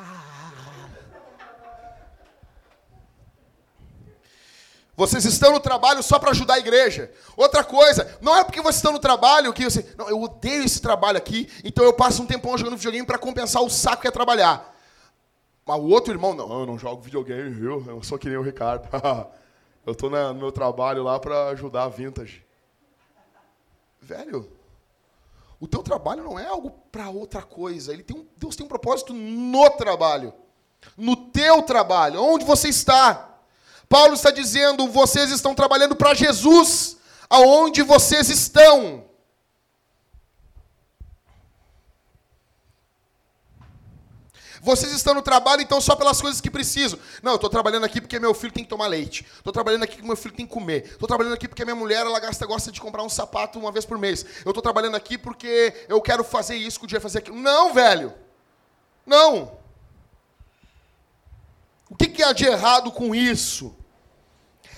Vocês 4.96 5.24
estão 5.24 5.52
no 5.52 5.60
trabalho 5.60 6.02
só 6.02 6.18
para 6.18 6.32
ajudar 6.32 6.54
a 6.54 6.58
igreja. 6.58 7.10
Outra 7.36 7.62
coisa, 7.62 8.18
não 8.20 8.36
é 8.36 8.42
porque 8.42 8.60
vocês 8.60 8.76
estão 8.76 8.92
no 8.92 8.98
trabalho 8.98 9.52
que 9.52 9.64
você. 9.64 9.94
Não, 9.96 10.08
eu 10.08 10.20
odeio 10.20 10.64
esse 10.64 10.82
trabalho 10.82 11.16
aqui, 11.16 11.48
então 11.62 11.84
eu 11.84 11.92
passo 11.92 12.20
um 12.22 12.26
tempão 12.26 12.58
jogando 12.58 12.76
videogame 12.76 13.06
para 13.06 13.18
compensar 13.18 13.62
o 13.62 13.70
saco 13.70 14.02
que 14.02 14.08
é 14.08 14.10
trabalhar. 14.10 14.71
Mas 15.64 15.78
o 15.78 15.88
outro 15.88 16.12
irmão, 16.12 16.34
não, 16.34 16.60
eu 16.60 16.66
não 16.66 16.78
jogo 16.78 17.02
videogame, 17.02 17.50
viu? 17.50 17.84
Eu 17.86 18.02
sou 18.02 18.18
que 18.18 18.28
nem 18.28 18.36
o 18.36 18.42
Ricardo. 18.42 18.88
eu 19.86 19.92
estou 19.92 20.10
no 20.10 20.34
meu 20.34 20.50
trabalho 20.50 21.04
lá 21.04 21.18
para 21.20 21.48
ajudar 21.48 21.84
a 21.84 21.88
vintage. 21.88 22.44
Velho, 24.00 24.50
o 25.60 25.68
teu 25.68 25.80
trabalho 25.80 26.24
não 26.24 26.36
é 26.36 26.46
algo 26.46 26.70
para 26.90 27.08
outra 27.08 27.40
coisa. 27.40 27.92
Ele 27.92 28.02
tem 28.02 28.16
um, 28.16 28.26
Deus 28.36 28.56
tem 28.56 28.66
um 28.66 28.68
propósito 28.68 29.12
no 29.12 29.70
trabalho. 29.70 30.34
No 30.96 31.14
teu 31.14 31.62
trabalho, 31.62 32.20
onde 32.20 32.44
você 32.44 32.68
está. 32.68 33.38
Paulo 33.88 34.14
está 34.14 34.32
dizendo: 34.32 34.88
vocês 34.88 35.30
estão 35.30 35.54
trabalhando 35.54 35.94
para 35.94 36.14
Jesus, 36.14 36.96
aonde 37.30 37.82
vocês 37.82 38.28
estão. 38.28 39.04
Vocês 44.64 44.92
estão 44.92 45.12
no 45.12 45.22
trabalho, 45.22 45.60
então, 45.60 45.80
só 45.80 45.96
pelas 45.96 46.20
coisas 46.20 46.40
que 46.40 46.48
precisam. 46.48 46.96
Não, 47.20 47.32
eu 47.32 47.34
estou 47.34 47.50
trabalhando 47.50 47.82
aqui 47.84 48.00
porque 48.00 48.20
meu 48.20 48.32
filho 48.32 48.52
tem 48.52 48.62
que 48.62 48.70
tomar 48.70 48.86
leite. 48.86 49.26
Estou 49.36 49.52
trabalhando 49.52 49.82
aqui 49.82 49.96
porque 49.96 50.06
meu 50.06 50.16
filho 50.16 50.36
tem 50.36 50.46
que 50.46 50.52
comer. 50.52 50.84
Estou 50.84 51.08
trabalhando 51.08 51.34
aqui 51.34 51.48
porque 51.48 51.64
minha 51.64 51.74
mulher 51.74 52.06
ela 52.06 52.20
gasta, 52.20 52.46
gosta 52.46 52.70
de 52.70 52.80
comprar 52.80 53.02
um 53.02 53.08
sapato 53.08 53.58
uma 53.58 53.72
vez 53.72 53.84
por 53.84 53.98
mês. 53.98 54.24
Eu 54.44 54.52
estou 54.52 54.62
trabalhando 54.62 54.94
aqui 54.94 55.18
porque 55.18 55.74
eu 55.88 56.00
quero 56.00 56.22
fazer 56.22 56.54
isso, 56.54 56.78
que 56.78 56.84
o 56.84 56.88
dia 56.88 57.00
fazer 57.00 57.18
aquilo. 57.18 57.36
Não, 57.36 57.74
velho. 57.74 58.14
Não. 59.04 59.58
O 61.90 61.96
que, 61.96 62.06
que 62.06 62.22
há 62.22 62.32
de 62.32 62.44
errado 62.44 62.92
com 62.92 63.12
isso? 63.12 63.74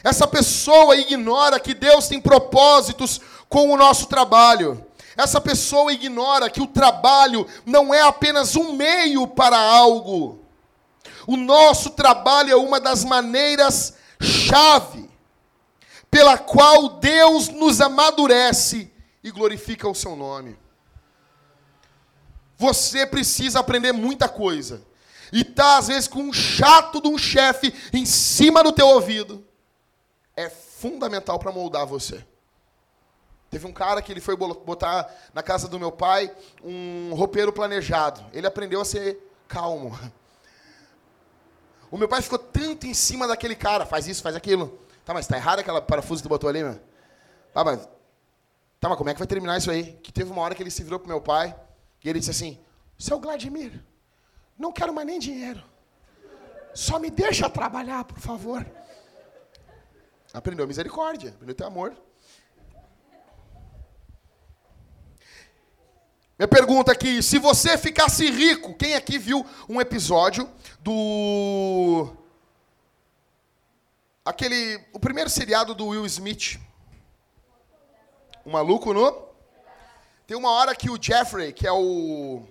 Essa 0.02 0.26
pessoa 0.26 0.96
ignora 0.96 1.60
que 1.60 1.74
Deus 1.74 2.08
tem 2.08 2.22
propósitos 2.22 3.20
com 3.50 3.70
o 3.70 3.76
nosso 3.76 4.06
trabalho. 4.06 4.82
Essa 5.16 5.40
pessoa 5.40 5.92
ignora 5.92 6.50
que 6.50 6.60
o 6.60 6.66
trabalho 6.66 7.46
não 7.64 7.92
é 7.92 8.00
apenas 8.02 8.56
um 8.56 8.72
meio 8.72 9.26
para 9.28 9.58
algo. 9.58 10.40
O 11.26 11.36
nosso 11.36 11.90
trabalho 11.90 12.50
é 12.50 12.56
uma 12.56 12.80
das 12.80 13.04
maneiras 13.04 13.94
chave 14.20 15.08
pela 16.10 16.38
qual 16.38 16.88
Deus 17.00 17.48
nos 17.48 17.80
amadurece 17.80 18.90
e 19.22 19.30
glorifica 19.30 19.88
o 19.88 19.94
seu 19.94 20.14
nome. 20.14 20.58
Você 22.56 23.06
precisa 23.06 23.60
aprender 23.60 23.92
muita 23.92 24.28
coisa. 24.28 24.82
E 25.32 25.42
tá 25.42 25.78
às 25.78 25.88
vezes 25.88 26.06
com 26.06 26.20
um 26.20 26.32
chato 26.32 27.00
de 27.00 27.08
um 27.08 27.18
chefe 27.18 27.74
em 27.92 28.06
cima 28.06 28.62
do 28.62 28.70
teu 28.70 28.86
ouvido 28.86 29.44
é 30.36 30.48
fundamental 30.48 31.38
para 31.38 31.52
moldar 31.52 31.86
você. 31.86 32.24
Teve 33.54 33.68
um 33.68 33.72
cara 33.72 34.02
que 34.02 34.10
ele 34.10 34.20
foi 34.20 34.34
botar 34.34 35.08
na 35.32 35.40
casa 35.40 35.68
do 35.68 35.78
meu 35.78 35.92
pai 35.92 36.28
um 36.60 37.14
roupeiro 37.14 37.52
planejado. 37.52 38.20
Ele 38.32 38.48
aprendeu 38.48 38.80
a 38.80 38.84
ser 38.84 39.16
calmo. 39.46 39.96
O 41.88 41.96
meu 41.96 42.08
pai 42.08 42.20
ficou 42.20 42.36
tanto 42.36 42.84
em 42.84 42.92
cima 42.92 43.28
daquele 43.28 43.54
cara, 43.54 43.86
faz 43.86 44.08
isso, 44.08 44.24
faz 44.24 44.34
aquilo. 44.34 44.76
Tá, 45.04 45.14
mas 45.14 45.28
tá 45.28 45.36
errado 45.36 45.60
aquela 45.60 45.80
parafuso 45.80 46.20
que 46.20 46.26
tu 46.26 46.28
botou 46.28 46.50
ali, 46.50 46.64
meu? 46.64 46.80
Tá, 47.52 47.62
mas, 47.62 47.88
tá, 48.80 48.88
mas 48.88 48.98
como 48.98 49.08
é 49.08 49.12
que 49.12 49.20
vai 49.20 49.28
terminar 49.28 49.56
isso 49.56 49.70
aí? 49.70 49.92
Que 50.02 50.10
teve 50.10 50.32
uma 50.32 50.42
hora 50.42 50.52
que 50.52 50.60
ele 50.60 50.70
se 50.72 50.82
virou 50.82 50.98
pro 50.98 51.06
meu 51.06 51.20
pai 51.20 51.54
e 52.02 52.10
ele 52.10 52.18
disse 52.18 52.32
assim: 52.32 52.58
Seu 52.98 53.20
Vladimir, 53.20 53.80
não 54.58 54.72
quero 54.72 54.92
mais 54.92 55.06
nem 55.06 55.20
dinheiro. 55.20 55.62
Só 56.74 56.98
me 56.98 57.08
deixa 57.08 57.48
trabalhar, 57.48 58.02
por 58.02 58.18
favor. 58.18 58.66
Aprendeu 60.32 60.66
misericórdia, 60.66 61.30
aprendeu 61.30 61.52
a 61.52 61.56
ter 61.56 61.64
amor. 61.64 61.94
Minha 66.36 66.48
pergunta 66.48 66.90
aqui, 66.90 67.22
se 67.22 67.38
você 67.38 67.78
ficasse 67.78 68.28
rico, 68.28 68.74
quem 68.74 68.96
aqui 68.96 69.18
viu 69.18 69.46
um 69.68 69.80
episódio 69.80 70.50
do 70.80 72.12
aquele 74.24 74.80
o 74.92 74.98
primeiro 74.98 75.30
seriado 75.30 75.76
do 75.76 75.86
Will 75.86 76.04
Smith? 76.06 76.58
O 78.44 78.50
maluco 78.50 78.92
no 78.92 79.28
Tem 80.26 80.36
uma 80.36 80.50
hora 80.50 80.74
que 80.74 80.90
o 80.90 81.00
Jeffrey, 81.00 81.52
que 81.52 81.68
é 81.68 81.72
o 81.72 82.42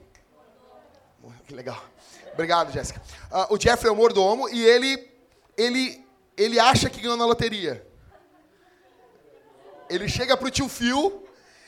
que 1.45 1.53
legal. 1.53 1.83
Obrigado, 2.31 2.71
Jéssica. 2.71 3.01
Uh, 3.29 3.53
o 3.53 3.59
Jeffrey 3.59 3.89
é 3.89 3.91
o 3.91 3.97
mordomo 3.97 4.47
e 4.47 4.63
ele 4.63 5.11
ele 5.57 6.01
ele 6.37 6.57
acha 6.57 6.89
que 6.89 7.01
ganhou 7.01 7.17
na 7.17 7.25
loteria. 7.25 7.85
Ele 9.89 10.07
chega 10.07 10.37
pro 10.37 10.49
tio 10.49 10.69
Phil 10.69 11.22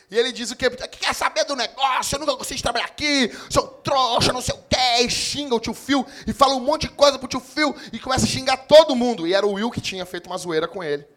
e 0.10 0.18
ele 0.18 0.32
diz 0.32 0.52
o 0.52 0.56
quê? 0.56 0.70
Que 0.70 1.00
quer 1.00 1.16
saber 1.16 1.46
do 1.46 1.56
negócio? 1.56 2.16
Eu 2.16 2.20
nunca 2.20 2.36
gostei 2.36 2.56
de 2.56 2.64
trabalhar 2.64 2.86
aqui, 2.86 3.32
sou 3.50 3.68
trouxa, 3.68 4.32
não 4.32 4.42
sei 4.42 4.54
o 4.54 4.64
quê. 4.70 5.04
E 5.04 5.10
xinga 5.10 5.56
o 5.56 5.60
tio 5.60 5.74
Phil 5.74 6.06
e 6.28 6.34
fala 6.34 6.54
um 6.54 6.60
monte 6.60 6.82
de 6.82 6.90
coisa 6.90 7.18
pro 7.18 7.28
tio 7.28 7.40
Phil 7.40 7.76
e 7.92 8.00
começa 8.00 8.26
a 8.26 8.28
xingar 8.28 8.58
todo 8.58 8.96
mundo. 8.96 9.26
E 9.26 9.34
era 9.34 9.46
o 9.46 9.54
Will 9.54 9.72
que 9.72 9.82
tinha 9.82 10.06
feito 10.06 10.28
uma 10.28 10.38
zoeira 10.38 10.68
com 10.68 10.84
ele. 10.84 11.08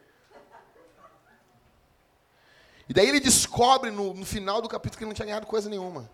E 2.88 2.94
daí 2.94 3.06
ele 3.06 3.20
descobre 3.20 3.90
no, 3.90 4.14
no 4.14 4.24
final 4.24 4.62
do 4.62 4.68
capítulo 4.68 4.96
que 4.96 5.04
ele 5.04 5.10
não 5.10 5.14
tinha 5.14 5.26
ganhado 5.26 5.46
coisa 5.46 5.68
nenhuma. 5.68 6.10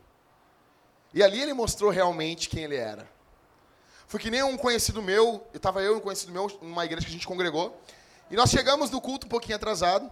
E 1.12 1.22
ali 1.22 1.40
ele 1.40 1.54
mostrou 1.54 1.90
realmente 1.90 2.48
quem 2.48 2.64
ele 2.64 2.74
era. 2.74 3.08
Foi 4.08 4.18
que 4.18 4.30
nem 4.30 4.42
um 4.42 4.56
conhecido 4.56 5.00
meu, 5.00 5.46
estava 5.54 5.80
eu 5.80 5.94
e 5.94 5.96
um 5.98 6.00
conhecido 6.00 6.32
meu 6.32 6.50
numa 6.60 6.84
igreja 6.84 7.06
que 7.06 7.10
a 7.10 7.14
gente 7.14 7.26
congregou, 7.26 7.80
e 8.30 8.36
nós 8.36 8.50
chegamos 8.50 8.90
no 8.90 9.00
culto 9.00 9.26
um 9.26 9.30
pouquinho 9.30 9.54
atrasado. 9.54 10.10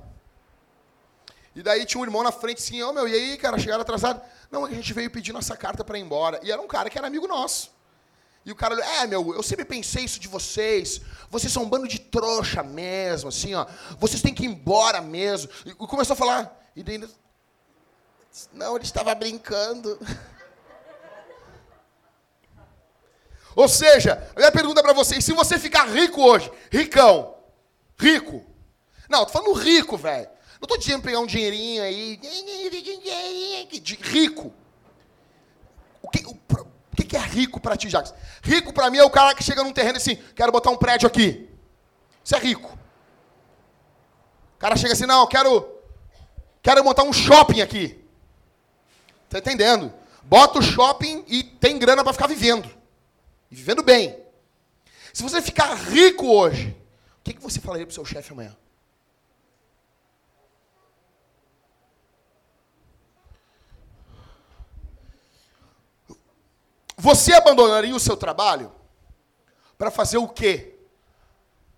E 1.55 1.63
daí 1.63 1.85
tinha 1.85 2.01
um 2.01 2.05
irmão 2.05 2.23
na 2.23 2.33
frente 2.33 2.59
assim, 2.59 2.83
ô 2.83 2.91
oh, 2.91 2.93
meu, 2.93 3.07
e 3.07 3.15
aí, 3.15 3.37
cara, 3.37 3.59
chegaram 3.59 3.83
atrasado? 3.83 4.23
Não, 4.51 4.65
a 4.65 4.71
gente 4.71 4.93
veio 4.93 5.11
pedir 5.11 5.33
nossa 5.33 5.57
carta 5.57 5.85
para 5.85 5.99
ir 5.99 6.03
embora. 6.03 6.41
E 6.43 6.51
era 6.51 6.61
um 6.61 6.67
cara 6.67 6.89
que 6.89 6.97
era 6.97 7.07
amigo 7.07 7.27
nosso. 7.27 7.71
E 8.45 8.51
o 8.51 8.57
cara, 8.57 8.75
é, 8.75 9.07
meu, 9.07 9.35
eu 9.35 9.43
sempre 9.43 9.65
pensei 9.65 10.05
isso 10.05 10.19
de 10.19 10.29
vocês. 10.29 11.01
Vocês 11.31 11.53
são 11.53 11.63
um 11.63 11.69
bando 11.69 11.87
de 11.87 12.01
trouxa 12.01 12.63
mesmo, 12.63 13.29
assim, 13.29 13.55
ó. 13.55 13.67
Vocês 13.99 14.21
têm 14.23 14.35
que 14.35 14.45
ir 14.45 14.47
embora 14.47 15.01
mesmo. 15.01 15.51
E 15.65 15.75
começou 15.75 16.15
a 16.15 16.17
falar. 16.17 16.71
E 16.75 16.83
daí, 16.83 16.99
não, 18.53 18.77
ele 18.77 18.85
estava 18.85 19.15
brincando. 19.15 19.99
Ou 23.55 23.69
seja, 23.69 24.27
a 24.35 24.39
minha 24.39 24.51
pergunta 24.51 24.83
para 24.83 24.95
vocês, 24.95 25.23
se 25.25 25.33
você 25.33 25.59
ficar 25.59 25.87
rico 25.87 26.23
hoje, 26.23 26.51
ricão, 26.71 27.37
rico. 27.99 28.45
Não, 29.09 29.27
tô 29.27 29.33
falando 29.33 29.53
rico, 29.53 29.97
velho. 29.97 30.32
Não 30.63 30.69
tô 30.69 30.77
dizendo 30.77 31.03
pegar 31.03 31.19
um 31.19 31.27
dinheirinho 31.27 31.83
aí, 31.83 32.21
rico. 34.01 34.55
O 36.01 36.09
que, 36.09 36.25
o, 36.25 36.31
o 36.31 36.97
que 36.97 37.17
é 37.17 37.21
rico 37.21 37.59
para 37.59 37.77
ti, 37.77 37.91
Jacques? 37.91 38.15
Rico 38.45 38.73
para 38.73 38.89
mim 38.89 38.99
é 38.99 39.03
o 39.03 39.11
cara 39.11 39.35
que 39.35 39.43
chega 39.43 39.65
num 39.65 39.73
terreno 39.73 39.97
assim, 39.97 40.15
quero 40.37 40.53
botar 40.53 40.71
um 40.71 40.77
prédio 40.77 41.09
aqui. 41.09 41.51
Isso 42.25 42.37
é 42.37 42.39
rico. 42.39 42.79
O 44.55 44.59
cara 44.61 44.77
chega 44.77 44.93
assim, 44.93 45.05
não, 45.05 45.27
quero, 45.27 45.69
quero 46.63 46.85
montar 46.85 47.03
um 47.03 47.13
shopping 47.13 47.61
aqui. 47.61 48.01
Tá 49.29 49.39
entendendo? 49.39 49.93
Bota 50.23 50.61
o 50.61 50.63
shopping 50.63 51.25
e 51.27 51.43
tem 51.43 51.77
grana 51.77 52.05
para 52.05 52.13
ficar 52.13 52.29
vivendo 52.29 52.71
e 53.51 53.57
vivendo 53.57 53.83
bem. 53.83 54.17
Se 55.13 55.25
você 55.25 55.43
ficar 55.43 55.75
rico 55.75 56.25
hoje, 56.25 56.69
o 57.19 57.25
que, 57.25 57.35
que 57.35 57.43
você 57.43 57.59
falaria 57.59 57.85
para 57.85 57.91
o 57.91 57.95
seu 57.95 58.05
chefe 58.05 58.33
amanhã? 58.33 58.57
Você 66.97 67.33
abandonaria 67.33 67.95
o 67.95 68.01
seu 68.01 68.17
trabalho 68.17 68.73
para 69.79 69.91
fazer 69.91 70.19
o 70.19 70.29
quê? 70.29 70.79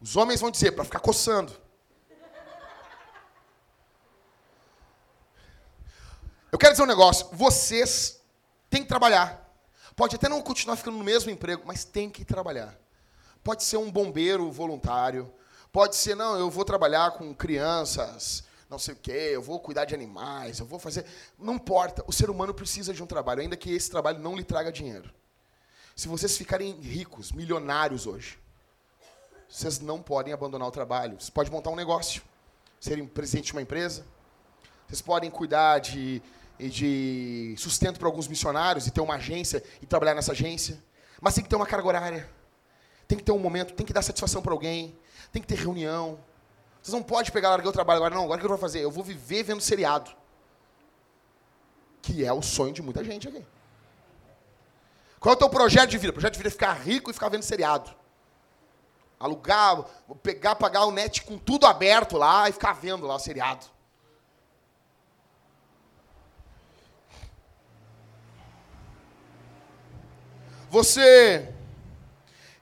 Os 0.00 0.16
homens 0.16 0.40
vão 0.40 0.50
dizer, 0.50 0.72
para 0.72 0.84
ficar 0.84 1.00
coçando. 1.00 1.52
Eu 6.52 6.58
quero 6.58 6.72
dizer 6.72 6.82
um 6.84 6.86
negócio, 6.86 7.28
vocês 7.32 8.20
têm 8.70 8.82
que 8.82 8.88
trabalhar. 8.88 9.44
Pode 9.96 10.16
até 10.16 10.28
não 10.28 10.42
continuar 10.42 10.76
ficando 10.76 10.98
no 10.98 11.04
mesmo 11.04 11.30
emprego, 11.30 11.62
mas 11.64 11.84
tem 11.84 12.10
que 12.10 12.24
trabalhar. 12.24 12.78
Pode 13.42 13.64
ser 13.64 13.76
um 13.76 13.90
bombeiro 13.90 14.50
voluntário, 14.50 15.32
pode 15.72 15.96
ser, 15.96 16.14
não, 16.14 16.38
eu 16.38 16.50
vou 16.50 16.64
trabalhar 16.64 17.12
com 17.12 17.34
crianças, 17.34 18.44
não 18.74 18.78
sei 18.78 18.94
o 18.94 18.96
quê, 18.96 19.30
eu 19.32 19.40
vou 19.40 19.60
cuidar 19.60 19.84
de 19.84 19.94
animais, 19.94 20.58
eu 20.58 20.66
vou 20.66 20.78
fazer. 20.78 21.06
Não 21.38 21.54
importa, 21.54 22.04
o 22.06 22.12
ser 22.12 22.28
humano 22.28 22.52
precisa 22.52 22.92
de 22.92 23.02
um 23.02 23.06
trabalho, 23.06 23.40
ainda 23.40 23.56
que 23.56 23.72
esse 23.72 23.90
trabalho 23.90 24.18
não 24.18 24.36
lhe 24.36 24.42
traga 24.42 24.72
dinheiro. 24.72 25.10
Se 25.94 26.08
vocês 26.08 26.36
ficarem 26.36 26.72
ricos, 26.80 27.30
milionários 27.30 28.04
hoje, 28.06 28.36
vocês 29.48 29.78
não 29.78 30.02
podem 30.02 30.32
abandonar 30.32 30.66
o 30.66 30.72
trabalho. 30.72 31.20
Vocês 31.20 31.30
podem 31.30 31.52
montar 31.52 31.70
um 31.70 31.76
negócio, 31.76 32.20
serem 32.80 33.06
presidente 33.06 33.46
de 33.46 33.52
uma 33.52 33.62
empresa. 33.62 34.04
Vocês 34.88 35.00
podem 35.00 35.30
cuidar 35.30 35.78
de, 35.78 36.20
de 36.58 37.54
sustento 37.56 38.00
para 38.00 38.08
alguns 38.08 38.26
missionários 38.26 38.88
e 38.88 38.90
ter 38.90 39.00
uma 39.00 39.14
agência 39.14 39.62
e 39.80 39.86
trabalhar 39.86 40.14
nessa 40.14 40.32
agência. 40.32 40.82
Mas 41.20 41.34
tem 41.34 41.44
que 41.44 41.48
ter 41.48 41.54
uma 41.54 41.66
carga 41.66 41.86
horária. 41.86 42.28
Tem 43.06 43.16
que 43.16 43.22
ter 43.22 43.30
um 43.30 43.38
momento, 43.38 43.74
tem 43.74 43.86
que 43.86 43.92
dar 43.92 44.02
satisfação 44.02 44.42
para 44.42 44.52
alguém. 44.52 44.98
Tem 45.30 45.40
que 45.40 45.46
ter 45.46 45.54
reunião. 45.54 46.18
Vocês 46.84 46.92
não 46.92 47.02
podem 47.02 47.32
pegar, 47.32 47.48
largar 47.48 47.70
o 47.70 47.72
trabalho 47.72 47.96
agora. 47.96 48.14
Não, 48.14 48.24
agora 48.24 48.36
o 48.36 48.40
que 48.40 48.44
eu 48.44 48.50
vou 48.50 48.58
fazer? 48.58 48.80
Eu 48.80 48.90
vou 48.90 49.02
viver 49.02 49.42
vendo 49.42 49.62
seriado. 49.62 50.10
Que 52.02 52.24
é 52.24 52.32
o 52.32 52.42
sonho 52.42 52.74
de 52.74 52.82
muita 52.82 53.02
gente 53.02 53.26
aqui. 53.26 53.44
Qual 55.18 55.32
é 55.32 55.36
o 55.36 55.38
teu 55.38 55.48
projeto 55.48 55.88
de 55.88 55.96
vida? 55.96 56.10
O 56.10 56.12
projeto 56.12 56.34
de 56.34 56.38
vida 56.38 56.50
é 56.50 56.52
ficar 56.52 56.74
rico 56.74 57.10
e 57.10 57.14
ficar 57.14 57.30
vendo 57.30 57.42
seriado 57.42 57.90
alugar, 59.24 59.84
pegar, 60.22 60.54
pagar 60.54 60.84
o 60.84 60.90
net 60.90 61.22
com 61.22 61.38
tudo 61.38 61.66
aberto 61.66 62.18
lá 62.18 62.46
e 62.48 62.52
ficar 62.52 62.74
vendo 62.74 63.06
lá 63.06 63.14
o 63.14 63.18
seriado. 63.18 63.64
Você 70.68 71.54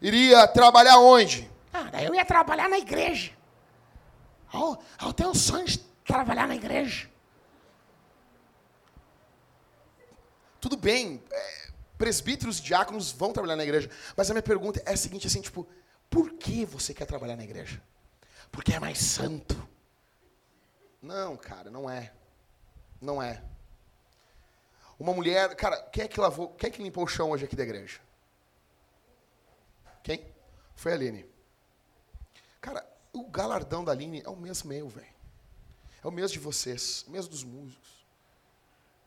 iria 0.01 0.47
trabalhar 0.47 0.99
onde? 0.99 1.51
Ah, 1.73 2.03
eu 2.03 2.15
ia 2.15 2.25
trabalhar 2.25 2.69
na 2.69 2.79
igreja. 2.79 3.33
Oh, 4.53 4.77
eu 5.01 5.13
tenho 5.13 5.31
o 5.31 5.35
sonho 5.35 5.67
de 5.67 5.79
trabalhar 6.05 6.47
na 6.47 6.55
igreja. 6.55 7.09
Tudo 10.61 10.77
bem, 10.77 11.23
é, 11.31 11.71
presbíteros 11.99 12.59
e 12.59 12.63
diáconos 12.63 13.11
vão 13.11 13.33
trabalhar 13.33 13.57
na 13.57 13.65
igreja, 13.65 13.91
mas 14.17 14.31
a 14.31 14.35
minha 14.35 14.43
pergunta 14.43 14.83
é 14.85 14.93
a 14.93 14.97
seguinte, 14.97 15.27
assim, 15.27 15.41
tipo, 15.41 15.67
por 16.09 16.35
que 16.35 16.65
você 16.65 16.93
quer 16.93 17.07
trabalhar 17.07 17.37
na 17.37 17.45
igreja? 17.45 17.83
Porque 18.51 18.75
é 18.75 18.79
mais 18.79 18.99
santo. 18.99 19.69
Não, 21.01 21.37
cara, 21.37 21.71
não 21.71 21.91
é. 21.91 22.13
Não 23.01 23.21
é. 23.21 23.43
Uma 24.99 25.13
mulher, 25.13 25.57
cara, 25.57 25.83
quem 25.91 26.05
é 26.05 26.09
que 26.09 26.21
lavou, 26.21 26.51
quem 26.51 26.69
é 26.69 26.71
que 26.71 26.83
limpou 26.83 27.03
o 27.03 27.09
chão 27.09 27.31
hoje 27.31 27.45
aqui 27.45 27.57
da 27.57 27.65
igreja? 27.65 27.99
Quem? 30.03 30.25
Foi 30.77 30.93
a 30.93 30.95
Aline. 30.95 31.27
Cara, 32.61 32.87
o 33.13 33.29
galardão 33.29 33.85
da 33.85 33.93
Aline 33.93 34.23
é 34.25 34.29
o 34.29 34.37
mesmo 34.37 34.69
meu, 34.69 34.89
velho. 34.89 35.07
É 36.03 36.07
o 36.09 36.11
mesmo 36.11 36.35
de 36.35 36.39
vocês, 36.39 37.05
o 37.07 37.11
mesmo 37.11 37.31
dos 37.31 37.45
músicos. 37.45 37.91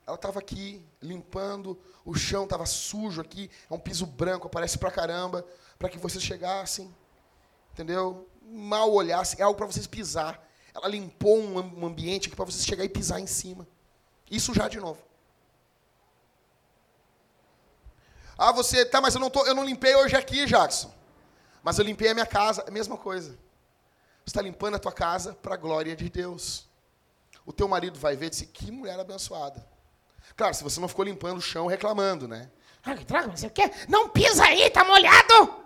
Ela 0.06 0.14
estava 0.14 0.38
aqui 0.38 0.80
limpando, 1.02 1.78
o 2.04 2.14
chão 2.14 2.44
estava 2.44 2.64
sujo 2.64 3.20
aqui, 3.20 3.50
é 3.68 3.74
um 3.74 3.78
piso 3.78 4.06
branco, 4.06 4.46
aparece 4.46 4.78
pra 4.78 4.90
caramba 4.90 5.44
para 5.78 5.88
que 5.88 5.98
vocês 5.98 6.22
chegassem, 6.22 6.94
entendeu? 7.72 8.28
Mal 8.42 8.92
olhassem, 8.92 9.40
é 9.40 9.42
algo 9.42 9.56
para 9.56 9.66
vocês 9.66 9.86
pisar. 9.86 10.42
Ela 10.72 10.88
limpou 10.88 11.38
um 11.38 11.84
ambiente 11.84 12.28
aqui 12.28 12.36
para 12.36 12.44
vocês 12.44 12.64
chegar 12.64 12.84
e 12.84 12.88
pisar 12.88 13.18
em 13.18 13.26
cima. 13.26 13.66
Isso 14.30 14.54
já 14.54 14.68
de 14.68 14.78
novo. 14.78 15.02
Ah, 18.38 18.52
você, 18.52 18.84
tá, 18.84 19.00
mas 19.00 19.14
eu 19.14 19.20
não, 19.20 19.30
tô, 19.30 19.44
eu 19.46 19.54
não 19.54 19.64
limpei 19.64 19.96
hoje 19.96 20.14
aqui, 20.14 20.46
Jackson. 20.46 20.92
Mas 21.62 21.78
eu 21.78 21.84
limpei 21.84 22.10
a 22.10 22.14
minha 22.14 22.26
casa, 22.26 22.62
é 22.66 22.70
mesma 22.70 22.96
coisa. 22.96 23.36
Está 24.26 24.42
limpando 24.42 24.74
a 24.74 24.78
tua 24.78 24.92
casa 24.92 25.34
para 25.34 25.54
a 25.54 25.56
glória 25.56 25.94
de 25.94 26.10
Deus. 26.10 26.68
O 27.46 27.52
teu 27.52 27.68
marido 27.68 27.98
vai 27.98 28.16
ver 28.16 28.26
e 28.26 28.30
dizer, 28.30 28.46
que 28.46 28.72
mulher 28.72 28.98
abençoada. 28.98 29.64
Claro, 30.36 30.52
se 30.52 30.64
você 30.64 30.80
não 30.80 30.88
ficou 30.88 31.04
limpando 31.04 31.38
o 31.38 31.40
chão 31.40 31.68
reclamando, 31.68 32.26
né? 32.26 32.50
Ah, 32.84 32.96
que 32.96 33.04
droga, 33.04 33.36
você 33.36 33.48
quer? 33.48 33.86
Não 33.88 34.08
pisa 34.08 34.44
aí, 34.44 34.68
tá 34.70 34.84
molhado! 34.84 35.64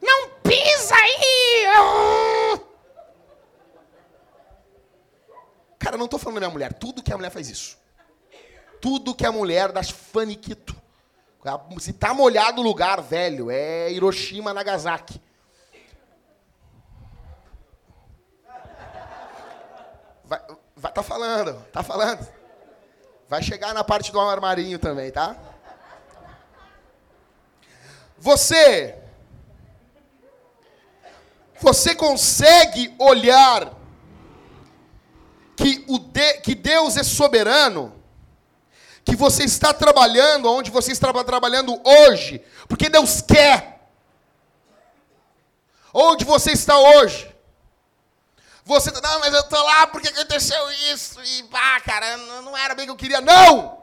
Não 0.00 0.30
pisa 0.42 0.94
aí! 0.94 2.58
Cara, 5.78 5.94
eu 5.94 5.98
não 5.98 6.04
estou 6.04 6.18
falando 6.18 6.36
da 6.36 6.40
minha 6.40 6.52
mulher. 6.52 6.72
Tudo 6.72 7.02
que 7.02 7.12
a 7.12 7.16
mulher 7.16 7.30
faz 7.30 7.50
isso. 7.50 7.78
Tudo 8.80 9.14
que 9.14 9.26
a 9.26 9.32
mulher 9.32 9.72
das 9.72 9.90
faniquito. 9.90 10.76
Se 11.80 11.92
tá 11.92 12.14
molhado 12.14 12.60
o 12.60 12.64
lugar, 12.64 13.00
velho, 13.00 13.50
é 13.50 13.90
Hiroshima, 13.90 14.54
Nagasaki. 14.54 15.20
Vai, 20.78 20.92
tá 20.92 21.02
falando, 21.02 21.54
tá 21.72 21.82
falando. 21.82 22.24
Vai 23.28 23.42
chegar 23.42 23.74
na 23.74 23.82
parte 23.82 24.12
do 24.12 24.20
armarinho 24.20 24.78
também, 24.78 25.10
tá? 25.10 25.36
Você 28.16 28.96
você 31.60 31.96
consegue 31.96 32.94
olhar 32.96 33.74
que, 35.56 35.84
o 35.88 35.98
de, 35.98 36.34
que 36.34 36.54
Deus 36.54 36.96
é 36.96 37.02
soberano? 37.02 37.92
Que 39.04 39.16
você 39.16 39.42
está 39.42 39.74
trabalhando 39.74 40.48
onde 40.48 40.70
você 40.70 40.92
está 40.92 41.12
trabalhando 41.24 41.80
hoje, 41.84 42.40
porque 42.68 42.88
Deus 42.88 43.20
quer. 43.20 43.80
Onde 45.92 46.24
você 46.24 46.52
está 46.52 46.78
hoje? 46.78 47.34
Você 48.68 48.90
está, 48.90 49.00
não, 49.00 49.20
mas 49.20 49.32
eu 49.32 49.40
estou 49.40 49.64
lá 49.64 49.86
porque 49.86 50.08
aconteceu 50.08 50.70
isso, 50.92 51.18
e 51.24 51.42
pá, 51.44 51.80
cara, 51.80 52.18
não 52.18 52.54
era 52.54 52.74
bem 52.74 52.84
o 52.84 52.88
que 52.88 52.92
eu 52.92 52.96
queria. 52.96 53.18
Não! 53.18 53.82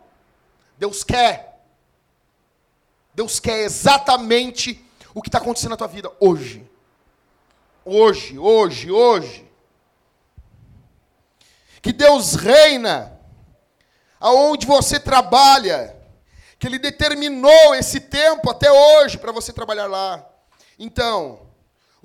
Deus 0.77 1.03
quer. 1.03 1.59
Deus 3.11 3.39
quer 3.39 3.61
exatamente 3.61 4.85
o 5.11 5.23
que 5.23 5.27
está 5.27 5.39
acontecendo 5.39 5.71
na 5.71 5.77
tua 5.77 5.87
vida 5.87 6.11
hoje. 6.19 6.69
Hoje, 7.83 8.37
hoje, 8.37 8.91
hoje. 8.91 9.51
Que 11.81 11.91
Deus 11.91 12.35
reina 12.35 13.19
aonde 14.19 14.67
você 14.67 14.99
trabalha. 14.99 15.99
Que 16.59 16.67
Ele 16.67 16.77
determinou 16.77 17.73
esse 17.73 17.99
tempo 17.99 18.51
até 18.51 18.71
hoje 18.71 19.17
para 19.17 19.31
você 19.31 19.51
trabalhar 19.51 19.87
lá. 19.87 20.23
Então, 20.77 21.44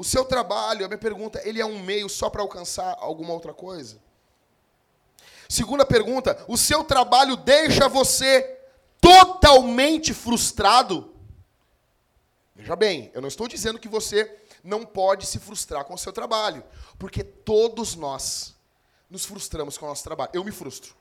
o 0.01 0.05
seu 0.05 0.25
trabalho, 0.25 0.87
a 0.87 0.89
minha 0.89 0.97
pergunta, 0.97 1.47
ele 1.47 1.61
é 1.61 1.67
um 1.67 1.79
meio 1.79 2.09
só 2.09 2.31
para 2.31 2.41
alcançar 2.41 2.97
alguma 3.01 3.35
outra 3.35 3.53
coisa? 3.53 4.01
Segunda 5.47 5.85
pergunta, 5.85 6.43
o 6.49 6.57
seu 6.57 6.83
trabalho 6.83 7.37
deixa 7.37 7.87
você 7.87 8.41
totalmente 8.99 10.15
frustrado? 10.15 11.15
Veja 12.57 12.75
bem, 12.75 13.11
eu 13.13 13.21
não 13.21 13.29
estou 13.29 13.47
dizendo 13.47 13.79
que 13.79 13.89
você 13.89 14.41
não 14.65 14.87
pode 14.87 15.27
se 15.27 15.39
frustrar 15.39 15.85
com 15.85 15.93
o 15.93 15.99
seu 15.99 16.15
trabalho, 16.15 16.65
porque 16.99 17.23
todos 17.23 17.95
nós 17.95 18.57
nos 19.11 19.27
frustramos 19.27 19.77
com 19.77 19.85
o 19.85 19.89
nosso 19.91 20.03
trabalho. 20.03 20.31
Eu 20.33 20.43
me 20.43 20.51
frustro. 20.51 20.97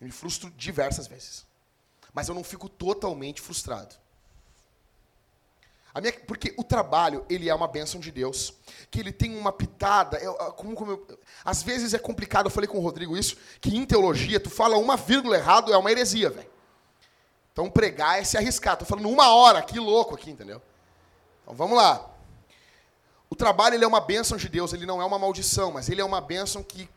Eu 0.00 0.06
me 0.06 0.12
frustro 0.12 0.50
diversas 0.56 1.06
vezes. 1.06 1.46
Mas 2.12 2.28
eu 2.28 2.34
não 2.34 2.42
fico 2.42 2.68
totalmente 2.68 3.40
frustrado. 3.40 4.01
Minha, 6.00 6.12
porque 6.26 6.54
o 6.56 6.64
trabalho, 6.64 7.24
ele 7.28 7.50
é 7.50 7.54
uma 7.54 7.68
bênção 7.68 8.00
de 8.00 8.10
Deus, 8.10 8.54
que 8.90 8.98
ele 8.98 9.12
tem 9.12 9.36
uma 9.36 9.52
pitada, 9.52 10.16
eu, 10.18 10.34
como, 10.54 10.74
como 10.74 10.92
eu, 10.92 11.18
às 11.44 11.62
vezes 11.62 11.92
é 11.92 11.98
complicado, 11.98 12.46
eu 12.46 12.50
falei 12.50 12.66
com 12.66 12.78
o 12.78 12.82
Rodrigo 12.82 13.16
isso, 13.16 13.36
que 13.60 13.76
em 13.76 13.84
teologia, 13.84 14.40
tu 14.40 14.48
fala 14.48 14.78
uma 14.78 14.96
vírgula 14.96 15.36
errado, 15.36 15.72
é 15.72 15.76
uma 15.76 15.90
heresia, 15.90 16.30
velho. 16.30 16.50
Então 17.52 17.70
pregar 17.70 18.18
é 18.18 18.24
se 18.24 18.38
arriscar. 18.38 18.78
Tô 18.78 18.84
falando 18.84 19.08
uma 19.08 19.34
hora, 19.34 19.62
que 19.62 19.78
louco 19.78 20.14
aqui, 20.14 20.30
entendeu? 20.30 20.62
Então 21.42 21.54
vamos 21.54 21.76
lá. 21.76 22.08
O 23.28 23.34
trabalho 23.34 23.74
ele 23.74 23.84
é 23.84 23.88
uma 23.88 24.00
bênção 24.00 24.36
de 24.38 24.48
Deus, 24.48 24.72
ele 24.72 24.86
não 24.86 25.00
é 25.00 25.04
uma 25.04 25.18
maldição, 25.18 25.72
mas 25.72 25.88
ele 25.88 26.00
é 26.00 26.04
uma 26.04 26.20
bênção 26.20 26.62
que, 26.62 26.88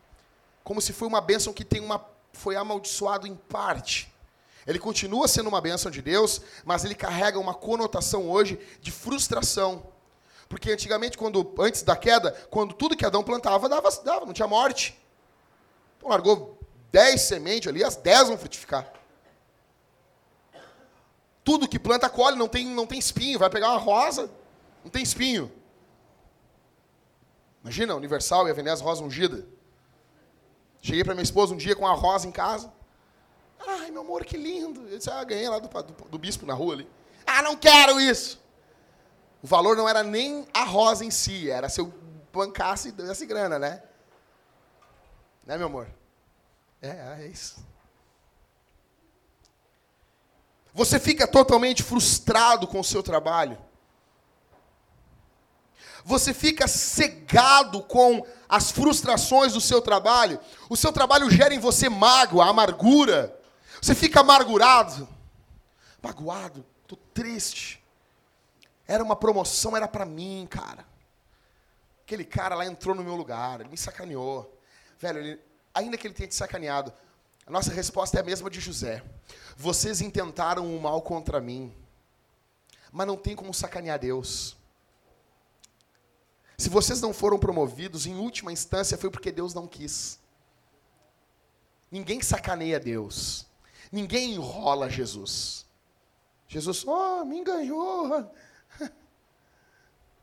como 0.63 0.81
se 0.81 0.93
foi 0.93 1.07
uma 1.07 1.21
bênção 1.21 1.53
que 1.53 1.65
tem 1.65 1.81
uma, 1.81 2.05
foi 2.31 2.55
amaldiçoado 2.55 3.27
em 3.27 3.35
parte. 3.35 4.13
Ele 4.65 4.79
continua 4.79 5.27
sendo 5.27 5.47
uma 5.47 5.61
bênção 5.61 5.91
de 5.91 6.01
Deus, 6.01 6.41
mas 6.63 6.83
ele 6.83 6.95
carrega 6.95 7.39
uma 7.39 7.53
conotação 7.53 8.29
hoje 8.29 8.59
de 8.81 8.91
frustração. 8.91 9.85
Porque 10.49 10.71
antigamente, 10.71 11.17
quando 11.17 11.53
antes 11.59 11.83
da 11.83 11.95
queda, 11.95 12.31
quando 12.49 12.73
tudo 12.73 12.95
que 12.95 13.05
Adão 13.05 13.23
plantava, 13.23 13.69
dava, 13.69 13.89
dava 14.03 14.25
não 14.25 14.33
tinha 14.33 14.47
morte. 14.47 14.99
Então 15.97 16.09
largou 16.09 16.57
dez 16.91 17.21
sementes 17.21 17.67
ali, 17.67 17.83
as 17.83 17.95
dez 17.95 18.27
vão 18.27 18.37
frutificar. 18.37 18.91
Tudo 21.43 21.67
que 21.67 21.77
planta 21.77 22.09
colhe, 22.09 22.35
não 22.35 22.47
tem, 22.47 22.65
não 22.65 22.87
tem 22.87 22.97
espinho. 22.97 23.37
Vai 23.37 23.51
pegar 23.51 23.69
uma 23.69 23.77
rosa, 23.77 24.31
não 24.83 24.89
tem 24.89 25.03
espinho. 25.03 25.51
Imagina, 27.61 27.95
Universal 27.95 28.47
e 28.47 28.51
a 28.51 28.53
Veneza 28.53 28.83
Rosa 28.83 29.03
ungida. 29.03 29.45
Cheguei 30.81 31.03
para 31.03 31.13
minha 31.13 31.23
esposa 31.23 31.53
um 31.53 31.57
dia 31.57 31.75
com 31.75 31.87
a 31.87 31.93
rosa 31.93 32.27
em 32.27 32.31
casa. 32.31 32.71
Ai, 33.59 33.91
meu 33.91 34.01
amor, 34.01 34.25
que 34.25 34.37
lindo. 34.37 34.87
Eu 34.87 34.97
disse, 34.97 35.09
ah, 35.09 35.23
ganhei 35.23 35.49
lá 35.49 35.59
do, 35.59 35.67
do, 35.67 36.09
do 36.09 36.17
bispo 36.17 36.45
na 36.45 36.53
rua 36.53 36.73
ali. 36.73 36.89
Ah, 37.25 37.41
não 37.41 37.55
quero 37.55 37.99
isso. 37.99 38.43
O 39.41 39.47
valor 39.47 39.75
não 39.75 39.87
era 39.87 40.03
nem 40.03 40.47
a 40.53 40.63
rosa 40.63 41.05
em 41.05 41.11
si, 41.11 41.49
era 41.49 41.69
se 41.69 41.79
eu 41.79 41.93
bancasse 42.33 42.93
essa 42.99 43.25
grana, 43.25 43.57
né? 43.59 43.81
Né, 45.45 45.57
meu 45.57 45.67
amor? 45.67 45.87
É, 46.81 47.21
é 47.21 47.27
isso. 47.27 47.63
Você 50.73 50.99
fica 50.99 51.27
totalmente 51.27 51.83
frustrado 51.83 52.67
com 52.67 52.79
o 52.79 52.83
seu 52.83 53.01
trabalho. 53.01 53.57
Você 56.03 56.33
fica 56.33 56.67
cegado 56.67 57.81
com 57.81 58.25
as 58.49 58.71
frustrações 58.71 59.53
do 59.53 59.61
seu 59.61 59.81
trabalho. 59.81 60.39
O 60.69 60.75
seu 60.75 60.91
trabalho 60.91 61.29
gera 61.29 61.53
em 61.53 61.59
você 61.59 61.87
mágoa, 61.87 62.47
amargura. 62.47 63.34
Você 63.85 63.93
fica 63.93 64.21
amargurado, 64.21 65.07
magoado, 66.01 66.65
tô 66.87 66.95
triste. 66.95 67.79
Era 68.87 69.03
uma 69.03 69.15
promoção, 69.15 69.77
era 69.77 69.87
para 69.87 70.03
mim, 70.03 70.47
cara. 70.49 70.83
Aquele 72.01 72.25
cara 72.25 72.55
lá 72.55 72.65
entrou 72.65 72.95
no 72.95 73.03
meu 73.03 73.15
lugar, 73.15 73.59
ele 73.59 73.69
me 73.69 73.77
sacaneou. 73.77 74.59
Velho, 74.97 75.19
ele, 75.19 75.41
ainda 75.71 75.99
que 75.99 76.07
ele 76.07 76.15
tenha 76.15 76.27
te 76.27 76.33
sacaneado, 76.33 76.91
a 77.45 77.51
nossa 77.51 77.71
resposta 77.71 78.17
é 78.17 78.21
a 78.21 78.23
mesma 78.23 78.49
de 78.49 78.59
José. 78.59 79.03
Vocês 79.55 80.01
intentaram 80.01 80.75
o 80.75 80.81
mal 80.81 80.99
contra 81.03 81.39
mim, 81.39 81.71
mas 82.91 83.05
não 83.05 83.15
tem 83.15 83.35
como 83.35 83.53
sacanear 83.53 83.99
Deus. 83.99 84.57
Se 86.57 86.69
vocês 86.69 86.99
não 87.01 87.13
foram 87.13 87.37
promovidos, 87.37 88.07
em 88.07 88.15
última 88.15 88.51
instância 88.51 88.97
foi 88.97 89.11
porque 89.11 89.31
Deus 89.31 89.53
não 89.53 89.67
quis. 89.67 90.17
Ninguém 91.91 92.19
sacaneia 92.19 92.79
Deus. 92.79 93.45
Ninguém 93.91 94.33
enrola 94.33 94.89
Jesus. 94.89 95.65
Jesus, 96.47 96.85
oh, 96.85 97.25
me 97.25 97.39
enganou. 97.39 98.31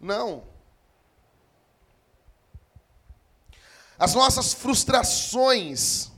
Não. 0.00 0.44
As 3.98 4.14
nossas 4.14 4.52
frustrações 4.52 6.10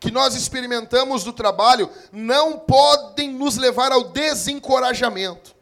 que 0.00 0.10
nós 0.10 0.34
experimentamos 0.34 1.24
do 1.24 1.32
trabalho 1.32 1.90
não 2.12 2.58
podem 2.58 3.30
nos 3.32 3.56
levar 3.56 3.92
ao 3.92 4.04
desencorajamento. 4.04 5.54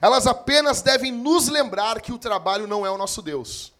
Elas 0.00 0.26
apenas 0.26 0.82
devem 0.82 1.12
nos 1.12 1.48
lembrar 1.48 2.00
que 2.00 2.12
o 2.12 2.18
trabalho 2.18 2.66
não 2.66 2.84
é 2.84 2.90
o 2.90 2.98
nosso 2.98 3.22
Deus. 3.22 3.72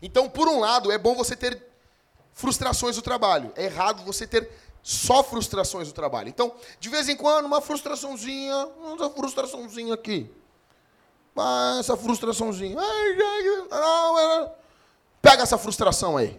Então, 0.00 0.28
por 0.28 0.48
um 0.48 0.58
lado, 0.58 0.90
é 0.90 0.98
bom 0.98 1.14
você 1.14 1.36
ter 1.36 1.65
frustrações 2.36 2.94
do 2.94 3.02
trabalho. 3.02 3.50
É 3.56 3.64
errado 3.64 4.04
você 4.04 4.26
ter 4.26 4.48
só 4.82 5.24
frustrações 5.24 5.88
do 5.88 5.94
trabalho. 5.94 6.28
Então, 6.28 6.54
de 6.78 6.88
vez 6.88 7.08
em 7.08 7.16
quando, 7.16 7.46
uma 7.46 7.60
frustraçãozinha, 7.60 8.54
uma 8.78 9.10
frustraçãozinha 9.10 9.94
aqui. 9.94 10.30
Ah, 11.34 11.78
essa 11.80 11.96
frustraçãozinha. 11.96 12.76
Pega 15.20 15.42
essa 15.42 15.58
frustração 15.58 16.16
aí. 16.16 16.38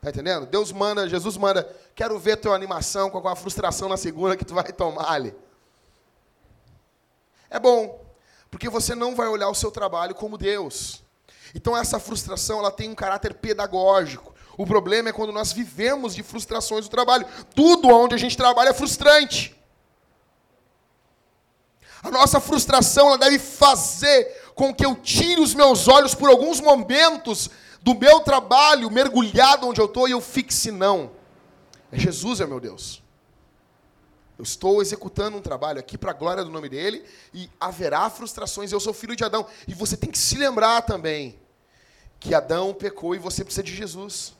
Tá 0.00 0.10
entendendo? 0.10 0.46
Deus 0.46 0.72
manda, 0.72 1.08
Jesus 1.08 1.36
manda, 1.36 1.70
quero 1.94 2.18
ver 2.18 2.38
tua 2.38 2.54
animação 2.54 3.10
com 3.10 3.26
a 3.28 3.36
frustração 3.36 3.88
na 3.88 3.96
segunda 3.96 4.36
que 4.36 4.44
tu 4.44 4.54
vai 4.54 4.64
tomar 4.72 5.10
ali. 5.10 5.34
É 7.48 7.58
bom, 7.60 8.02
porque 8.50 8.68
você 8.68 8.94
não 8.94 9.14
vai 9.14 9.28
olhar 9.28 9.48
o 9.48 9.54
seu 9.54 9.70
trabalho 9.70 10.14
como 10.14 10.36
Deus. 10.36 11.02
Então 11.54 11.76
essa 11.76 12.00
frustração, 12.00 12.58
ela 12.58 12.72
tem 12.72 12.90
um 12.90 12.94
caráter 12.94 13.34
pedagógico. 13.34 14.33
O 14.56 14.66
problema 14.66 15.08
é 15.08 15.12
quando 15.12 15.32
nós 15.32 15.52
vivemos 15.52 16.14
de 16.14 16.22
frustrações 16.22 16.86
do 16.86 16.90
trabalho. 16.90 17.26
Tudo 17.54 17.88
onde 17.88 18.14
a 18.14 18.18
gente 18.18 18.36
trabalha 18.36 18.70
é 18.70 18.74
frustrante. 18.74 19.54
A 22.02 22.10
nossa 22.10 22.38
frustração 22.38 23.08
ela 23.08 23.18
deve 23.18 23.38
fazer 23.38 24.52
com 24.54 24.74
que 24.74 24.84
eu 24.84 24.94
tire 24.94 25.40
os 25.40 25.54
meus 25.54 25.88
olhos 25.88 26.14
por 26.14 26.28
alguns 26.28 26.60
momentos 26.60 27.50
do 27.82 27.94
meu 27.94 28.20
trabalho, 28.20 28.90
mergulhado 28.90 29.66
onde 29.66 29.80
eu 29.80 29.86
estou, 29.86 30.06
e 30.06 30.12
eu 30.12 30.20
fixe 30.20 30.70
não. 30.70 31.10
É 31.90 31.98
Jesus, 31.98 32.40
é 32.40 32.46
meu 32.46 32.60
Deus. 32.60 33.02
Eu 34.36 34.42
estou 34.42 34.82
executando 34.82 35.36
um 35.36 35.40
trabalho 35.40 35.78
aqui 35.78 35.96
para 35.96 36.10
a 36.10 36.14
glória 36.14 36.44
do 36.44 36.50
nome 36.50 36.68
dele 36.68 37.04
e 37.32 37.48
haverá 37.58 38.10
frustrações. 38.10 38.72
Eu 38.72 38.80
sou 38.80 38.92
filho 38.92 39.14
de 39.14 39.24
Adão. 39.24 39.46
E 39.66 39.74
você 39.74 39.96
tem 39.96 40.10
que 40.10 40.18
se 40.18 40.36
lembrar 40.36 40.82
também 40.82 41.38
que 42.18 42.34
Adão 42.34 42.74
pecou 42.74 43.14
e 43.14 43.18
você 43.18 43.44
precisa 43.44 43.62
de 43.62 43.74
Jesus. 43.74 44.34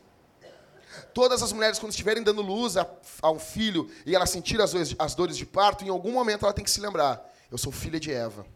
Todas 1.13 1.43
as 1.43 1.53
mulheres, 1.53 1.79
quando 1.79 1.93
estiverem 1.93 2.23
dando 2.23 2.43
luz 2.43 2.77
a, 2.77 2.89
a 3.23 3.31
um 3.31 3.39
filho 3.39 3.91
e 4.05 4.15
ela 4.15 4.27
sentir 4.27 4.61
as, 4.61 4.73
as 4.99 5.15
dores 5.15 5.37
de 5.37 5.47
parto, 5.47 5.85
em 5.85 5.89
algum 5.89 6.13
momento 6.13 6.45
ela 6.45 6.53
tem 6.53 6.65
que 6.65 6.71
se 6.71 6.81
lembrar: 6.81 7.25
eu 7.51 7.59
sou 7.59 7.73
filha 7.73 8.01
de 8.01 8.13
Eva. 8.13 8.47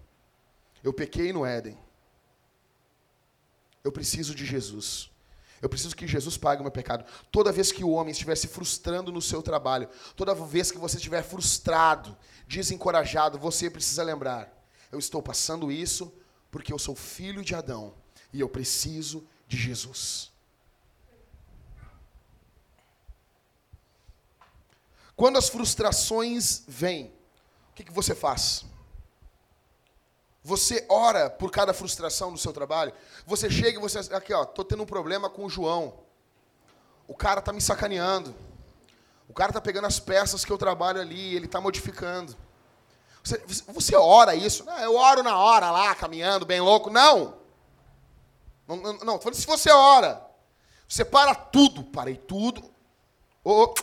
Eu 0.82 0.93
pequei 0.93 1.32
no 1.32 1.45
Éden. 1.45 1.76
Eu 3.82 3.93
preciso 3.93 4.34
de 4.34 4.45
Jesus. 4.45 5.11
Eu 5.61 5.68
preciso 5.68 5.97
que 5.97 6.07
Jesus 6.07 6.36
pague 6.36 6.61
o 6.61 6.64
meu 6.64 6.70
pecado. 6.70 7.05
Toda 7.32 7.51
vez 7.51 7.72
que 7.72 7.82
o 7.82 7.91
homem 7.91 8.12
estiver 8.12 8.36
se 8.36 8.47
frustrando 8.47 9.11
no 9.11 9.20
seu 9.20 9.43
trabalho, 9.43 9.89
toda 10.14 10.34
vez 10.34 10.70
que 10.70 10.78
você 10.78 10.97
estiver 10.97 11.22
frustrado, 11.22 12.16
desencorajado, 12.47 13.39
você 13.39 13.68
precisa 13.68 14.03
lembrar: 14.03 14.53
eu 14.93 14.99
estou 14.99 15.22
passando 15.22 15.70
isso 15.72 16.12
porque 16.51 16.72
eu 16.72 16.78
sou 16.78 16.95
filho 16.95 17.45
de 17.45 17.55
Adão 17.55 17.95
e 18.32 18.41
eu 18.41 18.49
preciso 18.49 19.26
de 19.47 19.57
Jesus. 19.57 20.30
Quando 25.19 25.37
as 25.37 25.49
frustrações 25.49 26.62
vêm, 26.69 27.07
o 27.73 27.75
que, 27.75 27.83
que 27.83 27.93
você 27.93 28.14
faz? 28.14 28.64
Você 30.45 30.87
ora 30.89 31.29
por 31.29 31.51
cada 31.51 31.75
frustração 31.75 32.33
do 32.33 32.39
seu 32.39 32.53
trabalho. 32.53 32.93
Você 33.27 33.51
chega 33.51 33.81
e 33.81 33.83
você 33.83 33.99
aqui, 34.14 34.33
ó, 34.33 34.45
tô 34.45 34.64
tendo 34.64 34.85
um 34.85 34.87
problema 34.87 35.29
com 35.29 35.45
o 35.45 35.51
João. 35.51 35.99
O 37.09 37.16
cara 37.16 37.43
tá 37.43 37.53
me 37.53 37.61
sacaneando. 37.61 38.33
O 39.29 39.35
cara 39.35 39.53
tá 39.53 39.61
pegando 39.61 39.89
as 39.89 39.99
peças 39.99 40.45
que 40.45 40.53
eu 40.53 40.57
trabalho 40.57 41.01
ali, 41.01 41.35
ele 41.35 41.49
tá 41.49 41.61
modificando. 41.61 42.37
Você, 43.25 43.43
você 43.66 43.97
ora 43.97 44.37
isso? 44.37 44.64
Não, 44.64 44.79
eu 44.79 44.95
oro 44.95 45.25
na 45.25 45.37
hora 45.37 45.69
lá, 45.73 45.97
caminhando, 45.97 46.47
bem 46.47 46.61
louco. 46.61 46.91
Não. 46.91 47.35
Não, 48.69 48.77
não, 48.77 48.99
não 48.99 49.33
se 49.33 49.45
você 49.45 49.73
ora, 49.73 50.25
você 50.89 51.05
para 51.05 51.35
tudo, 51.35 51.83
parei 51.83 52.16
tudo. 52.16 52.62
Oh, 53.43 53.64
oh, 53.64 53.75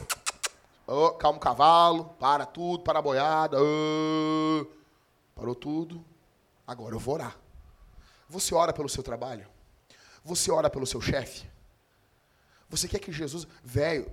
calma 1.19 1.37
o 1.37 1.41
cavalo, 1.41 2.05
para 2.19 2.45
tudo, 2.45 2.83
para 2.83 2.99
a 2.99 3.01
boiada. 3.01 3.57
Oh, 3.59 4.65
parou 5.35 5.55
tudo. 5.55 6.03
Agora 6.65 6.95
eu 6.95 6.99
vou 6.99 7.15
orar. 7.15 7.37
Você 8.29 8.53
ora 8.53 8.73
pelo 8.73 8.89
seu 8.89 9.03
trabalho? 9.03 9.47
Você 10.23 10.51
ora 10.51 10.69
pelo 10.69 10.85
seu 10.85 11.01
chefe? 11.01 11.47
Você 12.69 12.87
quer 12.87 12.99
que 12.99 13.11
Jesus, 13.11 13.47
velho, 13.63 14.11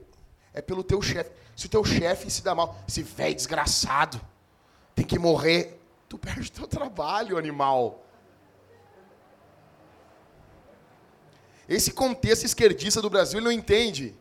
é 0.52 0.60
pelo 0.60 0.84
teu 0.84 1.00
chefe. 1.00 1.30
Se 1.56 1.66
o 1.66 1.68
teu 1.68 1.84
chefe 1.84 2.30
se 2.30 2.42
dá 2.42 2.54
mal, 2.54 2.78
esse 2.86 3.02
velho 3.02 3.34
desgraçado, 3.34 4.20
tem 4.94 5.04
que 5.04 5.18
morrer, 5.18 5.80
tu 6.08 6.18
perde 6.18 6.48
o 6.48 6.52
teu 6.52 6.66
trabalho, 6.66 7.38
animal. 7.38 8.04
Esse 11.68 11.92
contexto 11.92 12.44
esquerdista 12.44 13.00
do 13.00 13.08
Brasil 13.08 13.38
ele 13.38 13.44
não 13.44 13.52
entende 13.52 14.14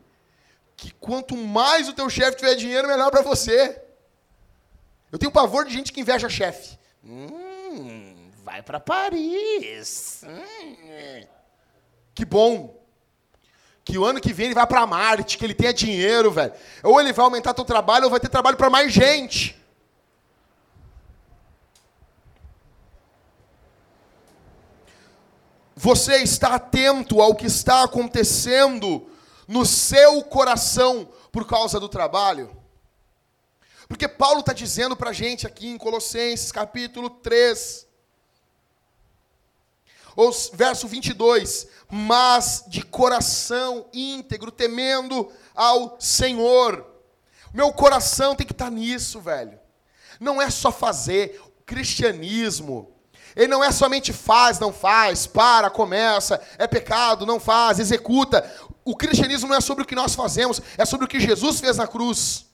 que 0.82 0.92
quanto 0.96 1.38
mais 1.38 1.88
o 1.88 1.94
teu 1.94 2.10
chefe 2.10 2.38
tiver 2.38 2.56
dinheiro, 2.56 2.88
melhor 2.88 3.12
para 3.12 3.22
você. 3.22 3.80
Eu 5.12 5.20
tenho 5.20 5.32
pavor 5.32 5.64
de 5.64 5.72
gente 5.72 5.94
que 5.94 6.02
inveja 6.02 6.28
chefe. 6.28 6.76
Hum, 7.04 8.32
vai 8.44 8.64
para 8.64 8.80
Paris. 8.80 10.24
Hum. 10.28 11.28
Que 12.16 12.26
bom. 12.26 12.84
Que 13.84 13.96
o 13.96 14.04
ano 14.04 14.20
que 14.20 14.34
vem 14.34 14.48
ele 14.48 14.56
vai 14.56 14.66
para 14.66 14.88
Marte, 14.88 15.38
que 15.38 15.46
ele 15.46 15.54
tenha 15.54 15.72
dinheiro, 15.72 16.32
velho. 16.32 16.52
Ou 16.82 17.00
ele 17.00 17.14
vai 17.14 17.26
aumentar 17.26 17.54
teu 17.54 17.64
trabalho, 17.64 18.06
ou 18.06 18.10
vai 18.10 18.20
ter 18.20 18.30
trabalho 18.30 18.58
para 18.58 18.72
mais 18.72 18.92
gente. 18.92 19.56
Você 25.76 26.24
está 26.24 26.56
atento 26.56 27.22
ao 27.22 27.36
que 27.36 27.46
está 27.46 27.84
acontecendo 27.84 29.11
no 29.52 29.66
seu 29.66 30.24
coração 30.24 31.10
por 31.30 31.46
causa 31.46 31.78
do 31.78 31.90
trabalho? 31.90 32.56
Porque 33.86 34.08
Paulo 34.08 34.40
está 34.40 34.54
dizendo 34.54 34.96
para 34.96 35.10
a 35.10 35.14
gente 35.14 35.46
aqui 35.46 35.68
em 35.68 35.78
Colossenses 35.78 36.54
capítulo 36.54 37.10
3, 37.10 37.86
verso 40.54 40.88
22, 40.88 41.68
mas 41.90 42.64
de 42.66 42.82
coração 42.82 43.90
íntegro, 43.92 44.52
temendo 44.52 45.30
ao 45.54 46.00
Senhor. 46.00 46.88
Meu 47.54 47.74
coração 47.74 48.34
tem 48.34 48.48
que 48.48 48.54
estar 48.54 48.66
tá 48.66 48.72
nisso, 48.72 49.20
velho. 49.20 49.60
Não 50.18 50.42
é 50.42 50.50
só 50.50 50.72
fazer. 50.72 51.42
O 51.46 51.64
cristianismo, 51.66 52.91
ele 53.36 53.48
não 53.48 53.64
é 53.64 53.72
somente 53.72 54.12
faz, 54.12 54.60
não 54.60 54.74
faz, 54.74 55.28
para, 55.28 55.70
começa, 55.70 56.42
é 56.58 56.68
pecado, 56.68 57.26
não 57.26 57.40
faz, 57.40 57.80
executa. 57.80 58.50
O 58.84 58.96
cristianismo 58.96 59.48
não 59.48 59.56
é 59.56 59.62
sobre 59.62 59.84
o 59.84 59.88
que 59.88 59.96
nós 59.96 60.16
fazemos, 60.16 60.62
é 60.78 60.86
sobre 60.86 61.06
o 61.06 61.10
que 61.10 61.20
Jesus 61.20 61.60
fez 61.60 61.78
na 61.78 61.88
cruz. 61.88 62.46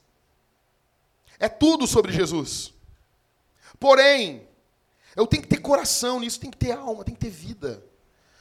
É 1.38 1.48
tudo 1.48 1.86
sobre 1.86 2.12
Jesus. 2.12 2.72
Porém, 3.78 4.46
eu 5.14 5.26
tenho 5.26 5.42
que 5.42 5.48
ter 5.48 5.60
coração 5.60 6.20
nisso, 6.20 6.40
tem 6.40 6.50
que 6.50 6.56
ter 6.56 6.72
alma, 6.72 7.04
tem 7.04 7.14
que 7.14 7.20
ter 7.20 7.30
vida. 7.30 7.82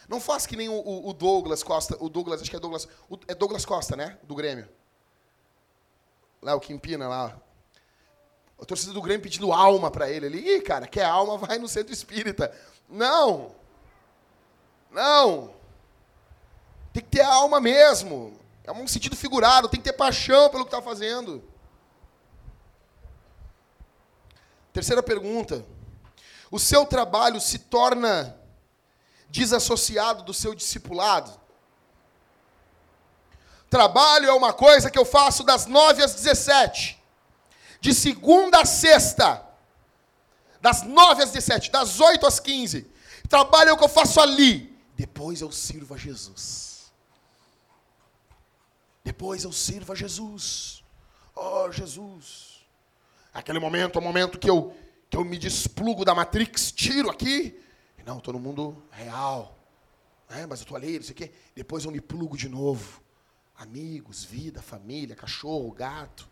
Não 0.08 0.22
faz 0.22 0.46
que 0.46 0.56
nem 0.56 0.70
o, 0.70 1.08
o 1.08 1.14
Douglas 1.14 1.62
Costa, 1.62 1.98
o 2.00 2.10
Douglas, 2.10 2.42
acho 2.42 2.50
que 2.50 2.56
é 2.56 2.60
Douglas, 2.60 2.88
o, 3.10 3.18
é 3.28 3.36
Douglas 3.36 3.66
Costa, 3.66 3.96
né? 3.96 4.18
Do 4.24 4.36
Grêmio. 4.36 4.68
lá 6.42 6.56
o 6.56 6.60
Quimpina 6.60 7.08
lá. 7.08 7.40
A 8.60 8.66
torcida 8.66 8.94
do 8.94 9.02
Grêmio 9.02 9.22
pedindo 9.22 9.54
alma 9.54 9.92
para 9.92 10.10
ele. 10.10 10.26
Ele, 10.26 10.56
ih, 10.56 10.62
cara, 10.62 10.88
quer 10.88 11.06
alma, 11.06 11.38
vai 11.46 11.58
no 11.58 11.68
centro 11.68 11.94
espírita. 11.94 12.52
Não. 12.90 13.56
Não. 14.92 15.54
Tem 16.92 17.04
que 17.04 17.10
ter 17.10 17.22
alma 17.22 17.62
mesmo. 17.62 18.40
É 18.64 18.72
um 18.72 18.88
sentido 18.88 19.16
figurado, 19.16 19.70
tem 19.70 19.80
que 19.80 19.90
ter 19.90 19.94
paixão 19.94 20.50
pelo 20.50 20.66
que 20.66 20.76
está 20.76 20.82
fazendo. 20.82 21.44
Terceira 24.74 25.02
pergunta. 25.02 25.66
O 26.52 26.60
seu 26.60 26.86
trabalho 26.86 27.40
se 27.40 27.60
torna 27.60 28.38
desassociado 29.30 30.24
do 30.24 30.34
seu 30.34 30.56
discipulado? 30.56 31.32
Trabalho 33.70 34.30
é 34.30 34.34
uma 34.34 34.54
coisa 34.54 34.90
que 34.90 34.98
eu 34.98 35.06
faço 35.06 35.44
das 35.44 35.66
9 35.66 36.04
às 36.04 36.14
17. 36.14 36.97
De 37.88 37.94
segunda 37.94 38.60
a 38.60 38.66
sexta. 38.66 39.48
Das 40.60 40.84
9 40.84 41.24
às 41.24 41.32
17, 41.32 41.72
das 41.72 42.02
8 42.02 42.26
às 42.26 42.38
15. 42.38 42.86
Trabalho 43.30 43.70
é 43.70 43.72
o 43.72 43.78
que 43.78 43.84
eu 43.86 43.88
faço 43.88 44.20
ali. 44.20 44.78
Depois 44.94 45.40
eu 45.40 45.50
sirvo 45.54 45.94
a 45.94 45.98
Jesus. 45.98 46.92
Depois 49.06 49.46
eu 49.46 49.54
sirvo 49.54 49.94
a 49.94 49.96
Jesus. 49.96 50.84
Oh, 51.34 51.72
Jesus. 51.72 52.62
Aquele 53.34 53.58
momento 53.58 53.98
é 53.98 54.02
o 54.02 54.04
momento 54.04 54.38
que 54.38 54.50
eu, 54.50 54.76
que 55.10 55.16
eu 55.16 55.24
me 55.24 55.38
desplugo 55.38 56.04
da 56.04 56.14
Matrix, 56.14 56.74
tiro 56.74 57.10
aqui. 57.10 57.58
Não, 58.06 58.18
estou 58.18 58.34
no 58.34 58.40
mundo 58.40 58.84
real. 58.92 59.58
É, 60.30 60.46
mas 60.46 60.60
eu 60.60 60.64
estou 60.64 60.76
ali, 60.76 60.98
não 60.98 61.04
sei 61.04 61.14
o 61.14 61.16
quê. 61.16 61.32
Depois 61.56 61.86
eu 61.86 61.92
me 61.92 62.02
plugo 62.02 62.36
de 62.36 62.50
novo. 62.50 63.02
Amigos, 63.56 64.26
vida, 64.26 64.62
família, 64.62 65.16
cachorro, 65.16 65.72
gato. 65.72 66.28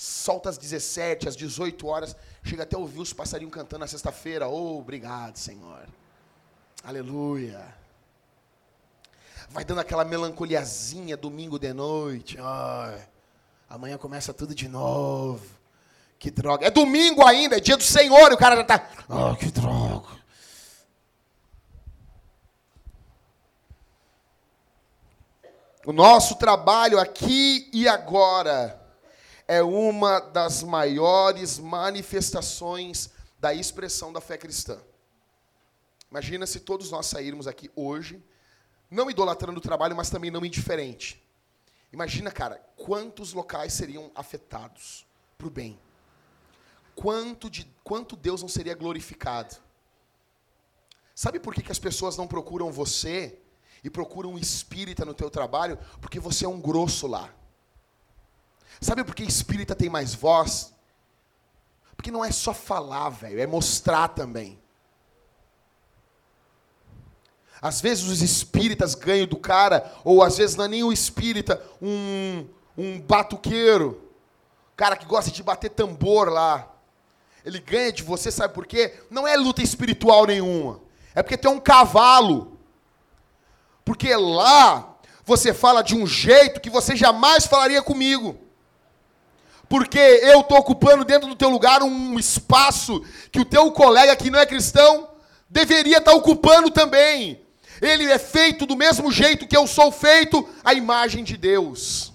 Solta 0.00 0.48
às 0.48 0.56
17, 0.56 1.28
às 1.28 1.36
18 1.36 1.86
horas. 1.86 2.16
Chega 2.42 2.62
até 2.62 2.74
ouvir 2.74 3.00
os 3.00 3.12
passarinhos 3.12 3.52
cantando 3.52 3.80
na 3.80 3.86
sexta-feira. 3.86 4.48
Oh, 4.48 4.78
obrigado, 4.78 5.36
Senhor. 5.36 5.86
Aleluia. 6.82 7.62
Vai 9.50 9.62
dando 9.62 9.82
aquela 9.82 10.02
melancoliazinha 10.02 11.18
domingo 11.18 11.58
de 11.58 11.74
noite. 11.74 12.38
Oh, 12.40 12.98
amanhã 13.68 13.98
começa 13.98 14.32
tudo 14.32 14.54
de 14.54 14.68
novo. 14.68 15.44
Que 16.18 16.30
droga. 16.30 16.66
É 16.66 16.70
domingo 16.70 17.22
ainda, 17.22 17.58
é 17.58 17.60
dia 17.60 17.76
do 17.76 17.82
Senhor, 17.82 18.30
e 18.30 18.34
o 18.34 18.38
cara 18.38 18.56
já 18.56 18.62
está. 18.62 18.88
Oh, 19.06 19.36
que 19.36 19.50
droga. 19.50 20.18
O 25.84 25.92
nosso 25.92 26.36
trabalho 26.36 26.98
aqui 26.98 27.68
e 27.70 27.86
agora 27.86 28.79
é 29.50 29.64
uma 29.64 30.20
das 30.20 30.62
maiores 30.62 31.58
manifestações 31.58 33.10
da 33.40 33.52
expressão 33.52 34.12
da 34.12 34.20
fé 34.20 34.38
cristã. 34.38 34.78
Imagina 36.08 36.46
se 36.46 36.60
todos 36.60 36.92
nós 36.92 37.06
sairmos 37.06 37.48
aqui 37.48 37.68
hoje, 37.74 38.24
não 38.88 39.10
idolatrando 39.10 39.58
o 39.58 39.60
trabalho, 39.60 39.96
mas 39.96 40.08
também 40.08 40.30
não 40.30 40.44
indiferente. 40.44 41.20
Imagina, 41.92 42.30
cara, 42.30 42.64
quantos 42.76 43.32
locais 43.32 43.72
seriam 43.72 44.12
afetados 44.14 45.04
para 45.36 45.48
o 45.48 45.50
bem. 45.50 45.76
Quanto, 46.94 47.50
de, 47.50 47.66
quanto 47.82 48.14
Deus 48.14 48.42
não 48.42 48.48
seria 48.48 48.76
glorificado. 48.76 49.56
Sabe 51.12 51.40
por 51.40 51.56
que, 51.56 51.62
que 51.64 51.72
as 51.72 51.78
pessoas 51.80 52.16
não 52.16 52.28
procuram 52.28 52.70
você 52.70 53.36
e 53.82 53.90
procuram 53.90 54.34
um 54.34 54.38
espírita 54.38 55.04
no 55.04 55.12
teu 55.12 55.28
trabalho? 55.28 55.76
Porque 56.00 56.20
você 56.20 56.44
é 56.44 56.48
um 56.48 56.60
grosso 56.60 57.08
lá. 57.08 57.34
Sabe 58.80 59.04
por 59.04 59.14
que 59.14 59.22
espírita 59.22 59.74
tem 59.74 59.90
mais 59.90 60.14
voz? 60.14 60.72
Porque 61.94 62.10
não 62.10 62.24
é 62.24 62.32
só 62.32 62.54
falar, 62.54 63.10
velho, 63.10 63.40
é 63.40 63.46
mostrar 63.46 64.08
também. 64.08 64.58
Às 67.60 67.80
vezes 67.80 68.04
os 68.04 68.22
espíritas 68.22 68.94
ganham 68.94 69.26
do 69.26 69.36
cara, 69.36 69.92
ou 70.02 70.22
às 70.22 70.38
vezes 70.38 70.56
não 70.56 70.64
é 70.64 70.68
nem 70.68 70.82
o 70.82 70.92
espírita, 70.92 71.62
um, 71.80 72.46
um 72.76 72.98
batuqueiro, 72.98 74.10
cara 74.74 74.96
que 74.96 75.04
gosta 75.04 75.30
de 75.30 75.42
bater 75.42 75.68
tambor 75.68 76.30
lá. 76.30 76.66
Ele 77.44 77.58
ganha 77.58 77.92
de 77.92 78.02
você, 78.02 78.30
sabe 78.30 78.54
por 78.54 78.66
quê? 78.66 78.98
Não 79.10 79.28
é 79.28 79.36
luta 79.36 79.62
espiritual 79.62 80.24
nenhuma. 80.24 80.80
É 81.14 81.22
porque 81.22 81.36
tem 81.36 81.50
um 81.50 81.60
cavalo. 81.60 82.58
Porque 83.84 84.14
lá 84.16 84.96
você 85.24 85.52
fala 85.52 85.82
de 85.82 85.94
um 85.94 86.06
jeito 86.06 86.60
que 86.60 86.70
você 86.70 86.96
jamais 86.96 87.46
falaria 87.46 87.82
comigo. 87.82 88.38
Porque 89.70 90.00
eu 90.00 90.40
estou 90.40 90.58
ocupando 90.58 91.04
dentro 91.04 91.28
do 91.28 91.36
teu 91.36 91.48
lugar 91.48 91.80
um 91.80 92.18
espaço 92.18 93.04
que 93.30 93.38
o 93.38 93.44
teu 93.44 93.70
colega 93.70 94.16
que 94.16 94.28
não 94.28 94.40
é 94.40 94.44
cristão 94.44 95.10
deveria 95.48 95.98
estar 95.98 96.10
tá 96.10 96.16
ocupando 96.16 96.72
também. 96.72 97.40
Ele 97.80 98.10
é 98.10 98.18
feito 98.18 98.66
do 98.66 98.76
mesmo 98.76 99.12
jeito 99.12 99.46
que 99.46 99.56
eu 99.56 99.68
sou 99.68 99.92
feito, 99.92 100.44
a 100.64 100.74
imagem 100.74 101.22
de 101.22 101.36
Deus. 101.36 102.12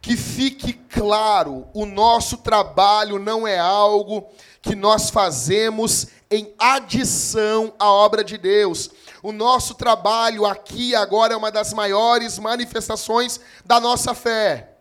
Que 0.00 0.16
fique 0.16 0.72
claro, 0.72 1.66
o 1.74 1.84
nosso 1.84 2.36
trabalho 2.36 3.18
não 3.18 3.44
é 3.44 3.58
algo 3.58 4.24
que 4.62 4.76
nós 4.76 5.10
fazemos 5.10 6.06
em 6.30 6.54
adição 6.60 7.74
à 7.76 7.90
obra 7.90 8.22
de 8.22 8.38
Deus. 8.38 8.88
O 9.24 9.32
nosso 9.32 9.74
trabalho 9.74 10.44
aqui 10.44 10.94
agora 10.94 11.32
é 11.32 11.36
uma 11.36 11.50
das 11.50 11.72
maiores 11.72 12.38
manifestações 12.38 13.40
da 13.64 13.80
nossa 13.80 14.14
fé. 14.14 14.76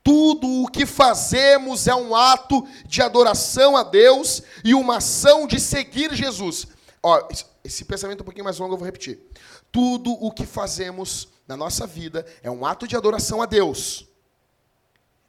Tudo 0.00 0.62
o 0.62 0.68
que 0.68 0.86
fazemos 0.86 1.88
é 1.88 1.94
um 1.96 2.14
ato 2.14 2.64
de 2.86 3.02
adoração 3.02 3.76
a 3.76 3.82
Deus 3.82 4.44
e 4.62 4.74
uma 4.74 4.98
ação 4.98 5.44
de 5.44 5.58
seguir 5.58 6.14
Jesus. 6.14 6.68
Ó, 7.02 7.28
esse 7.64 7.84
pensamento 7.84 8.20
é 8.20 8.22
um 8.22 8.26
pouquinho 8.26 8.44
mais 8.44 8.60
longo, 8.60 8.74
eu 8.74 8.78
vou 8.78 8.86
repetir. 8.86 9.18
Tudo 9.72 10.12
o 10.12 10.30
que 10.30 10.46
fazemos 10.46 11.26
na 11.48 11.56
nossa 11.56 11.84
vida 11.84 12.24
é 12.44 12.48
um 12.48 12.64
ato 12.64 12.86
de 12.86 12.94
adoração 12.94 13.42
a 13.42 13.46
Deus 13.46 14.06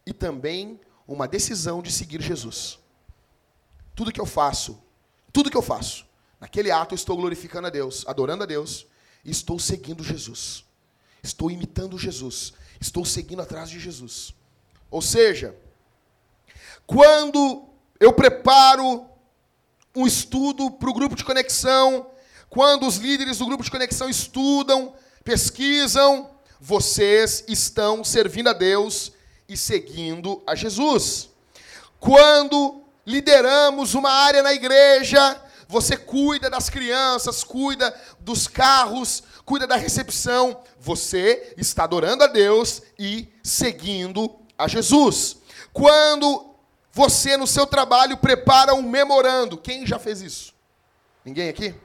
e 0.06 0.14
também 0.14 0.80
uma 1.08 1.28
decisão 1.28 1.82
de 1.82 1.92
seguir 1.92 2.22
Jesus. 2.22 2.78
Tudo 3.96 4.12
que 4.12 4.22
eu 4.22 4.28
faço, 4.28 4.80
tudo 5.34 5.50
que 5.50 5.58
eu 5.58 5.64
faço, 5.64 6.08
naquele 6.40 6.72
ato 6.72 6.94
eu 6.94 6.98
estou 6.98 7.18
glorificando 7.18 7.68
a 7.68 7.70
Deus, 7.70 8.04
adorando 8.08 8.44
a 8.44 8.46
Deus 8.46 8.86
e 9.24 9.32
estou 9.32 9.60
seguindo 9.60 10.04
Jesus. 10.04 10.64
Estou 11.22 11.52
imitando 11.52 11.98
Jesus, 11.98 12.54
estou 12.80 13.04
seguindo 13.04 13.42
atrás 13.42 13.70
de 13.70 13.80
Jesus. 13.80 14.34
Ou 14.90 15.02
seja, 15.02 15.56
quando 16.88 17.68
eu 18.00 18.14
preparo 18.14 19.06
um 19.96 20.08
estudo 20.08 20.72
para 20.72 20.90
o 20.90 20.94
grupo 20.94 21.16
de 21.16 21.26
conexão, 21.26 22.10
quando 22.50 22.88
os 22.88 22.98
líderes 22.98 23.38
do 23.38 23.46
grupo 23.46 23.64
de 23.64 23.72
conexão 23.72 24.10
estudam, 24.10 24.94
pesquisam, 25.24 26.30
vocês 26.60 27.44
estão 27.48 28.04
servindo 28.04 28.50
a 28.50 28.54
Deus 28.54 29.12
e 29.48 29.56
seguindo 29.56 30.42
a 30.48 30.56
Jesus. 30.56 31.30
Quando 32.00 32.84
lideramos 33.06 33.94
uma 33.94 34.12
área 34.12 34.42
na 34.42 34.54
igreja, 34.54 35.42
você 35.70 35.96
cuida 35.96 36.50
das 36.50 36.68
crianças, 36.68 37.44
cuida 37.44 37.96
dos 38.20 38.48
carros, 38.48 39.22
cuida 39.46 39.68
da 39.68 39.76
recepção, 39.76 40.64
você 40.80 41.54
está 41.56 41.84
adorando 41.84 42.24
a 42.24 42.28
Deus 42.28 42.82
e 42.98 43.32
seguindo 43.44 44.36
a 44.58 44.68
Jesus. 44.68 45.38
Quando 45.72 46.56
você 46.92 47.38
no 47.38 47.46
seu 47.46 47.68
trabalho 47.68 48.18
prepara 48.18 48.74
um 48.74 48.82
memorando, 48.82 49.60
quem 49.60 49.86
já 49.86 50.00
fez 50.00 50.22
isso? 50.24 50.56
Ninguém 51.24 51.50
aqui? 51.50 51.76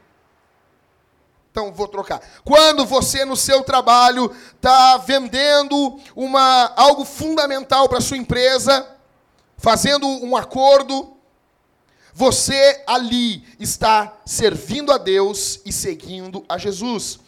Então 1.51 1.70
vou 1.70 1.87
trocar. 1.87 2.22
Quando 2.43 2.87
você 2.87 3.26
no 3.26 3.37
seu 3.37 3.62
trabalho 3.62 4.35
está 4.57 4.97
vendendo 4.97 6.01
uma 6.16 6.72
algo 6.74 7.05
fundamental 7.05 7.87
para 7.87 8.01
sua 8.01 8.16
empresa, 8.16 8.97
fazendo 9.59 10.07
um 10.07 10.35
acordo, 10.35 11.13
você 12.14 12.82
ali 12.86 13.44
está 13.58 14.16
servindo 14.24 14.92
a 14.92 14.98
Deus 14.98 15.60
e 15.64 15.72
seguindo 15.72 16.44
a 16.48 16.56
Jesus. 16.56 17.18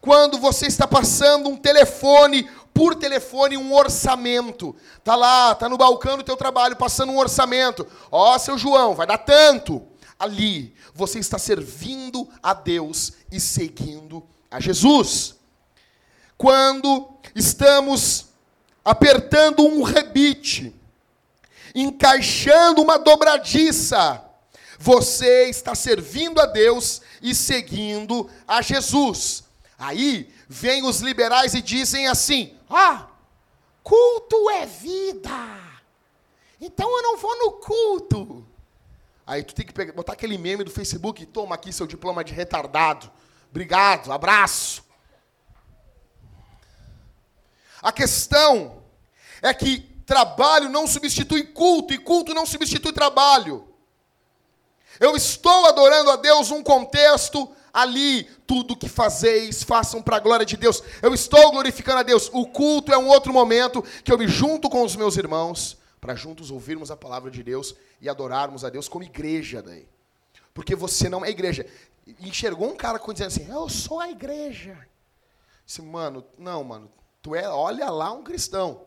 Quando 0.00 0.38
você 0.38 0.66
está 0.66 0.86
passando 0.86 1.48
um 1.48 1.56
telefone 1.56 2.48
por 2.76 2.94
telefone 2.94 3.56
um 3.56 3.74
orçamento. 3.74 4.76
Tá 5.02 5.16
lá, 5.16 5.54
tá 5.54 5.66
no 5.66 5.78
balcão 5.78 6.18
do 6.18 6.22
teu 6.22 6.36
trabalho 6.36 6.76
passando 6.76 7.10
um 7.10 7.16
orçamento. 7.16 7.86
Ó, 8.12 8.34
oh, 8.34 8.38
seu 8.38 8.58
João, 8.58 8.94
vai 8.94 9.06
dar 9.06 9.16
tanto. 9.16 9.82
Ali, 10.18 10.74
você 10.94 11.18
está 11.18 11.38
servindo 11.38 12.28
a 12.42 12.52
Deus 12.52 13.14
e 13.32 13.40
seguindo 13.40 14.22
a 14.50 14.60
Jesus. 14.60 15.36
Quando 16.36 17.08
estamos 17.34 18.26
apertando 18.84 19.66
um 19.66 19.82
rebite, 19.82 20.74
encaixando 21.74 22.82
uma 22.82 22.98
dobradiça, 22.98 24.22
você 24.78 25.48
está 25.48 25.74
servindo 25.74 26.40
a 26.40 26.46
Deus 26.46 27.00
e 27.22 27.34
seguindo 27.34 28.30
a 28.46 28.60
Jesus. 28.62 29.44
Aí 29.78 30.32
vem 30.48 30.84
os 30.84 31.00
liberais 31.00 31.54
e 31.54 31.62
dizem 31.62 32.06
assim: 32.06 32.56
Ó, 32.68 33.04
culto 33.82 34.50
é 34.50 34.66
vida. 34.66 35.30
Então 36.60 36.88
eu 36.96 37.02
não 37.02 37.16
vou 37.18 37.38
no 37.38 37.52
culto. 37.52 38.46
Aí 39.26 39.42
tu 39.42 39.54
tem 39.54 39.66
que 39.66 39.72
pegar, 39.72 39.92
botar 39.92 40.12
aquele 40.12 40.38
meme 40.38 40.62
do 40.62 40.70
Facebook, 40.70 41.26
toma 41.26 41.54
aqui 41.54 41.72
seu 41.72 41.86
diploma 41.86 42.22
de 42.22 42.32
retardado. 42.32 43.10
Obrigado, 43.50 44.12
abraço. 44.12 44.84
A 47.82 47.92
questão 47.92 48.82
é 49.42 49.52
que 49.52 49.80
trabalho 50.06 50.68
não 50.68 50.86
substitui 50.86 51.42
culto 51.44 51.92
e 51.92 51.98
culto 51.98 52.32
não 52.32 52.46
substitui 52.46 52.92
trabalho. 52.92 53.65
Eu 54.98 55.16
estou 55.16 55.66
adorando 55.66 56.10
a 56.10 56.16
Deus 56.16 56.50
num 56.50 56.62
contexto 56.62 57.50
ali, 57.72 58.24
tudo 58.46 58.76
que 58.76 58.88
fazeis, 58.88 59.62
façam 59.62 60.02
para 60.02 60.16
a 60.16 60.20
glória 60.20 60.46
de 60.46 60.56
Deus. 60.56 60.82
Eu 61.02 61.12
estou 61.12 61.50
glorificando 61.50 61.98
a 61.98 62.02
Deus. 62.02 62.30
O 62.32 62.46
culto 62.46 62.92
é 62.92 62.96
um 62.96 63.08
outro 63.08 63.32
momento 63.32 63.82
que 64.02 64.10
eu 64.10 64.16
me 64.16 64.26
junto 64.26 64.70
com 64.70 64.82
os 64.82 64.96
meus 64.96 65.16
irmãos 65.16 65.76
para 66.00 66.14
juntos 66.14 66.50
ouvirmos 66.50 66.90
a 66.90 66.96
palavra 66.96 67.30
de 67.30 67.42
Deus 67.42 67.74
e 68.00 68.08
adorarmos 68.08 68.64
a 68.64 68.70
Deus 68.70 68.88
como 68.88 69.04
igreja 69.04 69.60
daí. 69.62 69.88
Porque 70.54 70.74
você 70.74 71.08
não 71.08 71.24
é 71.24 71.30
igreja. 71.30 71.66
Enxergou 72.20 72.70
um 72.70 72.76
cara 72.76 72.98
dizendo 72.98 73.26
assim: 73.26 73.50
"Eu 73.50 73.68
sou 73.68 74.00
a 74.00 74.08
igreja". 74.08 74.86
Disse, 75.66 75.82
mano, 75.82 76.24
não, 76.38 76.62
mano, 76.62 76.88
tu 77.20 77.34
é, 77.34 77.48
olha 77.48 77.90
lá 77.90 78.12
um 78.12 78.22
cristão. 78.22 78.86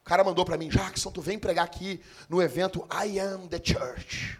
O 0.00 0.04
cara 0.04 0.24
mandou 0.24 0.44
para 0.44 0.56
mim, 0.56 0.68
Jackson, 0.68 1.10
tu 1.10 1.20
vem 1.20 1.38
pregar 1.38 1.64
aqui 1.64 2.02
no 2.28 2.42
evento 2.42 2.86
I 2.92 3.18
am 3.20 3.48
the 3.48 3.60
church. 3.62 4.38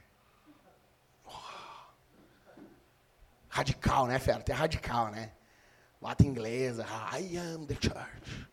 Radical, 3.48 4.06
né, 4.06 4.18
fera? 4.18 4.40
Tem 4.42 4.54
radical, 4.54 5.08
né? 5.08 5.32
Lata 6.00 6.24
inglesa. 6.24 6.86
I 7.12 7.36
am 7.36 7.66
the 7.66 7.74
church. 7.74 8.48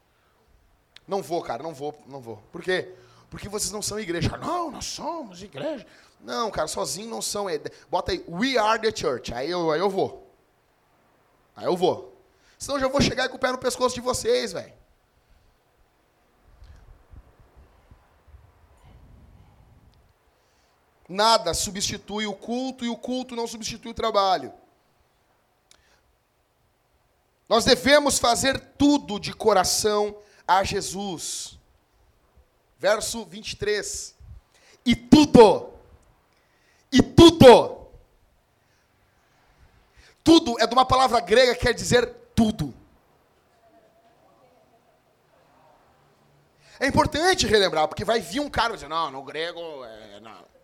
Não 1.07 1.21
vou, 1.21 1.41
cara, 1.41 1.63
não 1.63 1.73
vou, 1.73 1.97
não 2.07 2.19
vou. 2.19 2.37
Por 2.51 2.61
quê? 2.61 2.93
Porque 3.29 3.47
vocês 3.47 3.71
não 3.71 3.81
são 3.81 3.99
igreja. 3.99 4.37
Não, 4.37 4.71
nós 4.71 4.85
somos 4.85 5.41
igreja. 5.41 5.85
Não, 6.19 6.49
cara, 6.51 6.67
sozinho 6.67 7.09
não 7.09 7.21
são. 7.21 7.49
É, 7.49 7.59
bota 7.89 8.11
aí, 8.11 8.23
we 8.27 8.57
are 8.57 8.81
the 8.81 8.93
church. 8.95 9.33
Aí 9.33 9.49
eu, 9.49 9.71
aí 9.71 9.79
eu 9.79 9.89
vou. 9.89 10.29
Aí 11.55 11.65
eu 11.65 11.77
vou. 11.77 12.21
Senão 12.57 12.77
eu 12.77 12.81
já 12.81 12.87
vou 12.87 13.01
chegar 13.01 13.29
com 13.29 13.37
o 13.37 13.39
pé 13.39 13.51
no 13.51 13.57
pescoço 13.57 13.95
de 13.95 14.01
vocês, 14.01 14.51
velho. 14.51 14.73
Nada 21.07 21.53
substitui 21.53 22.27
o 22.27 22.33
culto 22.33 22.83
e 22.83 22.89
o 22.89 22.97
culto 22.97 23.35
não 23.35 23.47
substitui 23.47 23.91
o 23.91 23.95
trabalho. 23.95 24.53
Nós 27.47 27.63
devemos 27.63 28.19
fazer 28.19 28.59
tudo 28.77 29.19
de 29.19 29.33
coração 29.33 30.17
a 30.45 30.63
Jesus. 30.63 31.57
Verso 32.77 33.25
23. 33.25 34.15
E 34.85 34.95
tudo, 34.95 35.73
e 36.91 37.01
tudo, 37.01 37.87
tudo 40.23 40.59
é 40.59 40.67
de 40.67 40.73
uma 40.73 40.85
palavra 40.85 41.19
grega 41.19 41.55
que 41.55 41.61
quer 41.61 41.73
dizer 41.73 42.05
tudo. 42.35 42.73
É 46.79 46.87
importante 46.87 47.47
relembrar, 47.47 47.87
porque 47.87 48.05
vai 48.05 48.19
vir 48.19 48.39
um 48.39 48.49
cara 48.49 48.73
e 48.73 48.75
dizer, 48.75 48.87
não, 48.87 49.09
no 49.09 49.23
grego, 49.23 49.59
é, 49.83 50.19
não. 50.19 50.56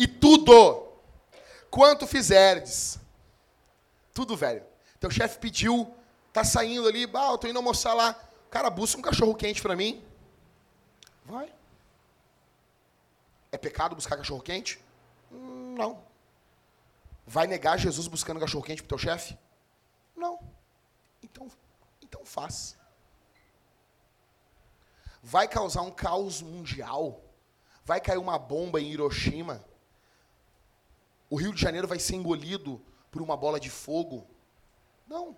E 0.00 0.08
tudo, 0.08 0.88
quanto 1.70 2.06
fizerdes, 2.06 2.98
tudo, 4.12 4.36
velho. 4.36 4.64
Teu 4.98 5.10
chefe 5.10 5.38
pediu 5.38 5.94
Tá 6.32 6.44
saindo 6.44 6.86
ali, 6.86 7.06
bah, 7.06 7.30
eu 7.30 7.38
tô 7.38 7.48
indo 7.48 7.56
almoçar 7.56 7.92
lá. 7.92 8.14
Cara, 8.50 8.70
busca 8.70 8.98
um 8.98 9.02
cachorro 9.02 9.34
quente 9.34 9.60
para 9.60 9.74
mim. 9.74 10.04
Vai. 11.24 11.52
É 13.50 13.58
pecado 13.58 13.96
buscar 13.96 14.16
cachorro 14.16 14.40
quente? 14.40 14.80
Hum, 15.32 15.74
não. 15.76 16.02
Vai 17.26 17.46
negar 17.46 17.78
Jesus 17.78 18.06
buscando 18.06 18.38
cachorro 18.38 18.62
quente 18.62 18.82
pro 18.82 18.96
teu 18.96 18.98
chefe? 18.98 19.36
Não. 20.16 20.38
Então, 21.22 21.50
então 22.00 22.24
faz. 22.24 22.76
Vai 25.22 25.48
causar 25.48 25.82
um 25.82 25.90
caos 25.90 26.40
mundial? 26.40 27.20
Vai 27.84 28.00
cair 28.00 28.18
uma 28.18 28.38
bomba 28.38 28.80
em 28.80 28.90
Hiroshima? 28.90 29.64
O 31.30 31.36
Rio 31.36 31.54
de 31.54 31.62
Janeiro 31.62 31.86
vai 31.86 32.00
ser 32.00 32.16
engolido 32.16 32.82
por 33.10 33.22
uma 33.22 33.36
bola 33.36 33.60
de 33.60 33.70
fogo? 33.70 34.26
Não. 35.06 35.36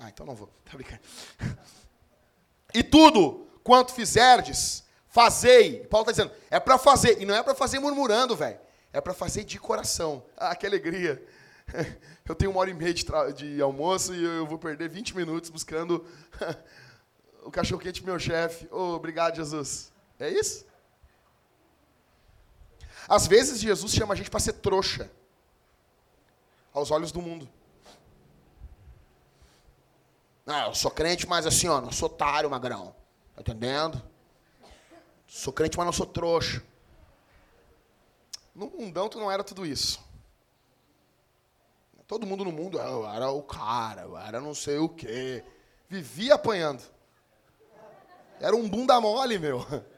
Ah, 0.00 0.08
então 0.08 0.26
não 0.26 0.34
vou. 0.34 0.48
Tá 0.64 0.72
brincando. 0.72 1.00
E 2.74 2.82
tudo 2.82 3.46
quanto 3.62 3.92
fizerdes, 3.92 4.84
fazei. 5.08 5.84
Paulo 5.86 6.08
está 6.08 6.24
dizendo, 6.24 6.38
é 6.50 6.58
para 6.58 6.78
fazer. 6.78 7.20
E 7.20 7.26
não 7.26 7.34
é 7.34 7.42
para 7.42 7.54
fazer 7.54 7.78
murmurando, 7.78 8.34
velho. 8.34 8.58
É 8.92 9.00
para 9.00 9.12
fazer 9.14 9.44
de 9.44 9.58
coração. 9.58 10.24
Ah, 10.36 10.54
que 10.56 10.66
alegria. 10.66 11.22
Eu 12.26 12.34
tenho 12.34 12.50
uma 12.50 12.60
hora 12.60 12.70
e 12.70 12.74
meia 12.74 12.92
de, 12.92 13.04
de 13.34 13.62
almoço 13.62 14.12
e 14.12 14.24
eu 14.24 14.46
vou 14.46 14.58
perder 14.58 14.88
20 14.88 15.14
minutos 15.14 15.48
buscando 15.48 16.04
o 17.44 17.52
cachorro 17.52 17.80
quente 17.80 18.00
do 18.00 18.06
meu 18.06 18.18
chefe. 18.18 18.66
Oh, 18.70 18.94
obrigado, 18.94 19.36
Jesus. 19.36 19.92
É 20.18 20.28
isso? 20.28 20.66
Às 23.08 23.26
vezes 23.26 23.60
Jesus 23.60 23.92
chama 23.92 24.14
a 24.14 24.16
gente 24.16 24.30
para 24.30 24.40
ser 24.40 24.54
trouxa 24.54 25.10
aos 26.72 26.90
olhos 26.90 27.12
do 27.12 27.22
mundo. 27.22 27.48
Ah, 30.46 30.66
eu 30.66 30.74
sou 30.74 30.90
crente, 30.90 31.26
mas 31.26 31.46
assim, 31.46 31.68
ó, 31.68 31.80
não 31.80 31.90
sou 31.90 32.08
otário, 32.08 32.50
magrão. 32.50 32.94
Tá 33.34 33.40
entendendo? 33.40 34.02
Sou 35.26 35.52
crente, 35.52 35.76
mas 35.76 35.86
não 35.86 35.92
sou 35.92 36.06
trouxa. 36.06 36.62
No 38.54 38.70
mundão 38.70 39.08
tu 39.08 39.18
não 39.18 39.30
era 39.30 39.44
tudo 39.44 39.66
isso. 39.66 40.00
Todo 42.06 42.26
mundo 42.26 42.44
no 42.44 42.52
mundo 42.52 42.78
eu 42.78 43.08
era 43.08 43.30
o 43.30 43.42
cara, 43.42 44.02
eu 44.02 44.16
era 44.16 44.40
não 44.40 44.54
sei 44.54 44.78
o 44.78 44.88
quê. 44.88 45.44
Vivia 45.88 46.34
apanhando. 46.34 46.82
Era 48.40 48.54
um 48.54 48.68
bunda 48.68 49.00
mole, 49.00 49.38
meu. 49.38 49.64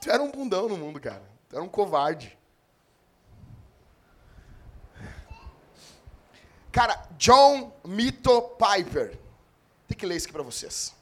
Tu 0.00 0.10
era 0.10 0.22
um 0.22 0.30
bundão 0.30 0.68
no 0.68 0.76
mundo, 0.76 1.00
cara. 1.00 1.35
Tu 1.48 1.56
era 1.56 1.64
um 1.64 1.68
covarde. 1.68 2.36
Cara, 6.72 7.08
John 7.16 7.72
Mito 7.84 8.42
Piper. 8.58 9.18
Tem 9.88 9.96
que 9.96 10.04
ler 10.04 10.16
isso 10.16 10.26
aqui 10.26 10.32
para 10.32 10.42
vocês. 10.42 10.94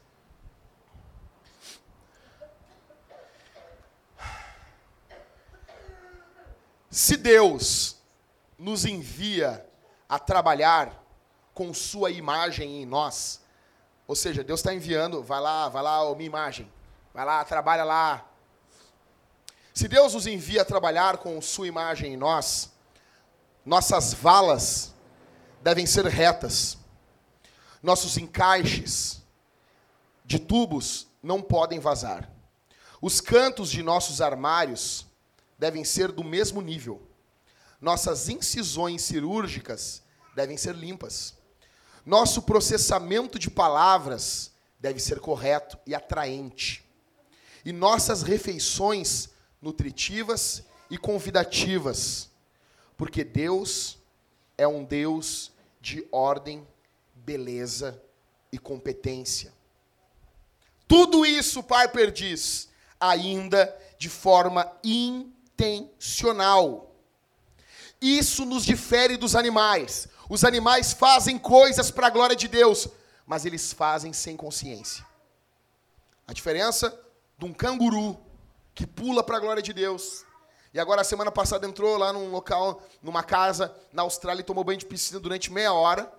Se 6.89 7.17
Deus 7.17 7.97
nos 8.57 8.85
envia 8.85 9.67
a 10.07 10.17
trabalhar 10.17 11.03
com 11.53 11.73
sua 11.73 12.09
imagem 12.09 12.83
em 12.83 12.85
nós, 12.85 13.41
ou 14.07 14.15
seja, 14.15 14.45
Deus 14.45 14.61
está 14.61 14.73
enviando, 14.73 15.21
vai 15.21 15.41
lá, 15.41 15.67
vai 15.67 15.83
lá, 15.83 16.03
ó, 16.03 16.15
minha 16.15 16.27
imagem, 16.27 16.71
vai 17.13 17.25
lá, 17.25 17.43
trabalha 17.43 17.83
lá. 17.83 18.25
Se 19.75 19.89
Deus 19.89 20.13
nos 20.13 20.25
envia 20.25 20.61
a 20.61 20.65
trabalhar 20.65 21.17
com 21.17 21.41
sua 21.41 21.67
imagem 21.67 22.13
em 22.13 22.17
nós, 22.17 22.71
nossas 23.65 24.13
valas 24.13 24.93
devem 25.61 25.85
ser 25.85 26.05
retas. 26.05 26.77
Nossos 27.83 28.17
encaixes 28.17 29.21
de 30.23 30.39
tubos 30.39 31.07
não 31.21 31.41
podem 31.41 31.77
vazar. 31.77 32.31
Os 33.01 33.19
cantos 33.19 33.69
de 33.69 33.83
nossos 33.83 34.21
armários 34.21 35.05
devem 35.59 35.83
ser 35.83 36.09
do 36.09 36.23
mesmo 36.23 36.61
nível. 36.61 37.05
Nossas 37.81 38.29
incisões 38.29 39.01
cirúrgicas 39.01 40.01
devem 40.33 40.55
ser 40.55 40.73
limpas. 40.73 41.35
Nosso 42.05 42.43
processamento 42.43 43.37
de 43.37 43.51
palavras 43.51 44.53
deve 44.79 45.01
ser 45.01 45.19
correto 45.19 45.77
e 45.85 45.93
atraente. 45.93 46.81
E 47.65 47.73
nossas 47.73 48.21
refeições 48.21 49.34
nutritivas 49.65 50.63
e 50.91 50.97
convidativas, 50.97 52.29
porque 52.95 53.23
Deus 53.23 53.97
é 54.55 54.67
um 54.67 54.85
Deus 54.85 55.51
de 55.81 56.07
ordem, 56.11 56.65
beleza 57.15 57.99
e 58.51 58.59
competência. 58.59 59.51
Tudo 60.87 61.25
isso, 61.25 61.63
Piper 61.63 62.11
diz, 62.11 62.69
ainda 62.99 63.75
de 63.97 64.07
forma 64.07 64.71
intencional. 64.83 66.95
Isso 67.99 68.45
nos 68.45 68.63
difere 68.63 69.17
dos 69.17 69.35
animais. 69.35 70.07
Os 70.29 70.43
animais 70.43 70.93
fazem 70.93 71.39
coisas 71.39 71.89
para 71.89 72.05
a 72.05 72.11
glória 72.11 72.35
de 72.35 72.47
Deus, 72.47 72.87
mas 73.25 73.47
eles 73.47 73.73
fazem 73.73 74.13
sem 74.13 74.37
consciência. 74.37 75.03
A 76.27 76.33
diferença 76.33 76.95
de 77.35 77.45
um 77.45 77.53
canguru 77.53 78.24
que 78.75 78.85
pula 78.85 79.23
para 79.23 79.37
a 79.37 79.39
glória 79.39 79.63
de 79.63 79.71
Deus 79.71 80.25
E 80.73 80.79
agora, 80.79 80.99
a 80.99 81.05
semana 81.05 81.31
passada, 81.31 81.65
entrou 81.65 81.97
lá 81.97 82.11
num 82.11 82.29
local, 82.29 82.83
numa 83.01 83.23
casa 83.23 83.73
na 83.93 84.01
Austrália 84.01 84.41
e 84.41 84.43
tomou 84.43 84.61
banho 84.61 84.77
de 84.77 84.85
piscina 84.85 85.21
durante 85.21 85.49
meia 85.49 85.71
hora. 85.71 86.11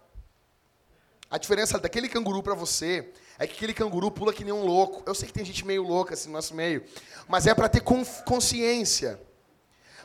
A 1.30 1.36
diferença 1.36 1.78
daquele 1.78 2.09
canguru 2.09 2.42
para 2.42 2.54
você 2.54 3.12
é 3.38 3.46
que 3.46 3.52
aquele 3.52 3.74
canguru 3.74 4.11
pula 4.11 4.32
que 4.32 4.42
nem 4.42 4.54
um 4.54 4.64
louco. 4.64 5.02
Eu 5.04 5.14
sei 5.14 5.28
que 5.28 5.34
tem 5.34 5.44
gente 5.44 5.66
meio 5.66 5.82
louca 5.82 6.14
assim 6.14 6.28
no 6.28 6.32
nosso 6.32 6.54
meio, 6.54 6.82
mas 7.28 7.46
é 7.46 7.54
para 7.54 7.68
ter 7.68 7.82
consciência. 8.24 9.20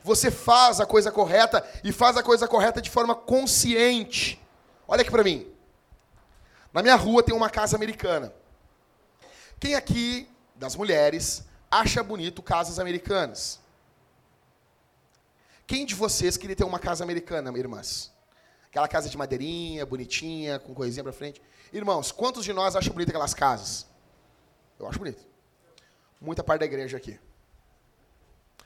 Você 0.03 0.29
faz 0.29 0.81
a 0.81 0.85
coisa 0.85 1.11
correta 1.11 1.65
e 1.83 1.93
faz 1.93 2.17
a 2.17 2.23
coisa 2.23 2.45
correta 2.45 2.81
de 2.81 2.89
forma 2.89 3.15
consciente. 3.15 4.41
Olha 4.85 5.01
aqui 5.01 5.11
para 5.11 5.23
mim. 5.23 5.47
Na 6.73 6.81
minha 6.81 6.95
rua 6.95 7.23
tem 7.23 7.33
uma 7.33 7.49
casa 7.49 7.77
americana. 7.77 8.33
Quem 9.59 9.75
aqui, 9.75 10.27
das 10.55 10.75
mulheres, 10.75 11.45
acha 11.71 12.03
bonito 12.03 12.43
casas 12.43 12.77
americanas? 12.77 13.59
Quem 15.65 15.85
de 15.85 15.95
vocês 15.95 16.35
queria 16.35 16.55
ter 16.55 16.65
uma 16.65 16.79
casa 16.79 17.03
americana, 17.03 17.57
irmãs? 17.57 18.11
Aquela 18.67 18.87
casa 18.89 19.09
de 19.09 19.17
madeirinha, 19.17 19.85
bonitinha, 19.85 20.59
com 20.59 20.73
coisinha 20.73 21.03
pra 21.03 21.13
frente. 21.13 21.41
Irmãos, 21.71 22.11
quantos 22.11 22.43
de 22.43 22.51
nós 22.51 22.75
acham 22.75 22.93
bonito 22.93 23.09
aquelas 23.09 23.33
casas? 23.33 23.87
Eu 24.77 24.87
acho 24.87 24.99
bonito. 24.99 25.25
Muita 26.19 26.43
parte 26.43 26.59
da 26.59 26.65
igreja 26.65 26.97
aqui. 26.97 27.17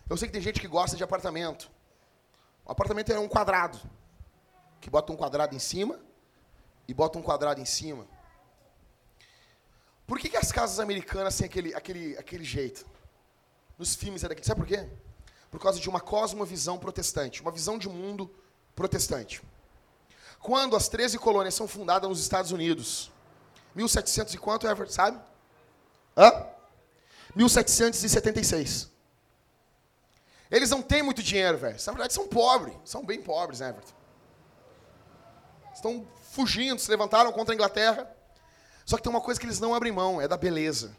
Eu 0.09 0.17
sei 0.17 0.27
que 0.27 0.33
tem 0.33 0.41
gente 0.41 0.59
que 0.59 0.67
gosta 0.67 0.97
de 0.97 1.03
apartamento. 1.03 1.69
O 2.65 2.71
apartamento 2.71 3.11
é 3.11 3.19
um 3.19 3.27
quadrado. 3.27 3.79
Que 4.81 4.89
bota 4.89 5.11
um 5.11 5.15
quadrado 5.15 5.55
em 5.55 5.59
cima 5.59 5.99
e 6.87 6.93
bota 6.93 7.17
um 7.17 7.21
quadrado 7.21 7.61
em 7.61 7.65
cima. 7.65 8.07
Por 10.05 10.19
que, 10.19 10.29
que 10.29 10.37
as 10.37 10.51
casas 10.51 10.79
americanas 10.79 11.35
têm 11.37 11.45
aquele, 11.45 11.73
aquele, 11.73 12.17
aquele 12.17 12.43
jeito? 12.43 12.85
Nos 13.77 13.95
filmes 13.95 14.23
é 14.23 14.27
daquele. 14.27 14.45
Sabe 14.45 14.61
por 14.61 14.67
quê? 14.67 14.87
por 15.55 15.61
causa 15.61 15.79
de 15.79 15.87
uma 15.87 16.01
cosmovisão 16.01 16.77
protestante, 16.77 17.41
uma 17.41 17.51
visão 17.51 17.77
de 17.77 17.87
mundo 17.87 18.29
protestante. 18.75 19.41
Quando 20.39 20.75
as 20.75 20.89
13 20.89 21.17
colônias 21.17 21.53
são 21.55 21.65
fundadas 21.65 22.09
nos 22.09 22.19
Estados 22.19 22.51
Unidos, 22.51 23.09
1700 23.73 24.33
e 24.33 24.37
quanto, 24.37 24.67
Everett, 24.67 24.93
sabe? 24.93 25.17
Hã? 26.15 26.45
1776. 27.35 28.91
Eles 30.51 30.69
não 30.69 30.81
têm 30.81 31.01
muito 31.01 31.23
dinheiro, 31.23 31.57
velho. 31.57 31.77
Na 31.85 31.91
verdade, 31.93 32.13
são 32.13 32.27
pobres. 32.27 32.75
São 32.83 33.05
bem 33.05 33.21
pobres, 33.21 33.61
né, 33.61 33.69
Everton? 33.69 33.93
Estão 35.73 36.07
fugindo, 36.31 36.79
se 36.79 36.89
levantaram 36.91 37.31
contra 37.31 37.53
a 37.53 37.55
Inglaterra. 37.55 38.13
Só 38.85 38.97
que 38.97 39.03
tem 39.03 39.09
uma 39.09 39.21
coisa 39.21 39.39
que 39.39 39.45
eles 39.45 39.59
não 39.59 39.73
abrem 39.73 39.91
mão, 39.91 40.21
é 40.21 40.27
da 40.27 40.37
beleza. 40.37 40.95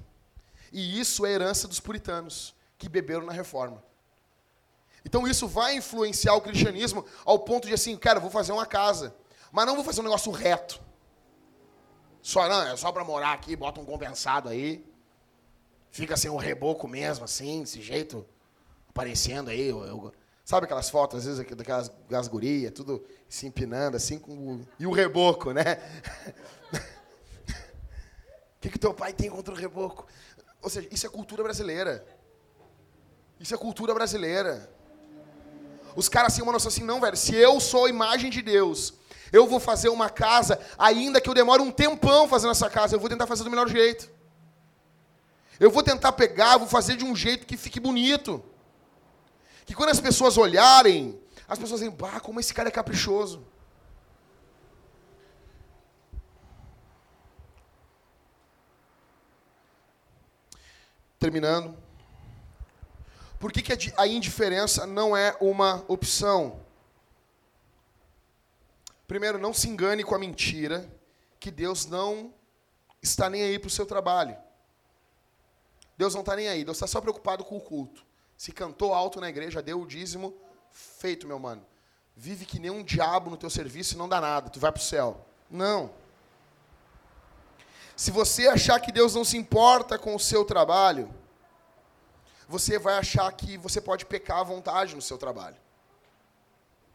E 0.73 1.01
isso 1.01 1.25
é 1.25 1.31
herança 1.31 1.69
dos 1.69 1.81
puritanos, 1.81 2.55
que 2.77 2.89
beberam 2.89 3.25
na 3.25 3.33
reforma. 3.33 3.83
Então 5.05 5.27
isso 5.27 5.47
vai 5.47 5.77
influenciar 5.77 6.35
o 6.35 6.41
cristianismo 6.41 7.05
ao 7.25 7.39
ponto 7.39 7.69
de 7.69 7.75
assim, 7.75 7.97
cara, 7.97 8.19
vou 8.19 8.31
fazer 8.31 8.51
uma 8.51 8.67
casa, 8.67 9.15
mas 9.53 9.65
não 9.65 9.77
vou 9.77 9.85
fazer 9.85 10.01
um 10.01 10.05
negócio 10.05 10.33
reto. 10.33 10.81
Só 12.21 12.49
não, 12.49 12.63
é 12.63 12.77
só 12.77 12.91
para 12.91 13.05
morar 13.05 13.33
aqui, 13.33 13.55
bota 13.55 13.81
um 13.81 13.85
compensado 13.85 14.49
aí. 14.49 14.85
Fica 15.93 16.15
assim, 16.15 16.29
um 16.29 16.37
reboco 16.37 16.89
mesmo, 16.89 17.25
assim, 17.25 17.61
desse 17.61 17.81
jeito, 17.81 18.27
aparecendo 18.89 19.49
aí. 19.49 19.69
Eu, 19.69 19.85
eu, 19.85 20.13
sabe 20.45 20.65
aquelas 20.65 20.91
fotos, 20.91 21.21
às 21.21 21.25
vezes, 21.25 21.57
daquelas, 21.57 21.89
daquelas 21.89 22.27
gurias, 22.27 22.73
tudo 22.73 23.07
se 23.29 23.47
empinando, 23.47 23.97
assim, 23.97 24.19
com 24.19 24.33
o, 24.33 24.69
e 24.79 24.87
o 24.87 24.91
reboco, 24.91 25.53
né? 25.53 25.79
Que, 28.67 28.73
que 28.73 28.79
teu 28.81 28.93
pai 28.93 29.13
tem 29.13 29.31
contra 29.31 29.55
o 29.55 29.57
reboco? 29.57 30.07
Ou 30.61 30.69
seja, 30.69 30.89
isso 30.91 31.07
é 31.07 31.09
cultura 31.09 31.41
brasileira. 31.41 32.05
Isso 33.39 33.55
é 33.55 33.57
cultura 33.57 33.95
brasileira. 33.95 34.69
Os 35.95 36.09
caras 36.09 36.35
têm 36.35 36.43
uma 36.43 36.53
noção 36.53 36.69
assim, 36.69 36.83
não, 36.83 37.01
velho, 37.01 37.17
se 37.17 37.33
eu 37.35 37.61
sou 37.61 37.85
a 37.85 37.89
imagem 37.89 38.29
de 38.29 38.43
Deus, 38.43 38.95
eu 39.33 39.47
vou 39.47 39.61
fazer 39.61 39.89
uma 39.89 40.11
casa, 40.11 40.59
ainda 40.77 41.21
que 41.21 41.31
eu 41.31 41.35
demore 41.35 41.63
um 41.63 41.71
tempão 41.71 42.29
fazendo 42.29 42.51
essa 42.51 42.69
casa, 42.69 42.97
eu 42.97 43.01
vou 43.01 43.09
tentar 43.09 43.29
fazer 43.29 43.45
do 43.45 43.51
melhor 43.51 43.69
jeito. 43.69 44.11
Eu 45.61 45.71
vou 45.71 45.85
tentar 45.85 46.11
pegar, 46.13 46.59
vou 46.59 46.67
fazer 46.67 46.97
de 46.97 47.05
um 47.05 47.15
jeito 47.15 47.47
que 47.47 47.57
fique 47.57 47.79
bonito. 47.79 48.45
Que 49.65 49.75
quando 49.75 49.91
as 49.91 50.01
pessoas 50.01 50.37
olharem, 50.37 51.21
as 51.47 51.57
pessoas 51.57 51.81
dizem, 51.81 51.95
bah, 51.95 52.19
como 52.19 52.41
esse 52.41 52.53
cara 52.53 52.69
é 52.69 52.73
caprichoso. 52.73 53.47
Terminando. 61.19 61.77
Por 63.39 63.53
que, 63.53 63.63
que 63.63 63.93
a 63.97 64.07
indiferença 64.07 64.87
não 64.87 65.17
é 65.17 65.37
uma 65.41 65.85
opção? 65.89 66.61
Primeiro, 69.07 69.39
não 69.39 69.53
se 69.53 69.69
engane 69.69 70.03
com 70.03 70.15
a 70.15 70.19
mentira 70.19 70.91
que 71.39 71.51
Deus 71.51 71.87
não 71.87 72.33
está 73.01 73.31
nem 73.31 73.43
aí 73.43 73.59
para 73.59 73.69
o 73.69 73.71
seu 73.71 73.87
trabalho. 73.87 74.37
Deus 75.97 76.13
não 76.15 76.21
está 76.21 76.35
nem 76.37 76.49
aí, 76.49 76.65
Deus 76.65 76.77
está 76.77 76.87
só 76.87 77.01
preocupado 77.01 77.45
com 77.45 77.57
o 77.57 77.61
culto. 77.61 78.05
Se 78.37 78.53
cantou 78.53 78.93
alto 78.93 79.21
na 79.21 79.29
igreja, 79.29 79.63
deu 79.63 79.81
o 79.81 79.87
dízimo, 79.87 80.35
feito, 80.71 81.27
meu 81.27 81.39
mano. 81.39 81.65
Vive 82.15 82.45
que 82.45 82.59
nem 82.59 82.71
um 82.71 82.83
diabo 82.83 83.31
no 83.31 83.37
teu 83.37 83.49
serviço 83.49 83.95
e 83.95 83.97
não 83.97 84.09
dá 84.09 84.21
nada, 84.21 84.51
tu 84.51 84.59
vai 84.59 84.73
para 84.73 84.81
o 84.81 84.85
céu. 84.85 85.25
Não. 85.51 85.91
Se 87.97 88.11
você 88.11 88.47
achar 88.47 88.79
que 88.79 88.93
Deus 88.93 89.15
não 89.15 89.25
se 89.25 89.39
importa 89.39 89.99
com 89.99 90.15
o 90.15 90.21
seu 90.21 90.45
trabalho, 90.45 91.13
você 92.47 92.79
vai 92.79 92.99
achar 92.99 93.33
que 93.33 93.57
você 93.57 93.81
pode 93.81 94.05
pecar 94.05 94.41
à 94.41 94.45
vontade 94.45 94.95
no 94.95 95.01
seu 95.01 95.17
trabalho. 95.17 95.57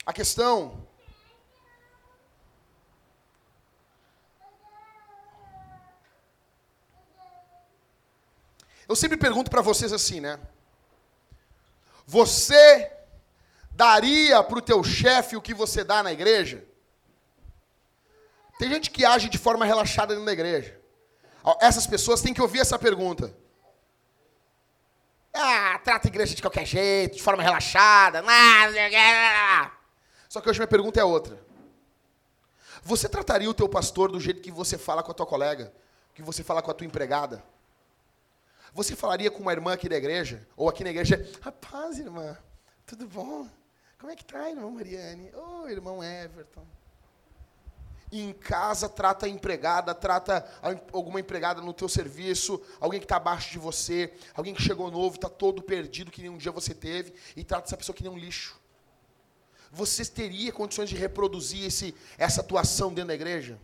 A 0.06 0.14
questão 0.14 0.88
Eu 8.92 8.96
sempre 8.98 9.16
pergunto 9.16 9.50
para 9.50 9.62
vocês 9.62 9.94
assim, 9.94 10.20
né? 10.20 10.38
Você 12.06 12.92
daria 13.72 14.44
para 14.44 14.58
o 14.58 14.62
teu 14.62 14.84
chefe 14.84 15.38
o 15.38 15.42
que 15.42 15.54
você 15.54 15.82
dá 15.82 16.04
na 16.04 16.12
igreja? 16.12 16.66
Tem 18.60 18.70
gente 18.70 18.92
que 18.92 19.06
age 19.06 19.30
de 19.30 19.38
forma 19.38 19.64
relaxada 19.64 20.14
dentro 20.14 20.26
da 20.26 20.34
igreja. 20.34 20.81
Essas 21.60 21.88
pessoas 21.88 22.22
têm 22.22 22.34
que 22.34 22.42
ouvir 22.42 22.60
essa 22.60 22.78
pergunta. 22.78 23.36
Ah, 25.34 25.80
trata 25.84 26.08
a 26.08 26.10
igreja 26.10 26.36
de 26.36 26.42
qualquer 26.42 26.66
jeito, 26.66 27.16
de 27.16 27.24
forma 27.24 27.42
relaxada. 27.42 28.24
Só 30.30 30.42
que 30.42 30.50
hoje 30.50 30.60
minha 30.60 30.68
pergunta 30.68 31.00
é 31.00 31.04
outra. 31.04 31.40
Você 32.84 33.08
trataria 33.08 33.50
o 33.50 33.54
teu 33.54 33.70
pastor 33.70 34.12
do 34.12 34.20
jeito 34.20 34.42
que 34.42 34.52
você 34.52 34.78
fala 34.78 35.04
com 35.04 35.12
a 35.12 35.14
tua 35.14 35.26
colega? 35.26 35.74
Que 36.14 36.22
você 36.22 36.44
fala 36.44 36.62
com 36.62 36.72
a 36.72 36.74
tua 36.74 36.86
empregada? 36.86 37.44
Você 38.74 38.96
falaria 38.96 39.30
com 39.30 39.40
uma 39.40 39.52
irmã 39.52 39.74
aqui 39.74 39.88
da 39.88 39.98
igreja? 39.98 40.48
Ou 40.56 40.70
aqui 40.70 40.84
na 40.84 40.90
igreja? 40.90 41.30
Rapaz, 41.42 42.00
irmã, 42.00 42.38
tudo 42.86 43.08
bom? 43.08 43.48
Como 44.00 44.12
é 44.12 44.16
que 44.16 44.26
tá, 44.26 44.50
irmão 44.50 44.72
Mariane? 44.72 45.32
Ô, 45.36 45.64
oh, 45.64 45.70
irmão 45.70 46.04
Everton 46.04 46.66
em 48.12 48.34
casa 48.34 48.90
trata 48.90 49.26
a 49.26 49.30
empregada, 49.30 49.96
trata 49.96 50.46
alguma 50.92 51.20
empregada 51.20 51.62
no 51.62 51.74
teu 51.74 51.88
serviço, 51.88 52.62
alguém 52.80 53.00
que 53.00 53.06
está 53.06 53.16
abaixo 53.16 53.52
de 53.52 53.60
você, 53.60 54.14
alguém 54.36 54.54
que 54.54 54.62
chegou 54.62 54.92
novo, 54.92 55.16
está 55.16 55.30
todo 55.30 55.62
perdido, 55.62 56.12
que 56.12 56.22
nem 56.22 56.30
um 56.30 56.38
dia 56.38 56.52
você 56.52 56.74
teve, 56.74 57.14
e 57.36 57.44
trata 57.44 57.68
essa 57.68 57.78
pessoa 57.78 57.96
que 57.96 58.04
nem 58.04 58.12
um 58.12 58.18
lixo. 58.18 58.60
Você 59.72 60.04
teria 60.06 60.52
condições 60.52 60.90
de 60.90 60.96
reproduzir 60.96 61.66
esse, 61.66 61.96
essa 62.18 62.42
atuação 62.42 62.90
dentro 62.94 63.08
da 63.08 63.16
igreja? 63.16 63.58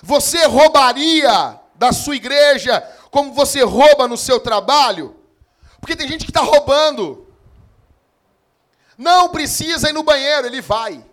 Você 0.00 0.46
roubaria 0.46 1.60
da 1.74 1.92
sua 1.92 2.16
igreja 2.16 2.80
como 3.10 3.32
você 3.32 3.62
rouba 3.62 4.06
no 4.06 4.16
seu 4.16 4.40
trabalho? 4.40 5.16
Porque 5.80 5.96
tem 5.96 6.08
gente 6.08 6.24
que 6.24 6.30
está 6.30 6.40
roubando. 6.40 7.31
Não 9.02 9.28
precisa 9.28 9.90
ir 9.90 9.92
no 9.92 10.04
banheiro, 10.04 10.46
ele 10.46 10.60
vai. 10.60 11.04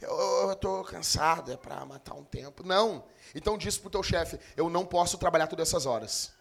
Eu 0.00 0.50
estou 0.52 0.82
cansado, 0.82 1.52
é 1.52 1.58
para 1.58 1.84
matar 1.84 2.14
um 2.14 2.24
tempo. 2.24 2.62
Não. 2.64 3.04
Então 3.34 3.58
diz 3.58 3.76
para 3.76 3.88
o 3.88 3.90
teu 3.90 4.02
chefe, 4.02 4.40
eu 4.56 4.70
não 4.70 4.86
posso 4.86 5.18
trabalhar 5.18 5.46
todas 5.46 5.68
essas 5.68 5.84
horas. 5.84 6.32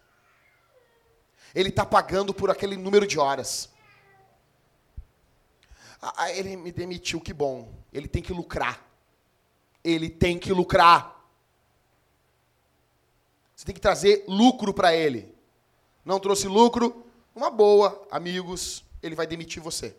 Ele 1.53 1.67
está 1.67 1.86
pagando 1.86 2.34
por 2.34 2.49
aquele 2.49 2.77
número 2.77 3.05
de 3.05 3.19
horas. 3.19 3.69
Ah, 6.01 6.32
ele 6.32 6.55
me 6.55 6.71
demitiu, 6.71 7.19
que 7.19 7.34
bom. 7.34 7.73
Ele 7.91 8.07
tem 8.07 8.23
que 8.23 8.32
lucrar. 8.32 8.82
Ele 9.84 10.09
tem 10.09 10.39
que 10.39 10.53
lucrar. 10.53 11.21
Você 13.53 13.65
tem 13.65 13.75
que 13.75 13.82
trazer 13.82 14.23
lucro 14.25 14.73
para 14.73 14.95
ele. 14.95 15.36
Não 16.05 16.17
trouxe 16.17 16.47
lucro, 16.47 17.05
uma 17.39 17.49
boa, 17.49 18.05
amigos, 18.11 18.83
ele 19.01 19.15
vai 19.15 19.25
demitir 19.25 19.63
você. 19.63 19.95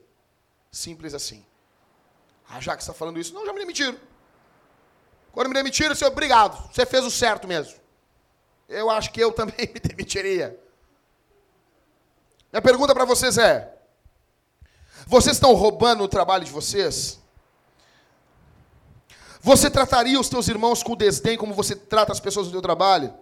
Simples 0.71 1.15
assim. 1.15 1.45
Ah, 2.49 2.61
já 2.61 2.77
que 2.77 2.83
está 2.83 2.93
falando 2.93 3.19
isso, 3.19 3.33
não, 3.33 3.47
já 3.47 3.53
me 3.53 3.59
demitiram. 3.59 3.99
Quando 5.33 5.49
me 5.49 5.55
demitiram, 5.55 5.95
senhor, 5.95 6.11
obrigado. 6.11 6.71
Você 6.71 6.85
fez 6.85 7.05
o 7.05 7.11
certo 7.11 7.49
mesmo. 7.49 7.79
eu 8.69 8.91
acho 8.91 9.11
que 9.11 9.21
eu 9.23 9.33
também 9.33 9.71
me 9.73 9.81
demitiria. 9.81 10.61
Minha 12.53 12.61
pergunta 12.61 12.95
para 12.95 13.07
vocês 13.07 13.39
é: 13.39 13.75
vocês 15.07 15.37
estão 15.37 15.55
roubando 15.55 16.05
o 16.05 16.09
trabalho 16.09 16.45
de 16.45 16.51
vocês? 16.51 17.19
Você 19.41 19.71
trataria 19.71 20.21
os 20.21 20.29
teus 20.29 20.47
irmãos 20.49 20.83
com 20.83 20.95
desdém 20.95 21.39
como 21.39 21.55
você 21.55 21.75
trata 21.75 22.13
as 22.13 22.21
pessoas 22.21 22.49
do 22.49 22.53
teu 22.53 22.61
trabalho? 22.61 23.15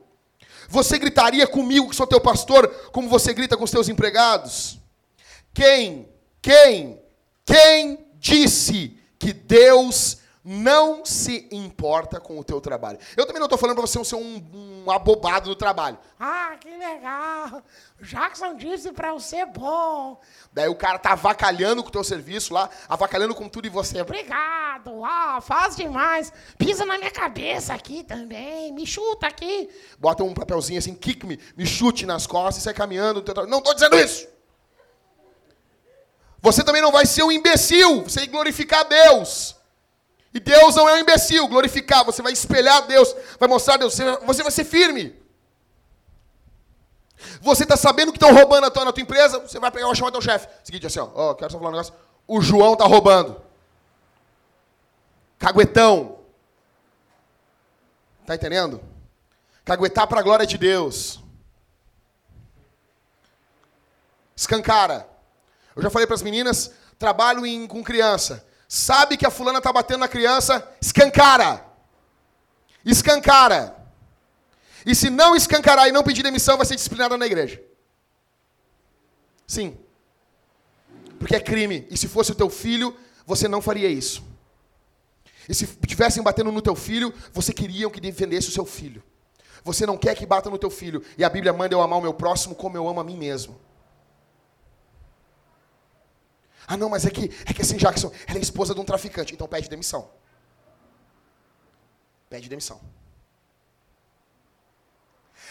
Você 0.69 0.99
gritaria 0.99 1.47
comigo, 1.47 1.89
que 1.89 1.97
sou 1.97 2.07
teu 2.07 2.21
pastor, 2.21 2.69
como 2.93 3.09
você 3.09 3.33
grita 3.33 3.57
com 3.57 3.65
os 3.65 3.71
teus 3.71 3.89
empregados? 3.89 4.79
Quem, 5.55 6.07
quem, 6.43 7.01
quem 7.45 8.07
disse 8.19 8.97
que 9.19 9.33
Deus 9.33 10.19
não 10.51 11.05
se 11.05 11.47
importa 11.53 12.19
com 12.19 12.39
o 12.39 12.43
teu 12.43 12.59
trabalho. 12.59 12.99
Eu 13.15 13.27
também 13.27 13.39
não 13.39 13.45
estou 13.45 13.59
falando 13.59 13.77
para 13.77 13.87
você 13.87 14.03
ser 14.03 14.15
um, 14.15 14.43
um, 14.87 14.91
abobado 14.91 15.51
no 15.51 15.55
trabalho. 15.55 15.99
Ah, 16.19 16.57
que 16.59 16.71
legal. 16.71 17.63
Jackson 18.01 18.57
disse 18.57 18.91
para 18.93 19.09
eu 19.09 19.21
ser 19.21 19.45
bom. 19.45 20.19
Daí 20.51 20.67
o 20.67 20.75
cara 20.75 20.99
tá 20.99 21.13
avacalhando 21.13 21.83
com 21.83 21.91
o 21.91 21.93
teu 21.93 22.03
serviço 22.03 22.55
lá, 22.55 22.71
avacalhando 22.89 23.35
com 23.35 23.47
tudo 23.47 23.67
e 23.67 23.69
você. 23.69 24.01
Obrigado. 24.01 25.05
Ah, 25.05 25.39
faz 25.43 25.77
demais. 25.77 26.33
Pisa 26.57 26.87
na 26.87 26.97
minha 26.97 27.11
cabeça 27.11 27.75
aqui 27.75 28.03
também. 28.03 28.73
Me 28.73 28.87
chuta 28.87 29.27
aqui. 29.27 29.69
Bota 29.99 30.25
um 30.25 30.33
papelzinho 30.33 30.79
assim, 30.79 30.95
kick 30.95 31.27
me, 31.27 31.39
me 31.59 31.67
chute 31.67 32.07
nas 32.07 32.27
costas 32.27 32.63
e 32.63 32.65
sai 32.65 32.73
caminhando. 32.73 33.23
Não 33.47 33.59
estou 33.59 33.75
dizendo 33.75 33.99
isso. 33.99 34.27
Você 36.41 36.65
também 36.65 36.81
não 36.81 36.91
vai 36.91 37.05
ser 37.05 37.23
um 37.23 37.31
imbecil. 37.31 38.05
Você 38.05 38.21
vai 38.21 38.29
glorificar 38.29 38.89
Deus. 38.89 39.58
E 40.33 40.41
Deus 40.41 40.77
não 40.77 40.89
é 40.89 40.95
um 40.95 40.99
imbecil, 40.99 41.49
glorificar, 41.49 42.05
você 42.05 42.21
vai 42.21 42.33
espelhar 42.33 42.87
Deus, 42.87 43.15
vai 43.39 43.49
mostrar 43.49 43.77
Deus, 43.77 43.99
você 44.25 44.43
vai 44.43 44.53
ser 44.53 44.65
firme. 44.65 45.17
Você 47.41 47.63
está 47.63 47.77
sabendo 47.77 48.13
que 48.13 48.19
estão 48.19 48.35
roubando 48.35 48.67
a 48.67 48.71
tua, 48.71 48.85
na 48.85 48.93
tua 48.93 49.03
empresa, 49.03 49.41
você 49.41 49.59
vai 49.59 49.71
pegar, 49.71 49.87
vai 49.87 49.97
chamar 49.97 50.13
teu 50.13 50.21
chefe. 50.21 50.47
Seguinte, 50.63 50.87
assim, 50.87 51.01
ó, 51.01 51.09
ó, 51.15 51.35
quero 51.35 51.51
só 51.51 51.59
falar 51.59 51.71
um 51.71 51.73
negócio. 51.73 51.95
O 52.27 52.41
João 52.41 52.75
está 52.75 52.85
roubando. 52.85 53.41
Caguetão. 55.39 56.19
Tá 58.27 58.35
entendendo? 58.35 58.81
Caguetar 59.65 60.07
para 60.07 60.21
a 60.21 60.23
glória 60.23 60.47
de 60.47 60.59
Deus. 60.59 61.21
Escancara. 64.37 65.09
Eu 65.75 65.83
já 65.83 65.91
falei 65.91 66.07
para 66.07 66.15
as 66.15 66.23
meninas, 66.23 66.73
trabalho 66.99 67.47
em, 67.47 67.67
com 67.67 67.83
criança 67.83 68.47
sabe 68.69 69.17
que 69.17 69.27
a 69.27 69.31
fulana 69.31 69.59
está 69.59 69.73
batendo 69.73 70.01
na 70.01 70.09
criança, 70.09 70.71
escancara. 70.81 71.65
Escancara. 72.85 73.75
E 74.85 74.95
se 74.95 75.11
não 75.11 75.35
escancarar 75.35 75.89
e 75.89 75.93
não 75.93 76.03
pedir 76.03 76.23
demissão, 76.23 76.57
vai 76.57 76.67
ser 76.67 76.77
disciplinada 76.77 77.17
na 77.17 77.27
igreja. 77.27 77.61
Sim. 79.47 79.77
Porque 81.19 81.35
é 81.35 81.41
crime. 81.41 81.87
E 81.91 81.97
se 81.97 82.07
fosse 82.07 82.31
o 82.33 82.35
teu 82.35 82.51
filho, 82.51 82.95
você 83.27 83.49
não 83.49 83.63
faria 83.63 83.89
isso. 83.89 84.23
E 85.49 85.55
se 85.55 85.65
estivessem 85.65 86.23
batendo 86.23 86.53
no 86.53 86.61
teu 86.61 86.77
filho, 86.77 87.13
você 87.33 87.53
queria 87.53 87.89
que 87.91 88.01
defendesse 88.01 88.49
o 88.49 88.53
seu 88.53 88.67
filho. 88.67 89.03
Você 89.65 89.87
não 89.87 89.97
quer 89.97 90.15
que 90.15 90.27
bata 90.27 90.51
no 90.51 90.59
teu 90.59 90.71
filho. 90.71 91.03
E 91.17 91.25
a 91.25 91.29
Bíblia 91.29 91.53
manda 91.53 91.75
eu 91.75 91.81
amar 91.81 91.99
o 91.99 92.03
meu 92.03 92.13
próximo 92.13 92.55
como 92.55 92.77
eu 92.77 92.87
amo 92.87 93.01
a 93.01 93.05
mim 93.05 93.17
mesmo. 93.17 93.59
Ah, 96.69 96.77
não, 96.77 96.91
mas 96.91 97.07
é 97.07 97.11
que, 97.11 97.33
é 97.47 97.55
que 97.55 97.63
assim, 97.63 97.79
Jackson, 97.79 98.13
ela 98.27 98.39
é 98.39 98.43
esposa 98.43 98.75
de 98.75 98.81
um 98.81 98.85
traficante, 98.85 99.33
então 99.33 99.49
pede 99.49 99.71
demissão. 99.71 100.11
Pede 102.29 102.47
demissão. 102.47 102.79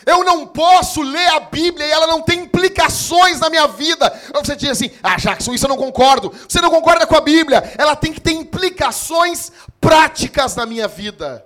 Eu 0.06 0.24
não 0.24 0.46
posso 0.46 1.02
ler 1.02 1.28
a 1.30 1.40
Bíblia 1.40 1.88
e 1.88 1.90
ela 1.90 2.06
não 2.06 2.22
tem 2.22 2.42
implicações 2.42 3.40
na 3.40 3.50
minha 3.50 3.68
vida. 3.68 4.08
Você 4.36 4.56
diz 4.56 4.70
assim, 4.70 4.92
ah, 5.02 5.18
Jackson, 5.18 5.56
isso 5.56 5.66
eu 5.66 5.70
não 5.70 5.76
concordo. 5.78 6.32
Você 6.48 6.62
não 6.62 6.70
concorda 6.70 7.08
com 7.08 7.16
a 7.16 7.22
Bíblia. 7.22 7.64
Ela 7.80 7.96
tem 7.96 8.14
que 8.14 8.22
ter 8.22 8.34
implicações 8.34 9.52
práticas 9.82 10.56
na 10.56 10.68
minha 10.68 10.88
vida. 10.88 11.44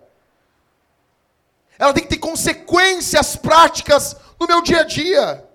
Ela 1.80 1.94
tem 1.94 2.04
que 2.04 2.10
ter 2.10 2.18
consequências 2.18 3.38
práticas 3.38 4.18
no 4.38 4.46
meu 4.46 4.62
dia 4.62 4.82
a 4.82 4.84
dia. 4.84 5.51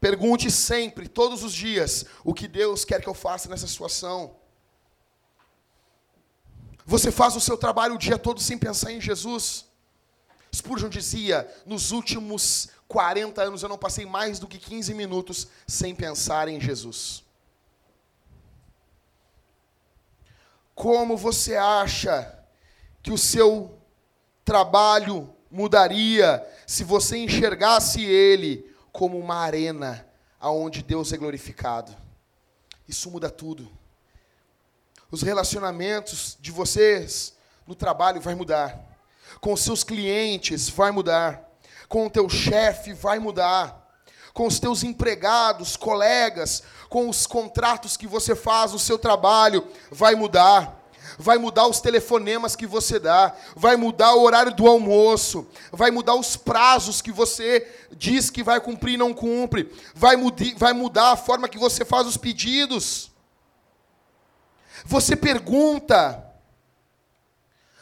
Pergunte 0.00 0.50
sempre, 0.50 1.08
todos 1.08 1.42
os 1.42 1.52
dias, 1.52 2.04
o 2.22 2.32
que 2.32 2.46
Deus 2.46 2.84
quer 2.84 3.00
que 3.00 3.08
eu 3.08 3.14
faça 3.14 3.48
nessa 3.48 3.66
situação. 3.66 4.36
Você 6.86 7.10
faz 7.10 7.34
o 7.34 7.40
seu 7.40 7.56
trabalho 7.56 7.96
o 7.96 7.98
dia 7.98 8.16
todo 8.16 8.40
sem 8.40 8.56
pensar 8.56 8.92
em 8.92 9.00
Jesus? 9.00 9.66
Spurgeon 10.54 10.88
dizia: 10.88 11.46
nos 11.66 11.90
últimos 11.90 12.68
40 12.86 13.42
anos 13.42 13.62
eu 13.62 13.68
não 13.68 13.76
passei 13.76 14.06
mais 14.06 14.38
do 14.38 14.46
que 14.46 14.56
15 14.56 14.94
minutos 14.94 15.48
sem 15.66 15.94
pensar 15.94 16.48
em 16.48 16.60
Jesus. 16.60 17.24
Como 20.74 21.16
você 21.16 21.56
acha 21.56 22.38
que 23.02 23.10
o 23.10 23.18
seu 23.18 23.78
trabalho 24.44 25.34
mudaria 25.50 26.46
se 26.66 26.84
você 26.84 27.18
enxergasse 27.18 28.04
ele 28.04 28.67
como 28.98 29.16
uma 29.16 29.36
arena 29.36 30.04
aonde 30.40 30.82
Deus 30.82 31.12
é 31.12 31.16
glorificado. 31.16 31.94
Isso 32.88 33.08
muda 33.08 33.30
tudo. 33.30 33.70
Os 35.08 35.22
relacionamentos 35.22 36.36
de 36.40 36.50
vocês 36.50 37.32
no 37.64 37.76
trabalho 37.76 38.20
vai 38.20 38.34
mudar. 38.34 38.76
Com 39.40 39.56
seus 39.56 39.84
clientes 39.84 40.68
vai 40.68 40.90
mudar. 40.90 41.48
Com 41.88 42.08
o 42.08 42.10
teu 42.10 42.28
chefe 42.28 42.92
vai 42.92 43.20
mudar. 43.20 43.88
Com 44.34 44.48
os 44.48 44.58
teus 44.58 44.82
empregados, 44.82 45.76
colegas, 45.76 46.64
com 46.88 47.08
os 47.08 47.24
contratos 47.24 47.96
que 47.96 48.08
você 48.08 48.34
faz 48.34 48.72
no 48.72 48.80
seu 48.80 48.98
trabalho 48.98 49.64
vai 49.92 50.16
mudar 50.16 50.77
vai 51.18 51.36
mudar 51.36 51.66
os 51.66 51.80
telefonemas 51.80 52.54
que 52.54 52.66
você 52.66 53.00
dá, 53.00 53.34
vai 53.56 53.76
mudar 53.76 54.14
o 54.14 54.22
horário 54.22 54.54
do 54.54 54.68
almoço, 54.68 55.46
vai 55.72 55.90
mudar 55.90 56.14
os 56.14 56.36
prazos 56.36 57.02
que 57.02 57.10
você 57.10 57.66
diz 57.90 58.30
que 58.30 58.42
vai 58.42 58.60
cumprir 58.60 58.94
e 58.94 58.96
não 58.96 59.12
cumpre, 59.12 59.70
vai, 59.94 60.16
vai 60.56 60.72
mudar 60.72 61.12
a 61.12 61.16
forma 61.16 61.48
que 61.48 61.58
você 61.58 61.84
faz 61.84 62.06
os 62.06 62.16
pedidos. 62.16 63.10
Você 64.84 65.16
pergunta, 65.16 66.24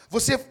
você, 0.09 0.43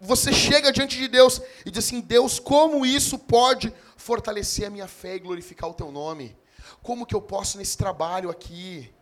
você 0.00 0.32
chega 0.32 0.72
diante 0.72 0.98
de 0.98 1.06
Deus 1.06 1.40
e 1.64 1.70
diz 1.70 1.84
assim: 1.84 2.00
Deus, 2.00 2.40
como 2.40 2.84
isso 2.84 3.16
pode 3.16 3.72
fortalecer 3.96 4.66
a 4.66 4.70
minha 4.70 4.88
fé 4.88 5.14
e 5.14 5.20
glorificar 5.20 5.70
o 5.70 5.74
teu 5.74 5.92
nome? 5.92 6.36
Como 6.82 7.06
que 7.06 7.14
eu 7.14 7.22
posso 7.22 7.58
nesse 7.58 7.78
trabalho 7.78 8.28
aqui? 8.28 8.92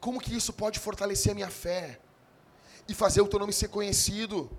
Como 0.00 0.20
que 0.20 0.34
isso 0.34 0.52
pode 0.52 0.78
fortalecer 0.78 1.32
a 1.32 1.34
minha 1.34 1.50
fé 1.50 2.00
e 2.88 2.94
fazer 2.94 3.20
o 3.20 3.28
teu 3.28 3.38
nome 3.38 3.52
ser 3.52 3.68
conhecido? 3.68 4.50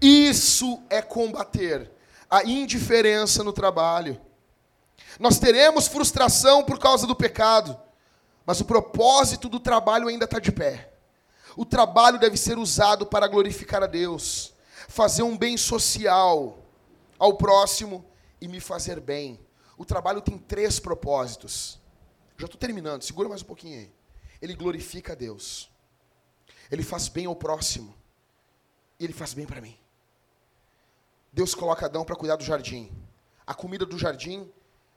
Isso 0.00 0.82
é 0.90 1.00
combater 1.00 1.90
a 2.28 2.44
indiferença 2.44 3.42
no 3.42 3.52
trabalho. 3.52 4.20
Nós 5.18 5.38
teremos 5.38 5.88
frustração 5.88 6.62
por 6.62 6.78
causa 6.78 7.06
do 7.06 7.16
pecado, 7.16 7.78
mas 8.44 8.60
o 8.60 8.64
propósito 8.64 9.48
do 9.48 9.58
trabalho 9.58 10.08
ainda 10.08 10.26
está 10.26 10.38
de 10.38 10.52
pé. 10.52 10.92
O 11.56 11.64
trabalho 11.64 12.18
deve 12.18 12.36
ser 12.36 12.58
usado 12.58 13.06
para 13.06 13.26
glorificar 13.26 13.82
a 13.82 13.86
Deus, 13.86 14.52
fazer 14.86 15.22
um 15.22 15.36
bem 15.36 15.56
social 15.56 16.58
ao 17.18 17.36
próximo 17.36 18.04
e 18.40 18.46
me 18.46 18.60
fazer 18.60 19.00
bem. 19.00 19.40
O 19.76 19.84
trabalho 19.84 20.20
tem 20.20 20.38
três 20.38 20.78
propósitos. 20.78 21.79
Já 22.40 22.46
estou 22.46 22.58
terminando, 22.58 23.02
segura 23.02 23.28
mais 23.28 23.42
um 23.42 23.44
pouquinho 23.44 23.80
aí. 23.80 23.92
Ele 24.40 24.54
glorifica 24.54 25.12
a 25.12 25.14
Deus. 25.14 25.70
Ele 26.70 26.82
faz 26.82 27.06
bem 27.06 27.26
ao 27.26 27.36
próximo. 27.36 27.94
E 28.98 29.04
ele 29.04 29.12
faz 29.12 29.34
bem 29.34 29.44
para 29.44 29.60
mim. 29.60 29.78
Deus 31.30 31.54
coloca 31.54 31.84
Adão 31.84 32.02
para 32.02 32.16
cuidar 32.16 32.36
do 32.36 32.42
jardim. 32.42 32.90
A 33.46 33.52
comida 33.52 33.84
do 33.84 33.98
jardim 33.98 34.50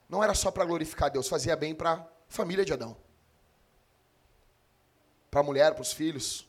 não 0.08 0.24
era 0.24 0.34
só 0.34 0.52
para 0.52 0.64
glorificar 0.64 1.12
Deus, 1.12 1.28
fazia 1.28 1.54
bem 1.58 1.76
para 1.76 1.96
a 1.96 2.08
família 2.30 2.64
de 2.64 2.72
Adão. 2.72 2.96
Para 5.30 5.42
a 5.42 5.44
mulher, 5.44 5.74
para 5.74 5.82
os 5.82 5.92
filhos. 5.92 6.48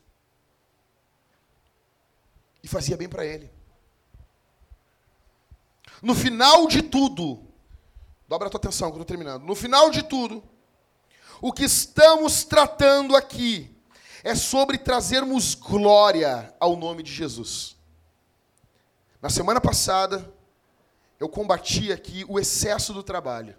E 2.62 2.68
fazia 2.68 2.96
bem 2.96 3.08
para 3.08 3.26
ele. 3.26 3.50
No 6.00 6.14
final 6.14 6.68
de 6.68 6.82
tudo, 6.82 7.44
dobra 8.28 8.46
a 8.46 8.50
tua 8.50 8.58
atenção 8.58 8.92
que 8.92 8.96
eu 8.96 9.02
estou 9.02 9.16
terminando. 9.16 9.42
No 9.42 9.56
final 9.56 9.90
de 9.90 10.04
tudo, 10.04 10.53
o 11.40 11.52
que 11.52 11.64
estamos 11.64 12.44
tratando 12.44 13.14
aqui 13.16 13.74
é 14.22 14.34
sobre 14.34 14.78
trazermos 14.78 15.54
glória 15.54 16.54
ao 16.58 16.76
nome 16.76 17.02
de 17.02 17.12
Jesus. 17.12 17.76
Na 19.20 19.30
semana 19.30 19.60
passada, 19.60 20.32
eu 21.20 21.28
combati 21.28 21.92
aqui 21.92 22.24
o 22.28 22.38
excesso 22.38 22.92
do 22.92 23.02
trabalho, 23.02 23.56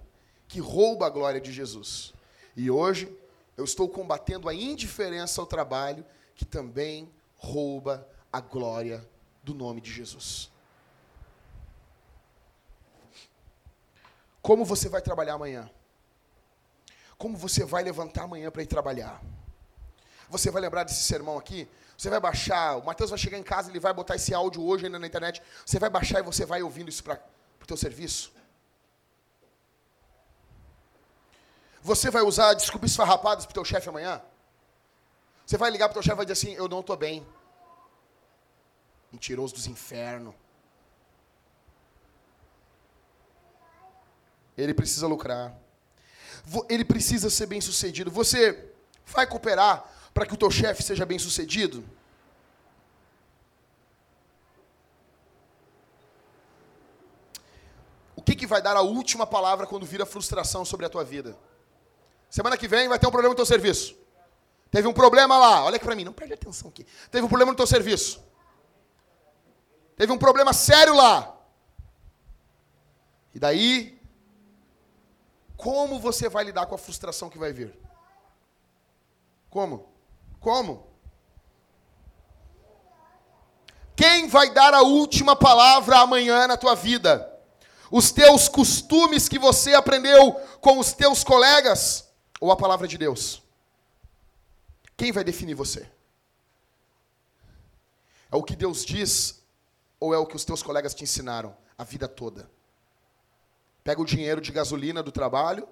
que 0.48 0.60
rouba 0.60 1.08
a 1.08 1.10
glória 1.10 1.42
de 1.42 1.52
Jesus. 1.52 2.14
E 2.56 2.70
hoje, 2.70 3.12
Eu 3.58 3.64
estou 3.64 3.88
combatendo 3.88 4.50
a 4.50 4.54
indiferença 4.54 5.40
ao 5.40 5.48
trabalho 5.48 6.06
que 6.36 6.44
também 6.44 7.10
rouba 7.38 8.08
a 8.32 8.42
glória 8.42 9.08
do 9.44 9.54
nome 9.54 9.80
de 9.80 9.92
Jesus. 9.92 10.52
Como 14.42 14.66
você 14.66 14.90
vai 14.90 15.02
trabalhar 15.02 15.36
amanhã? 15.36 15.70
Como 17.18 17.38
você 17.38 17.64
vai 17.64 17.84
levantar 17.84 18.24
amanhã 18.24 18.52
para 18.52 18.64
ir 18.64 18.68
trabalhar? 18.68 19.22
Você 20.30 20.52
vai 20.52 20.62
lembrar 20.62 20.84
desse 20.84 21.04
sermão 21.04 21.38
aqui? 21.38 21.68
Você 21.98 22.10
vai 22.10 22.20
baixar, 22.20 22.78
o 22.78 22.86
Mateus 22.86 23.10
vai 23.10 23.18
chegar 23.18 23.38
em 23.38 23.44
casa, 23.44 23.70
ele 23.70 23.80
vai 23.80 23.94
botar 23.94 24.16
esse 24.16 24.34
áudio 24.34 24.64
hoje 24.64 24.86
ainda 24.86 25.00
na 25.00 25.08
internet. 25.08 25.42
Você 25.66 25.80
vai 25.80 25.90
baixar 25.90 26.20
e 26.20 26.24
você 26.24 26.46
vai 26.46 26.62
ouvindo 26.62 26.90
isso 26.90 27.04
para 27.04 27.22
o 27.62 27.66
teu 27.66 27.78
serviço? 27.78 28.34
Você 31.82 32.10
vai 32.10 32.24
usar 32.24 32.54
desculpas 32.54 32.92
esfarrapadas 32.92 33.46
para 33.46 33.52
o 33.52 33.54
teu 33.54 33.64
chefe 33.64 33.88
amanhã? 33.88 34.22
Você 35.46 35.58
vai 35.58 35.70
ligar 35.70 35.88
para 35.88 35.94
o 35.94 36.02
teu 36.02 36.04
chefe 36.04 36.16
e 36.16 36.18
vai 36.18 36.26
dizer 36.26 36.50
assim, 36.50 36.56
eu 36.56 36.68
não 36.68 36.80
estou 36.80 36.98
bem. 36.98 37.26
Mentiroso 39.12 39.54
dos 39.54 39.68
infernos. 39.68 40.34
Ele 44.58 44.74
precisa 44.74 45.08
lucrar. 45.08 45.56
Ele 46.70 46.86
precisa 46.86 47.30
ser 47.30 47.46
bem 47.46 47.62
sucedido. 47.62 48.12
Você 48.12 48.72
vai 49.06 49.28
cooperar 49.28 49.84
para 50.14 50.26
que 50.26 50.34
o 50.34 50.38
teu 50.38 50.50
chefe 50.50 50.84
seja 50.84 51.06
bem 51.06 51.20
sucedido? 51.20 51.84
O 58.16 58.22
que, 58.22 58.36
que 58.36 58.48
vai 58.48 58.62
dar 58.62 58.76
a 58.76 58.82
última 58.82 59.28
palavra 59.28 59.68
quando 59.68 59.86
vira 59.86 60.06
frustração 60.06 60.64
sobre 60.64 60.86
a 60.86 60.90
tua 60.90 61.04
vida? 61.04 61.38
Semana 62.30 62.58
que 62.58 62.68
vem 62.68 62.88
vai 62.88 62.98
ter 62.98 63.08
um 63.08 63.12
problema 63.12 63.34
no 63.34 63.36
teu 63.36 63.46
serviço. 63.46 63.96
Teve 64.72 64.88
um 64.88 64.94
problema 64.94 65.38
lá, 65.38 65.64
olha 65.64 65.78
aqui 65.78 65.86
para 65.86 65.96
mim, 65.96 66.04
não 66.04 66.14
perde 66.14 66.34
atenção 66.34 66.70
aqui. 66.70 66.86
Teve 67.12 67.26
um 67.26 67.30
problema 67.30 67.52
no 67.52 67.58
teu 67.58 67.68
serviço. 67.68 68.22
Teve 69.96 70.12
um 70.12 70.18
problema 70.18 70.52
sério 70.52 70.94
lá. 70.96 71.34
E 73.34 73.40
daí, 73.40 73.95
como 75.58 76.00
você 76.00 76.28
vai 76.30 76.44
lidar 76.44 76.66
com 76.66 76.76
a 76.76 76.78
frustração 76.78 77.30
que 77.30 77.38
vai 77.38 77.54
vir? 77.54 77.78
Como? 79.50 79.88
Como? 80.40 80.88
Quem 83.96 84.28
vai 84.28 84.54
dar 84.54 84.74
a 84.74 84.82
última 84.82 85.36
palavra 85.36 86.00
amanhã 86.00 86.48
na 86.48 86.58
tua 86.58 86.76
vida? 86.76 87.32
Os 87.90 88.12
teus 88.12 88.50
costumes 88.50 89.30
que 89.30 89.40
você 89.40 89.74
aprendeu 89.74 90.34
com 90.60 90.80
os 90.80 90.92
teus 90.92 91.24
colegas 91.24 92.10
ou 92.42 92.52
a 92.52 92.58
palavra 92.58 92.88
de 92.88 92.98
Deus? 92.98 93.42
Quem 94.98 95.12
vai 95.12 95.24
definir 95.24 95.54
você? 95.54 95.90
É 98.32 98.36
o 98.36 98.44
que 98.44 98.56
Deus 98.56 98.84
diz 98.84 99.42
ou 100.00 100.14
é 100.14 100.18
o 100.18 100.26
que 100.26 100.36
os 100.36 100.44
teus 100.44 100.62
colegas 100.62 100.94
te 100.94 101.04
ensinaram 101.04 101.56
a 101.78 101.84
vida 101.84 102.08
toda? 102.08 102.50
Pega 103.86 104.02
o 104.02 104.06
dinheiro 104.06 104.42
de 104.42 104.52
gasolina 104.52 105.04
do 105.04 105.12
trabalho 105.12 105.68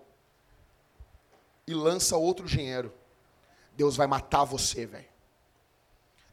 e 1.66 1.74
lança 1.74 2.16
outro 2.16 2.46
dinheiro. 2.46 2.94
Deus 3.76 3.96
vai 3.96 4.06
matar 4.06 4.44
você, 4.44 4.86
velho. 4.86 5.10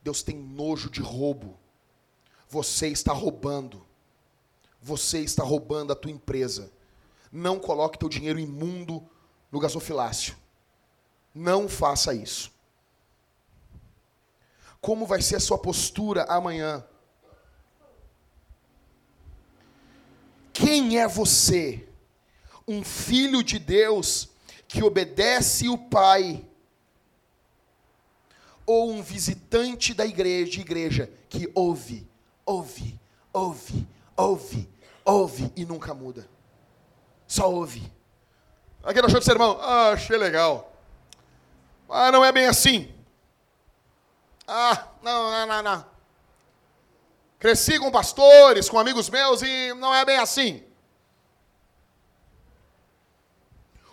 Deus 0.02 0.22
tem 0.22 0.36
nojo 0.36 0.90
de 0.90 1.00
roubo. 1.00 1.58
Você 2.50 2.88
está 2.88 3.14
roubando. 3.14 3.82
Você 4.82 5.20
está 5.20 5.42
roubando 5.42 5.90
a 5.90 5.96
tua 5.96 6.10
empresa. 6.10 6.70
Não 7.32 7.58
coloque 7.58 7.98
teu 7.98 8.10
dinheiro 8.10 8.38
imundo 8.38 9.02
no 9.50 9.58
gasofilácio. 9.58 10.36
Não 11.34 11.66
faça 11.66 12.12
isso. 12.12 12.52
Como 14.82 15.06
vai 15.06 15.22
ser 15.22 15.36
a 15.36 15.40
sua 15.40 15.56
postura 15.56 16.24
amanhã? 16.24 16.84
Quem 20.52 20.98
é 20.98 21.06
você? 21.06 21.86
Um 22.66 22.84
filho 22.84 23.42
de 23.42 23.58
Deus 23.58 24.28
que 24.68 24.82
obedece 24.82 25.68
o 25.68 25.76
Pai 25.76 26.44
ou 28.64 28.92
um 28.92 29.02
visitante 29.02 29.92
da 29.92 30.06
igreja, 30.06 30.60
igreja 30.60 31.12
que 31.28 31.50
ouve, 31.54 32.08
ouve, 32.46 33.00
ouve, 33.32 33.88
ouve, 34.16 34.68
ouve 35.04 35.52
e 35.56 35.64
nunca 35.64 35.92
muda. 35.92 36.28
Só 37.26 37.50
ouve. 37.50 37.92
Aquele 38.84 39.06
achou 39.06 39.18
de 39.18 39.26
sermão? 39.26 39.58
Ah, 39.60 39.90
achei 39.90 40.16
legal. 40.16 40.72
Ah, 41.88 42.12
não 42.12 42.24
é 42.24 42.30
bem 42.30 42.46
assim. 42.46 42.94
Ah, 44.46 44.88
não, 45.02 45.30
não, 45.30 45.46
não, 45.46 45.62
não. 45.62 45.89
Cresci 47.40 47.78
com 47.78 47.90
pastores, 47.90 48.68
com 48.68 48.78
amigos 48.78 49.08
meus 49.08 49.40
e 49.40 49.72
não 49.74 49.94
é 49.94 50.04
bem 50.04 50.18
assim. 50.18 50.62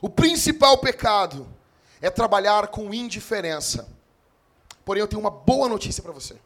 O 0.01 0.09
principal 0.09 0.77
pecado 0.77 1.47
é 2.01 2.09
trabalhar 2.09 2.67
com 2.67 2.93
indiferença. 2.93 3.89
Porém, 4.83 4.99
eu 4.99 5.07
tenho 5.07 5.21
uma 5.21 5.31
boa 5.31 5.69
notícia 5.69 6.03
para 6.03 6.11
você. 6.11 6.37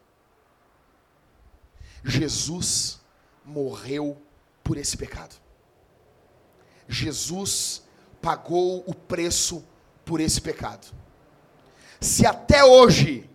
Jesus 2.03 2.99
morreu 3.43 4.21
por 4.63 4.77
esse 4.77 4.95
pecado. 4.95 5.35
Jesus 6.87 7.83
pagou 8.21 8.83
o 8.85 8.93
preço 8.93 9.65
por 10.05 10.19
esse 10.19 10.39
pecado. 10.39 10.87
Se 11.99 12.27
até 12.27 12.63
hoje 12.63 13.27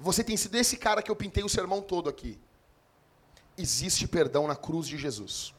você 0.00 0.24
tem 0.24 0.36
sido 0.38 0.54
esse 0.56 0.78
cara 0.78 1.02
que 1.02 1.10
eu 1.10 1.16
pintei 1.16 1.44
o 1.44 1.48
sermão 1.48 1.82
todo 1.82 2.08
aqui, 2.08 2.38
existe 3.56 4.06
perdão 4.06 4.46
na 4.46 4.56
cruz 4.56 4.86
de 4.86 4.98
Jesus. 4.98 5.54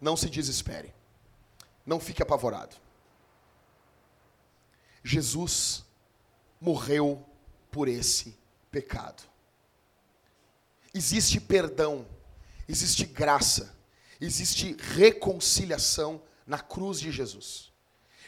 Não 0.00 0.16
se 0.16 0.28
desespere. 0.28 0.94
Não 1.84 2.00
fique 2.00 2.22
apavorado. 2.22 2.76
Jesus 5.02 5.84
morreu 6.60 7.24
por 7.70 7.88
esse 7.88 8.36
pecado. 8.70 9.22
Existe 10.92 11.40
perdão, 11.40 12.06
existe 12.68 13.06
graça, 13.06 13.76
existe 14.20 14.76
reconciliação 14.78 16.20
na 16.46 16.58
cruz 16.58 16.98
de 16.98 17.12
Jesus. 17.12 17.72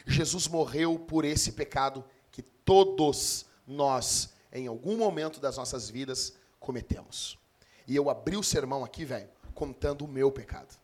Jesus 0.05 0.47
morreu 0.47 0.97
por 0.97 1.25
esse 1.25 1.51
pecado 1.51 2.03
que 2.31 2.41
todos 2.41 3.45
nós, 3.67 4.33
em 4.51 4.67
algum 4.67 4.97
momento 4.97 5.39
das 5.39 5.57
nossas 5.57 5.89
vidas, 5.89 6.33
cometemos. 6.59 7.37
E 7.87 7.95
eu 7.95 8.09
abri 8.09 8.37
o 8.37 8.43
sermão 8.43 8.83
aqui, 8.83 9.05
velho, 9.05 9.29
contando 9.53 10.05
o 10.05 10.07
meu 10.07 10.31
pecado. 10.31 10.75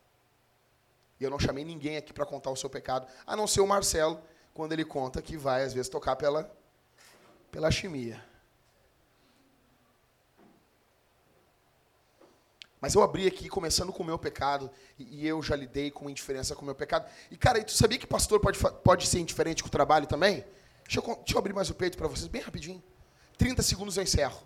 E 1.20 1.24
eu 1.24 1.30
não 1.30 1.40
chamei 1.40 1.66
ninguém 1.66 1.98
aqui 1.98 2.14
para 2.14 2.26
contar 2.26 2.50
o 2.50 2.56
seu 2.56 2.70
pecado, 2.70 3.08
a 3.26 3.36
não 3.36 3.48
ser 3.48 3.62
o 3.62 3.68
Marcelo, 3.68 4.22
quando 4.54 4.72
ele 4.72 4.86
conta 4.86 5.22
que 5.22 5.38
vai, 5.38 5.64
às 5.64 5.74
vezes, 5.74 5.90
tocar 5.90 6.16
pela, 6.16 6.50
pela 7.52 7.70
chimia. 7.70 8.24
Mas 12.82 12.96
eu 12.96 13.04
abri 13.04 13.28
aqui, 13.28 13.50
começando 13.50 13.92
com 13.92 14.04
o 14.04 14.06
meu 14.06 14.18
pecado, 14.18 14.72
e, 14.98 15.22
e 15.22 15.28
eu 15.28 15.42
já 15.44 15.56
lidei 15.56 15.92
com 15.92 16.10
indiferença 16.10 16.56
com 16.56 16.62
o 16.62 16.66
meu 16.66 16.76
pecado. 16.76 17.10
E, 17.30 17.38
cara, 17.38 17.62
tu 17.64 17.74
sabia 17.74 17.98
que 17.98 18.08
pastor 18.08 18.40
pode, 18.40 18.58
pode 18.84 19.08
ser 19.08 19.20
indiferente 19.20 19.62
com 19.62 19.68
o 19.68 19.72
trabalho 19.72 20.08
também? 20.08 20.46
Deixa 20.86 21.00
eu, 21.00 21.16
deixa 21.18 21.34
eu 21.34 21.40
abrir 21.40 21.54
mais 21.54 21.70
o 21.70 21.76
peito 21.76 21.98
para 21.98 22.08
vocês, 22.08 22.28
bem 22.28 22.42
rapidinho. 22.42 22.82
30 23.38 23.62
segundos 23.62 23.98
eu 23.98 24.04
encerro. 24.04 24.42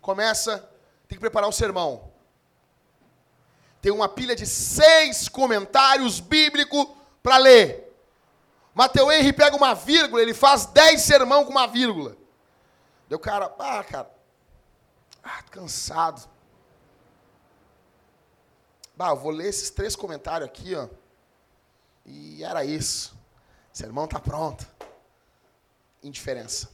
Começa, 0.00 0.68
tem 1.08 1.16
que 1.16 1.20
preparar 1.20 1.48
o 1.48 1.52
sermão. 1.52 2.12
Tem 3.80 3.90
uma 3.90 4.08
pilha 4.08 4.36
de 4.36 4.46
seis 4.46 5.28
comentários 5.28 6.20
bíblicos 6.20 6.86
para 7.22 7.38
ler. 7.38 7.88
Mateu 8.74 9.10
Henry 9.10 9.32
pega 9.32 9.56
uma 9.56 9.74
vírgula, 9.74 10.20
ele 10.20 10.34
faz 10.34 10.66
dez 10.66 11.00
sermão 11.00 11.44
com 11.44 11.50
uma 11.50 11.66
vírgula. 11.66 12.16
Deu 13.08 13.18
cara, 13.18 13.52
ah, 13.58 13.82
cara, 13.82 14.10
ah, 15.24 15.42
cansado. 15.50 16.28
Bah, 18.94 19.10
eu 19.10 19.16
vou 19.16 19.30
ler 19.30 19.48
esses 19.48 19.70
três 19.70 19.96
comentários 19.96 20.48
aqui, 20.48 20.74
ó. 20.74 20.88
E 22.04 22.44
era 22.44 22.64
isso. 22.64 23.16
Sermão 23.72 24.06
tá 24.06 24.20
pronto. 24.20 24.66
Indiferença. 26.02 26.68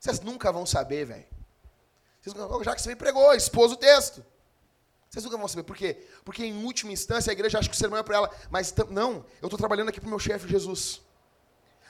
Vocês 0.00 0.20
nunca 0.20 0.50
vão 0.50 0.66
saber, 0.66 1.04
velho. 1.04 1.35
Já 2.64 2.74
que 2.74 2.82
você 2.82 2.96
pregou, 2.96 3.32
expôs 3.34 3.72
o 3.72 3.76
texto. 3.76 4.24
Vocês 5.08 5.24
nunca 5.24 5.36
vão 5.36 5.48
saber. 5.48 5.62
Por 5.62 5.76
quê? 5.76 6.06
Porque, 6.24 6.44
em 6.44 6.64
última 6.64 6.92
instância, 6.92 7.30
a 7.30 7.32
igreja 7.32 7.58
acha 7.58 7.68
que 7.68 7.74
o 7.74 7.78
sermão 7.78 7.98
é 7.98 8.02
para 8.02 8.16
ela. 8.16 8.30
Mas 8.50 8.74
não, 8.90 9.24
eu 9.40 9.46
estou 9.46 9.58
trabalhando 9.58 9.88
aqui 9.88 10.00
para 10.00 10.08
o 10.08 10.10
meu 10.10 10.18
chefe, 10.18 10.48
Jesus. 10.48 11.00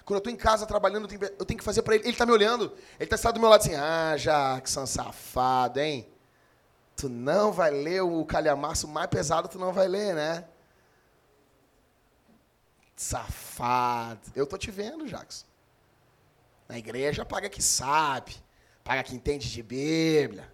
Quando 0.05 0.19
eu 0.19 0.19
estou 0.19 0.33
em 0.33 0.37
casa 0.37 0.65
trabalhando, 0.67 1.09
eu 1.13 1.45
tenho 1.45 1.59
que 1.59 1.65
fazer 1.65 1.83
para 1.83 1.97
ele. 1.97 2.05
Ele 2.05 2.13
está 2.13 2.25
me 2.25 2.33
olhando. 2.33 2.73
Ele 3.01 3.13
está 3.13 3.31
do 3.33 3.41
meu 3.41 3.49
lado 3.49 3.63
assim, 3.63 3.75
ah, 3.75 4.15
Jackson, 4.17 4.87
safado, 4.87 5.81
hein? 5.81 6.09
Tu 6.95 7.09
não 7.09 7.53
vai 7.53 7.71
ler 7.71 8.03
o 8.03 8.25
calhamaço 8.25 8.87
mais 8.87 9.09
pesado, 9.09 9.49
tu 9.49 9.59
não 9.59 9.73
vai 9.73 9.89
ler, 9.89 10.15
né? 10.15 10.47
Safado. 12.95 14.21
Eu 14.35 14.47
tô 14.47 14.57
te 14.57 14.71
vendo, 14.71 15.07
Jackson. 15.07 15.45
Na 16.69 16.79
igreja 16.79 17.25
paga 17.25 17.49
que 17.49 17.61
sabe, 17.61 18.37
paga 18.87 19.03
que 19.03 19.17
entende 19.17 19.51
de 19.51 19.63
Bíblia. 19.65 20.49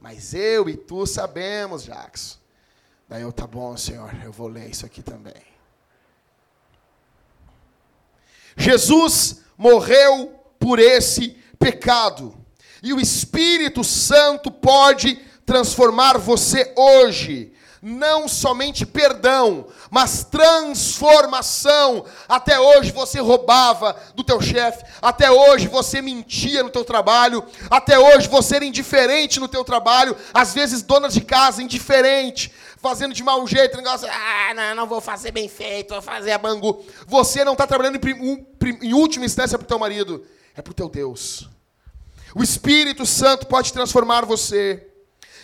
Mas 0.00 0.32
eu 0.32 0.70
e 0.70 0.76
tu 0.76 1.04
sabemos, 1.04 1.84
Jackson. 1.84 2.38
Daí 3.06 3.20
eu, 3.20 3.30
tá 3.30 3.46
bom, 3.46 3.76
Senhor, 3.76 4.10
eu 4.24 4.32
vou 4.32 4.48
ler 4.48 4.70
isso 4.70 4.86
aqui 4.86 5.02
também. 5.02 5.42
Jesus 8.56 9.42
morreu 9.56 10.42
por 10.58 10.78
esse 10.78 11.36
pecado. 11.58 12.34
E 12.82 12.94
o 12.94 13.00
Espírito 13.00 13.84
Santo 13.84 14.50
pode 14.50 15.16
transformar 15.44 16.16
você 16.16 16.72
hoje 16.74 17.52
não 17.82 18.28
somente 18.28 18.84
perdão, 18.84 19.66
mas 19.90 20.24
transformação. 20.24 22.04
Até 22.28 22.58
hoje 22.58 22.90
você 22.92 23.20
roubava 23.20 23.96
do 24.14 24.24
teu 24.24 24.40
chefe, 24.40 24.84
até 25.00 25.30
hoje 25.30 25.68
você 25.68 26.02
mentia 26.02 26.62
no 26.62 26.70
teu 26.70 26.84
trabalho, 26.84 27.44
até 27.70 27.98
hoje 27.98 28.28
você 28.28 28.56
era 28.56 28.64
indiferente 28.64 29.40
no 29.40 29.48
teu 29.48 29.64
trabalho, 29.64 30.16
às 30.32 30.54
vezes 30.54 30.82
dona 30.82 31.08
de 31.08 31.20
casa 31.20 31.62
indiferente, 31.62 32.52
fazendo 32.78 33.14
de 33.14 33.22
mau 33.22 33.46
jeito, 33.46 33.76
negócio, 33.76 34.08
ah, 34.10 34.54
não, 34.54 34.74
não 34.74 34.86
vou 34.86 35.00
fazer 35.00 35.30
bem 35.32 35.48
feito, 35.48 35.90
vou 35.90 36.02
fazer 36.02 36.32
a 36.32 36.38
bangu. 36.38 36.84
Você 37.06 37.44
não 37.44 37.52
está 37.52 37.66
trabalhando 37.66 37.96
em, 37.96 38.36
prim, 38.58 38.78
em 38.82 38.94
última 38.94 39.24
instância 39.24 39.58
para 39.58 39.64
o 39.64 39.68
teu 39.68 39.78
marido, 39.78 40.24
é 40.56 40.62
para 40.62 40.70
o 40.70 40.74
teu 40.74 40.88
Deus. 40.88 41.48
O 42.34 42.42
Espírito 42.42 43.06
Santo 43.06 43.46
pode 43.46 43.72
transformar 43.72 44.24
você. 44.24 44.86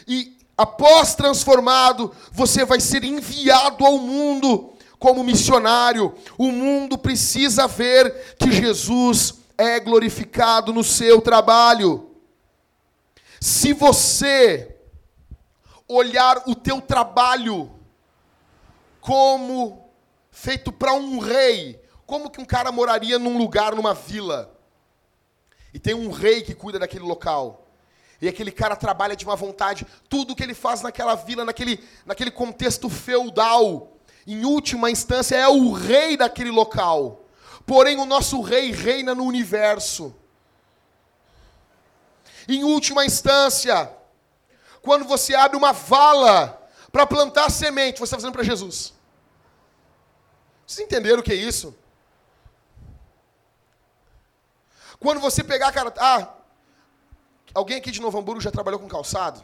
E 0.07 0.34
Após 0.57 1.15
transformado, 1.15 2.15
você 2.31 2.65
vai 2.65 2.81
ser 2.81 3.03
enviado 3.03 3.85
ao 3.85 3.99
mundo 3.99 4.73
como 4.99 5.25
missionário. 5.25 6.15
O 6.39 6.51
mundo 6.53 6.97
precisa 6.97 7.67
ver 7.67 8.37
que 8.39 8.53
Jesus 8.53 9.35
é 9.59 9.81
glorificado 9.81 10.73
no 10.73 10.85
seu 10.85 11.21
trabalho. 11.21 12.11
Se 13.41 13.73
você 13.73 14.77
olhar 15.89 16.45
o 16.47 16.55
teu 16.55 16.81
trabalho 16.81 17.71
como 19.01 19.91
feito 20.31 20.73
para 20.73 20.95
um 20.95 21.19
rei, 21.19 21.81
como 22.07 22.31
que 22.31 22.41
um 22.41 22.45
cara 22.45 22.73
moraria 22.73 23.19
num 23.19 23.37
lugar, 23.37 23.75
numa 23.75 23.93
vila, 23.93 24.59
e 25.73 25.79
tem 25.79 25.95
um 25.95 26.11
rei 26.11 26.43
que 26.43 26.55
cuida 26.55 26.79
daquele 26.79 27.05
local? 27.05 27.64
E 28.21 28.29
aquele 28.29 28.51
cara 28.51 28.77
trabalha 28.77 29.17
de 29.17 29.25
uma 29.25 29.37
vontade, 29.37 29.87
tudo 30.09 30.35
que 30.35 30.43
ele 30.43 30.55
faz 30.55 30.83
naquela 30.83 31.15
vila, 31.15 31.45
naquele, 31.45 31.83
naquele 32.07 32.31
contexto 32.31 32.89
feudal, 32.89 33.97
em 34.27 34.45
última 34.45 34.91
instância 34.91 35.37
é 35.37 35.49
o 35.49 35.73
rei 35.73 36.17
daquele 36.17 36.51
local. 36.51 37.25
Porém, 37.67 37.99
o 37.99 38.07
nosso 38.07 38.41
rei 38.41 38.71
reina 38.71 39.15
no 39.15 39.25
universo. 39.25 40.15
Em 42.49 42.63
última 42.63 43.05
instância, 43.05 43.91
quando 44.83 45.05
você 45.05 45.35
abre 45.35 45.57
uma 45.57 45.73
vala 45.73 46.63
para 46.93 47.07
plantar 47.07 47.51
semente, 47.51 47.99
você 47.99 48.05
está 48.05 48.17
fazendo 48.17 48.33
para 48.33 48.43
Jesus. 48.43 48.93
Vocês 50.67 50.87
entenderam 50.87 51.21
o 51.21 51.23
que 51.23 51.33
é 51.33 51.37
isso? 51.37 51.75
Quando 54.99 55.21
você 55.21 55.43
pegar, 55.43 55.73
cara, 55.73 55.93
ah, 55.99 56.35
Alguém 57.55 57.77
aqui 57.77 57.93
de 57.93 58.01
Novo 58.01 58.19
Hamburgo 58.19 58.41
já 58.41 58.51
trabalhou 58.51 58.81
com 58.81 58.89
calçado? 58.89 59.41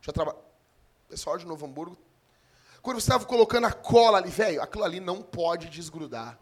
Já 0.00 0.12
trabalhou? 0.12 0.44
Pessoal 1.08 1.38
de 1.38 1.46
Novo 1.46 1.64
Hamburgo. 1.64 1.96
Quando 2.82 3.00
você 3.00 3.04
estava 3.04 3.24
colocando 3.24 3.66
a 3.66 3.72
cola 3.72 4.18
ali, 4.18 4.28
velho, 4.28 4.60
aquilo 4.60 4.82
ali 4.82 4.98
não 4.98 5.22
pode 5.22 5.70
desgrudar. 5.70 6.36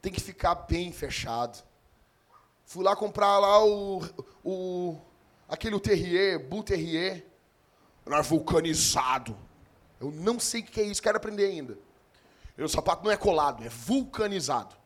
Tem 0.00 0.12
que 0.12 0.20
ficar 0.20 0.54
bem 0.54 0.92
fechado. 0.92 1.64
Fui 2.64 2.84
lá 2.84 2.94
comprar 2.94 3.38
lá 3.38 3.64
o, 3.64 4.02
o 4.44 5.00
aquele 5.48 5.78
Terrier, 5.80 6.38
Bull 6.48 6.62
Terrier, 6.62 7.26
era 8.04 8.22
vulcanizado. 8.22 9.36
Eu 10.00 10.12
não 10.12 10.38
sei 10.38 10.60
o 10.60 10.64
que 10.64 10.80
é 10.80 10.84
isso, 10.84 11.02
quero 11.02 11.16
aprender 11.16 11.46
ainda. 11.46 11.76
O 12.56 12.68
sapato 12.68 13.04
não 13.04 13.10
é 13.10 13.16
colado, 13.16 13.64
é 13.64 13.68
vulcanizado. 13.68 14.76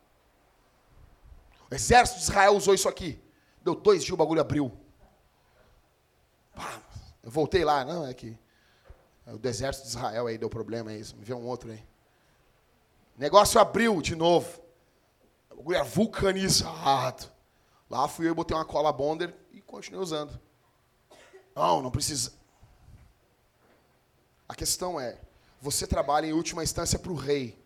O 1.71 1.75
exército 1.75 2.19
de 2.19 2.25
Israel 2.25 2.57
usou 2.57 2.75
isso 2.75 2.89
aqui. 2.89 3.21
Deu 3.63 3.75
dois 3.75 4.03
dias, 4.03 4.13
o 4.13 4.17
bagulho 4.17 4.41
abriu. 4.41 4.73
Eu 7.23 7.31
voltei 7.31 7.65
lá, 7.65 7.85
não, 7.85 8.07
é 8.07 8.15
que 8.15 8.37
o 9.27 9.39
deserto 9.39 9.83
de 9.83 9.89
Israel 9.89 10.27
aí 10.27 10.39
deu 10.39 10.49
problema, 10.49 10.93
é 10.93 10.97
isso. 10.97 11.17
Me 11.17 11.25
vê 11.25 11.35
um 11.35 11.47
outro 11.47 11.71
aí. 11.71 11.85
Negócio 13.17 13.61
abriu 13.61 14.01
de 14.01 14.17
novo. 14.17 14.61
O 15.51 15.57
bagulho 15.57 15.77
é 15.77 15.85
vulcanizado. 15.85 17.31
Lá 17.89 18.09
fui 18.09 18.29
eu, 18.29 18.35
botei 18.35 18.57
uma 18.57 18.65
cola 18.65 18.93
bonder 18.93 19.35
e 19.53 19.61
continuei 19.61 20.03
usando. 20.03 20.41
Não, 21.55 21.83
não 21.83 21.91
precisa. 21.91 22.33
A 24.49 24.55
questão 24.55 24.99
é, 24.99 25.19
você 25.61 25.87
trabalha 25.87 26.27
em 26.27 26.33
última 26.33 26.63
instância 26.63 26.99
para 26.99 27.13
o 27.13 27.15
rei. 27.15 27.59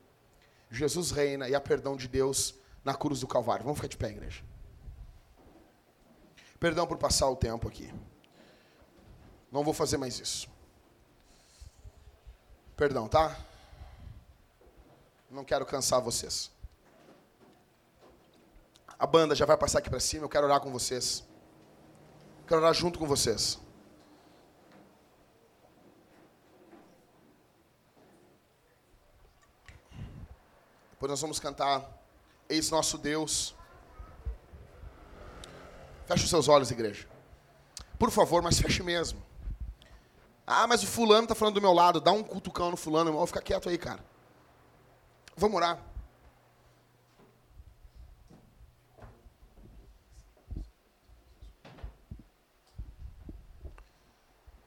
Jesus 0.70 1.10
reina 1.12 1.48
e 1.48 1.54
há 1.54 1.60
perdão 1.60 1.96
de 1.96 2.08
Deus 2.08 2.54
na 2.84 2.94
cruz 2.94 3.20
do 3.20 3.26
Calvário. 3.28 3.64
Vamos 3.64 3.78
ficar 3.78 3.88
de 3.88 3.96
pé, 3.96 4.08
igreja. 4.08 4.42
Perdão 6.64 6.86
por 6.86 6.96
passar 6.96 7.28
o 7.28 7.36
tempo 7.36 7.68
aqui. 7.68 7.92
Não 9.52 9.62
vou 9.62 9.74
fazer 9.74 9.98
mais 9.98 10.18
isso. 10.18 10.48
Perdão, 12.74 13.06
tá? 13.06 13.38
Não 15.30 15.44
quero 15.44 15.66
cansar 15.66 16.00
vocês. 16.00 16.50
A 18.98 19.06
banda 19.06 19.34
já 19.34 19.44
vai 19.44 19.58
passar 19.58 19.80
aqui 19.80 19.90
para 19.90 20.00
cima, 20.00 20.24
eu 20.24 20.28
quero 20.30 20.46
orar 20.46 20.58
com 20.58 20.72
vocês. 20.72 21.22
Quero 22.48 22.62
orar 22.62 22.72
junto 22.72 22.98
com 22.98 23.06
vocês. 23.06 23.60
Depois 30.92 31.10
nós 31.10 31.20
vamos 31.20 31.38
cantar 31.38 31.86
Eis 32.48 32.70
nosso 32.70 32.96
Deus. 32.96 33.54
Feche 36.06 36.24
os 36.24 36.30
seus 36.30 36.48
olhos, 36.48 36.70
igreja. 36.70 37.08
Por 37.98 38.10
favor, 38.10 38.42
mas 38.42 38.58
feche 38.58 38.82
mesmo. 38.82 39.22
Ah, 40.46 40.66
mas 40.66 40.82
o 40.82 40.86
fulano 40.86 41.22
está 41.22 41.34
falando 41.34 41.54
do 41.54 41.62
meu 41.62 41.72
lado. 41.72 42.00
Dá 42.00 42.12
um 42.12 42.22
cutucão 42.22 42.70
no 42.70 42.76
fulano, 42.76 43.10
irmão. 43.10 43.26
Fica 43.26 43.40
quieto 43.40 43.68
aí, 43.68 43.78
cara. 43.78 44.04
Vamos 45.36 45.56
orar. 45.56 45.78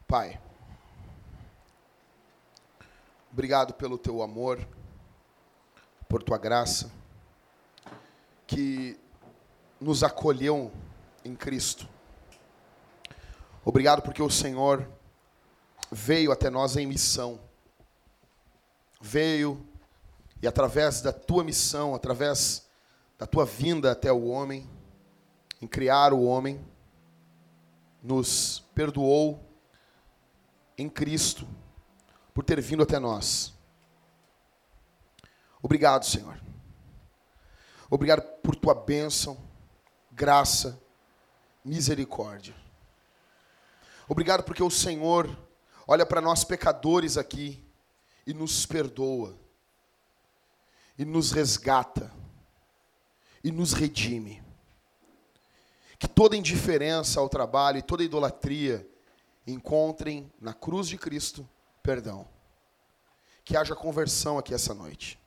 Pai, 0.08 0.40
obrigado 3.30 3.74
pelo 3.74 3.98
teu 3.98 4.22
amor, 4.22 4.66
por 6.08 6.24
tua 6.24 6.38
graça, 6.38 6.90
que 8.48 8.98
nos 9.82 10.04
acolheu 10.06 10.72
em 11.28 11.36
Cristo. 11.36 11.88
Obrigado 13.64 14.02
porque 14.02 14.22
o 14.22 14.30
Senhor 14.30 14.90
veio 15.92 16.32
até 16.32 16.50
nós 16.50 16.78
em 16.78 16.88
missão. 16.88 17.40
Veio 19.02 19.64
e 20.42 20.48
através 20.48 21.02
da 21.02 21.12
tua 21.12 21.44
missão, 21.44 21.94
através 21.94 22.66
da 23.18 23.28
tua 23.28 23.46
vinda 23.46 23.92
até 23.92 24.12
o 24.12 24.28
homem, 24.28 24.70
em 25.62 25.68
criar 25.68 26.14
o 26.14 26.24
homem, 26.24 26.66
nos 28.02 28.64
perdoou 28.74 29.44
em 30.78 30.88
Cristo 30.88 31.48
por 32.34 32.44
ter 32.44 32.62
vindo 32.62 32.84
até 32.84 33.00
nós. 33.00 33.54
Obrigado, 35.62 36.06
Senhor. 36.06 36.40
Obrigado 37.90 38.22
por 38.42 38.56
tua 38.56 38.76
bênção, 38.76 39.38
graça 40.12 40.80
misericórdia. 41.68 42.56
Obrigado 44.08 44.44
porque 44.44 44.64
o 44.64 44.72
Senhor 44.72 45.38
olha 45.86 46.06
para 46.06 46.22
nós 46.22 46.46
pecadores 46.46 47.18
aqui 47.18 47.62
e 48.26 48.34
nos 48.34 48.66
perdoa, 48.66 49.38
e 50.98 51.04
nos 51.04 51.32
resgata, 51.32 52.12
e 53.44 53.52
nos 53.52 53.74
redime. 53.74 54.42
Que 56.00 56.08
toda 56.08 56.38
indiferença 56.38 57.20
ao 57.20 57.28
trabalho 57.28 57.80
e 57.80 57.82
toda 57.82 58.04
idolatria 58.04 58.88
encontrem 59.46 60.32
na 60.40 60.54
cruz 60.54 60.88
de 60.88 60.98
Cristo 60.98 61.48
perdão. 61.84 62.28
Que 63.44 63.58
haja 63.58 63.76
conversão 63.76 64.38
aqui 64.38 64.54
essa 64.54 64.74
noite. 64.74 65.20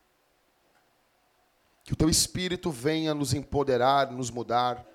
Que 1.84 1.92
o 1.92 1.96
teu 1.96 2.08
Espírito 2.08 2.70
venha 2.70 3.14
nos 3.14 3.34
empoderar, 3.34 4.10
nos 4.10 4.30
mudar 4.30 4.86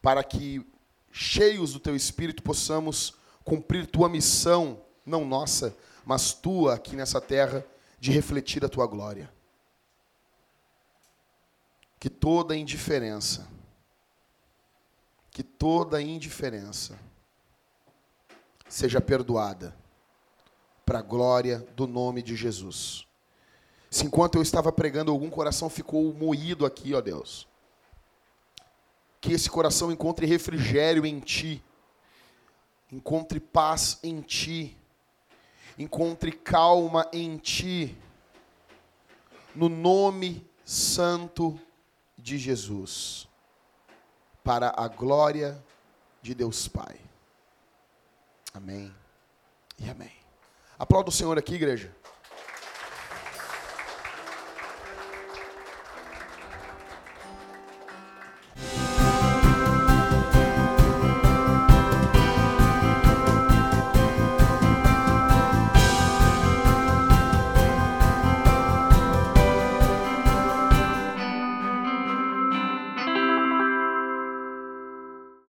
para 0.00 0.22
que, 0.22 0.64
cheios 1.10 1.72
do 1.72 1.80
teu 1.80 1.96
espírito, 1.96 2.42
possamos 2.42 3.14
cumprir 3.44 3.86
tua 3.86 4.08
missão, 4.08 4.80
não 5.04 5.24
nossa, 5.24 5.76
mas 6.04 6.32
tua 6.32 6.74
aqui 6.74 6.96
nessa 6.96 7.20
terra, 7.20 7.64
de 7.98 8.10
refletir 8.10 8.64
a 8.64 8.68
tua 8.68 8.86
glória. 8.86 9.32
Que 11.98 12.10
toda 12.10 12.56
indiferença 12.56 13.48
que 15.36 15.42
toda 15.42 16.00
indiferença 16.00 16.98
seja 18.66 19.02
perdoada 19.02 19.76
para 20.82 21.00
a 21.00 21.02
glória 21.02 21.58
do 21.76 21.86
nome 21.86 22.22
de 22.22 22.34
Jesus. 22.34 23.06
Se 23.90 24.06
enquanto 24.06 24.36
eu 24.36 24.42
estava 24.42 24.72
pregando, 24.72 25.12
algum 25.12 25.28
coração 25.28 25.68
ficou 25.68 26.10
moído 26.14 26.64
aqui, 26.64 26.94
ó 26.94 27.02
Deus, 27.02 27.46
que 29.26 29.32
esse 29.32 29.50
coração 29.50 29.90
encontre 29.90 30.24
refrigério 30.24 31.04
em 31.04 31.18
Ti, 31.18 31.60
encontre 32.92 33.40
paz 33.40 33.98
em 34.00 34.20
Ti, 34.20 34.78
encontre 35.76 36.30
calma 36.30 37.08
em 37.12 37.36
Ti, 37.36 37.98
no 39.52 39.68
nome 39.68 40.48
santo 40.64 41.58
de 42.16 42.38
Jesus, 42.38 43.26
para 44.44 44.72
a 44.76 44.86
glória 44.86 45.60
de 46.22 46.32
Deus 46.32 46.68
Pai. 46.68 47.00
Amém 48.54 48.94
e 49.76 49.90
amém. 49.90 50.12
Aplauda 50.78 51.08
o 51.08 51.12
Senhor 51.12 51.36
aqui, 51.36 51.54
igreja. 51.54 51.95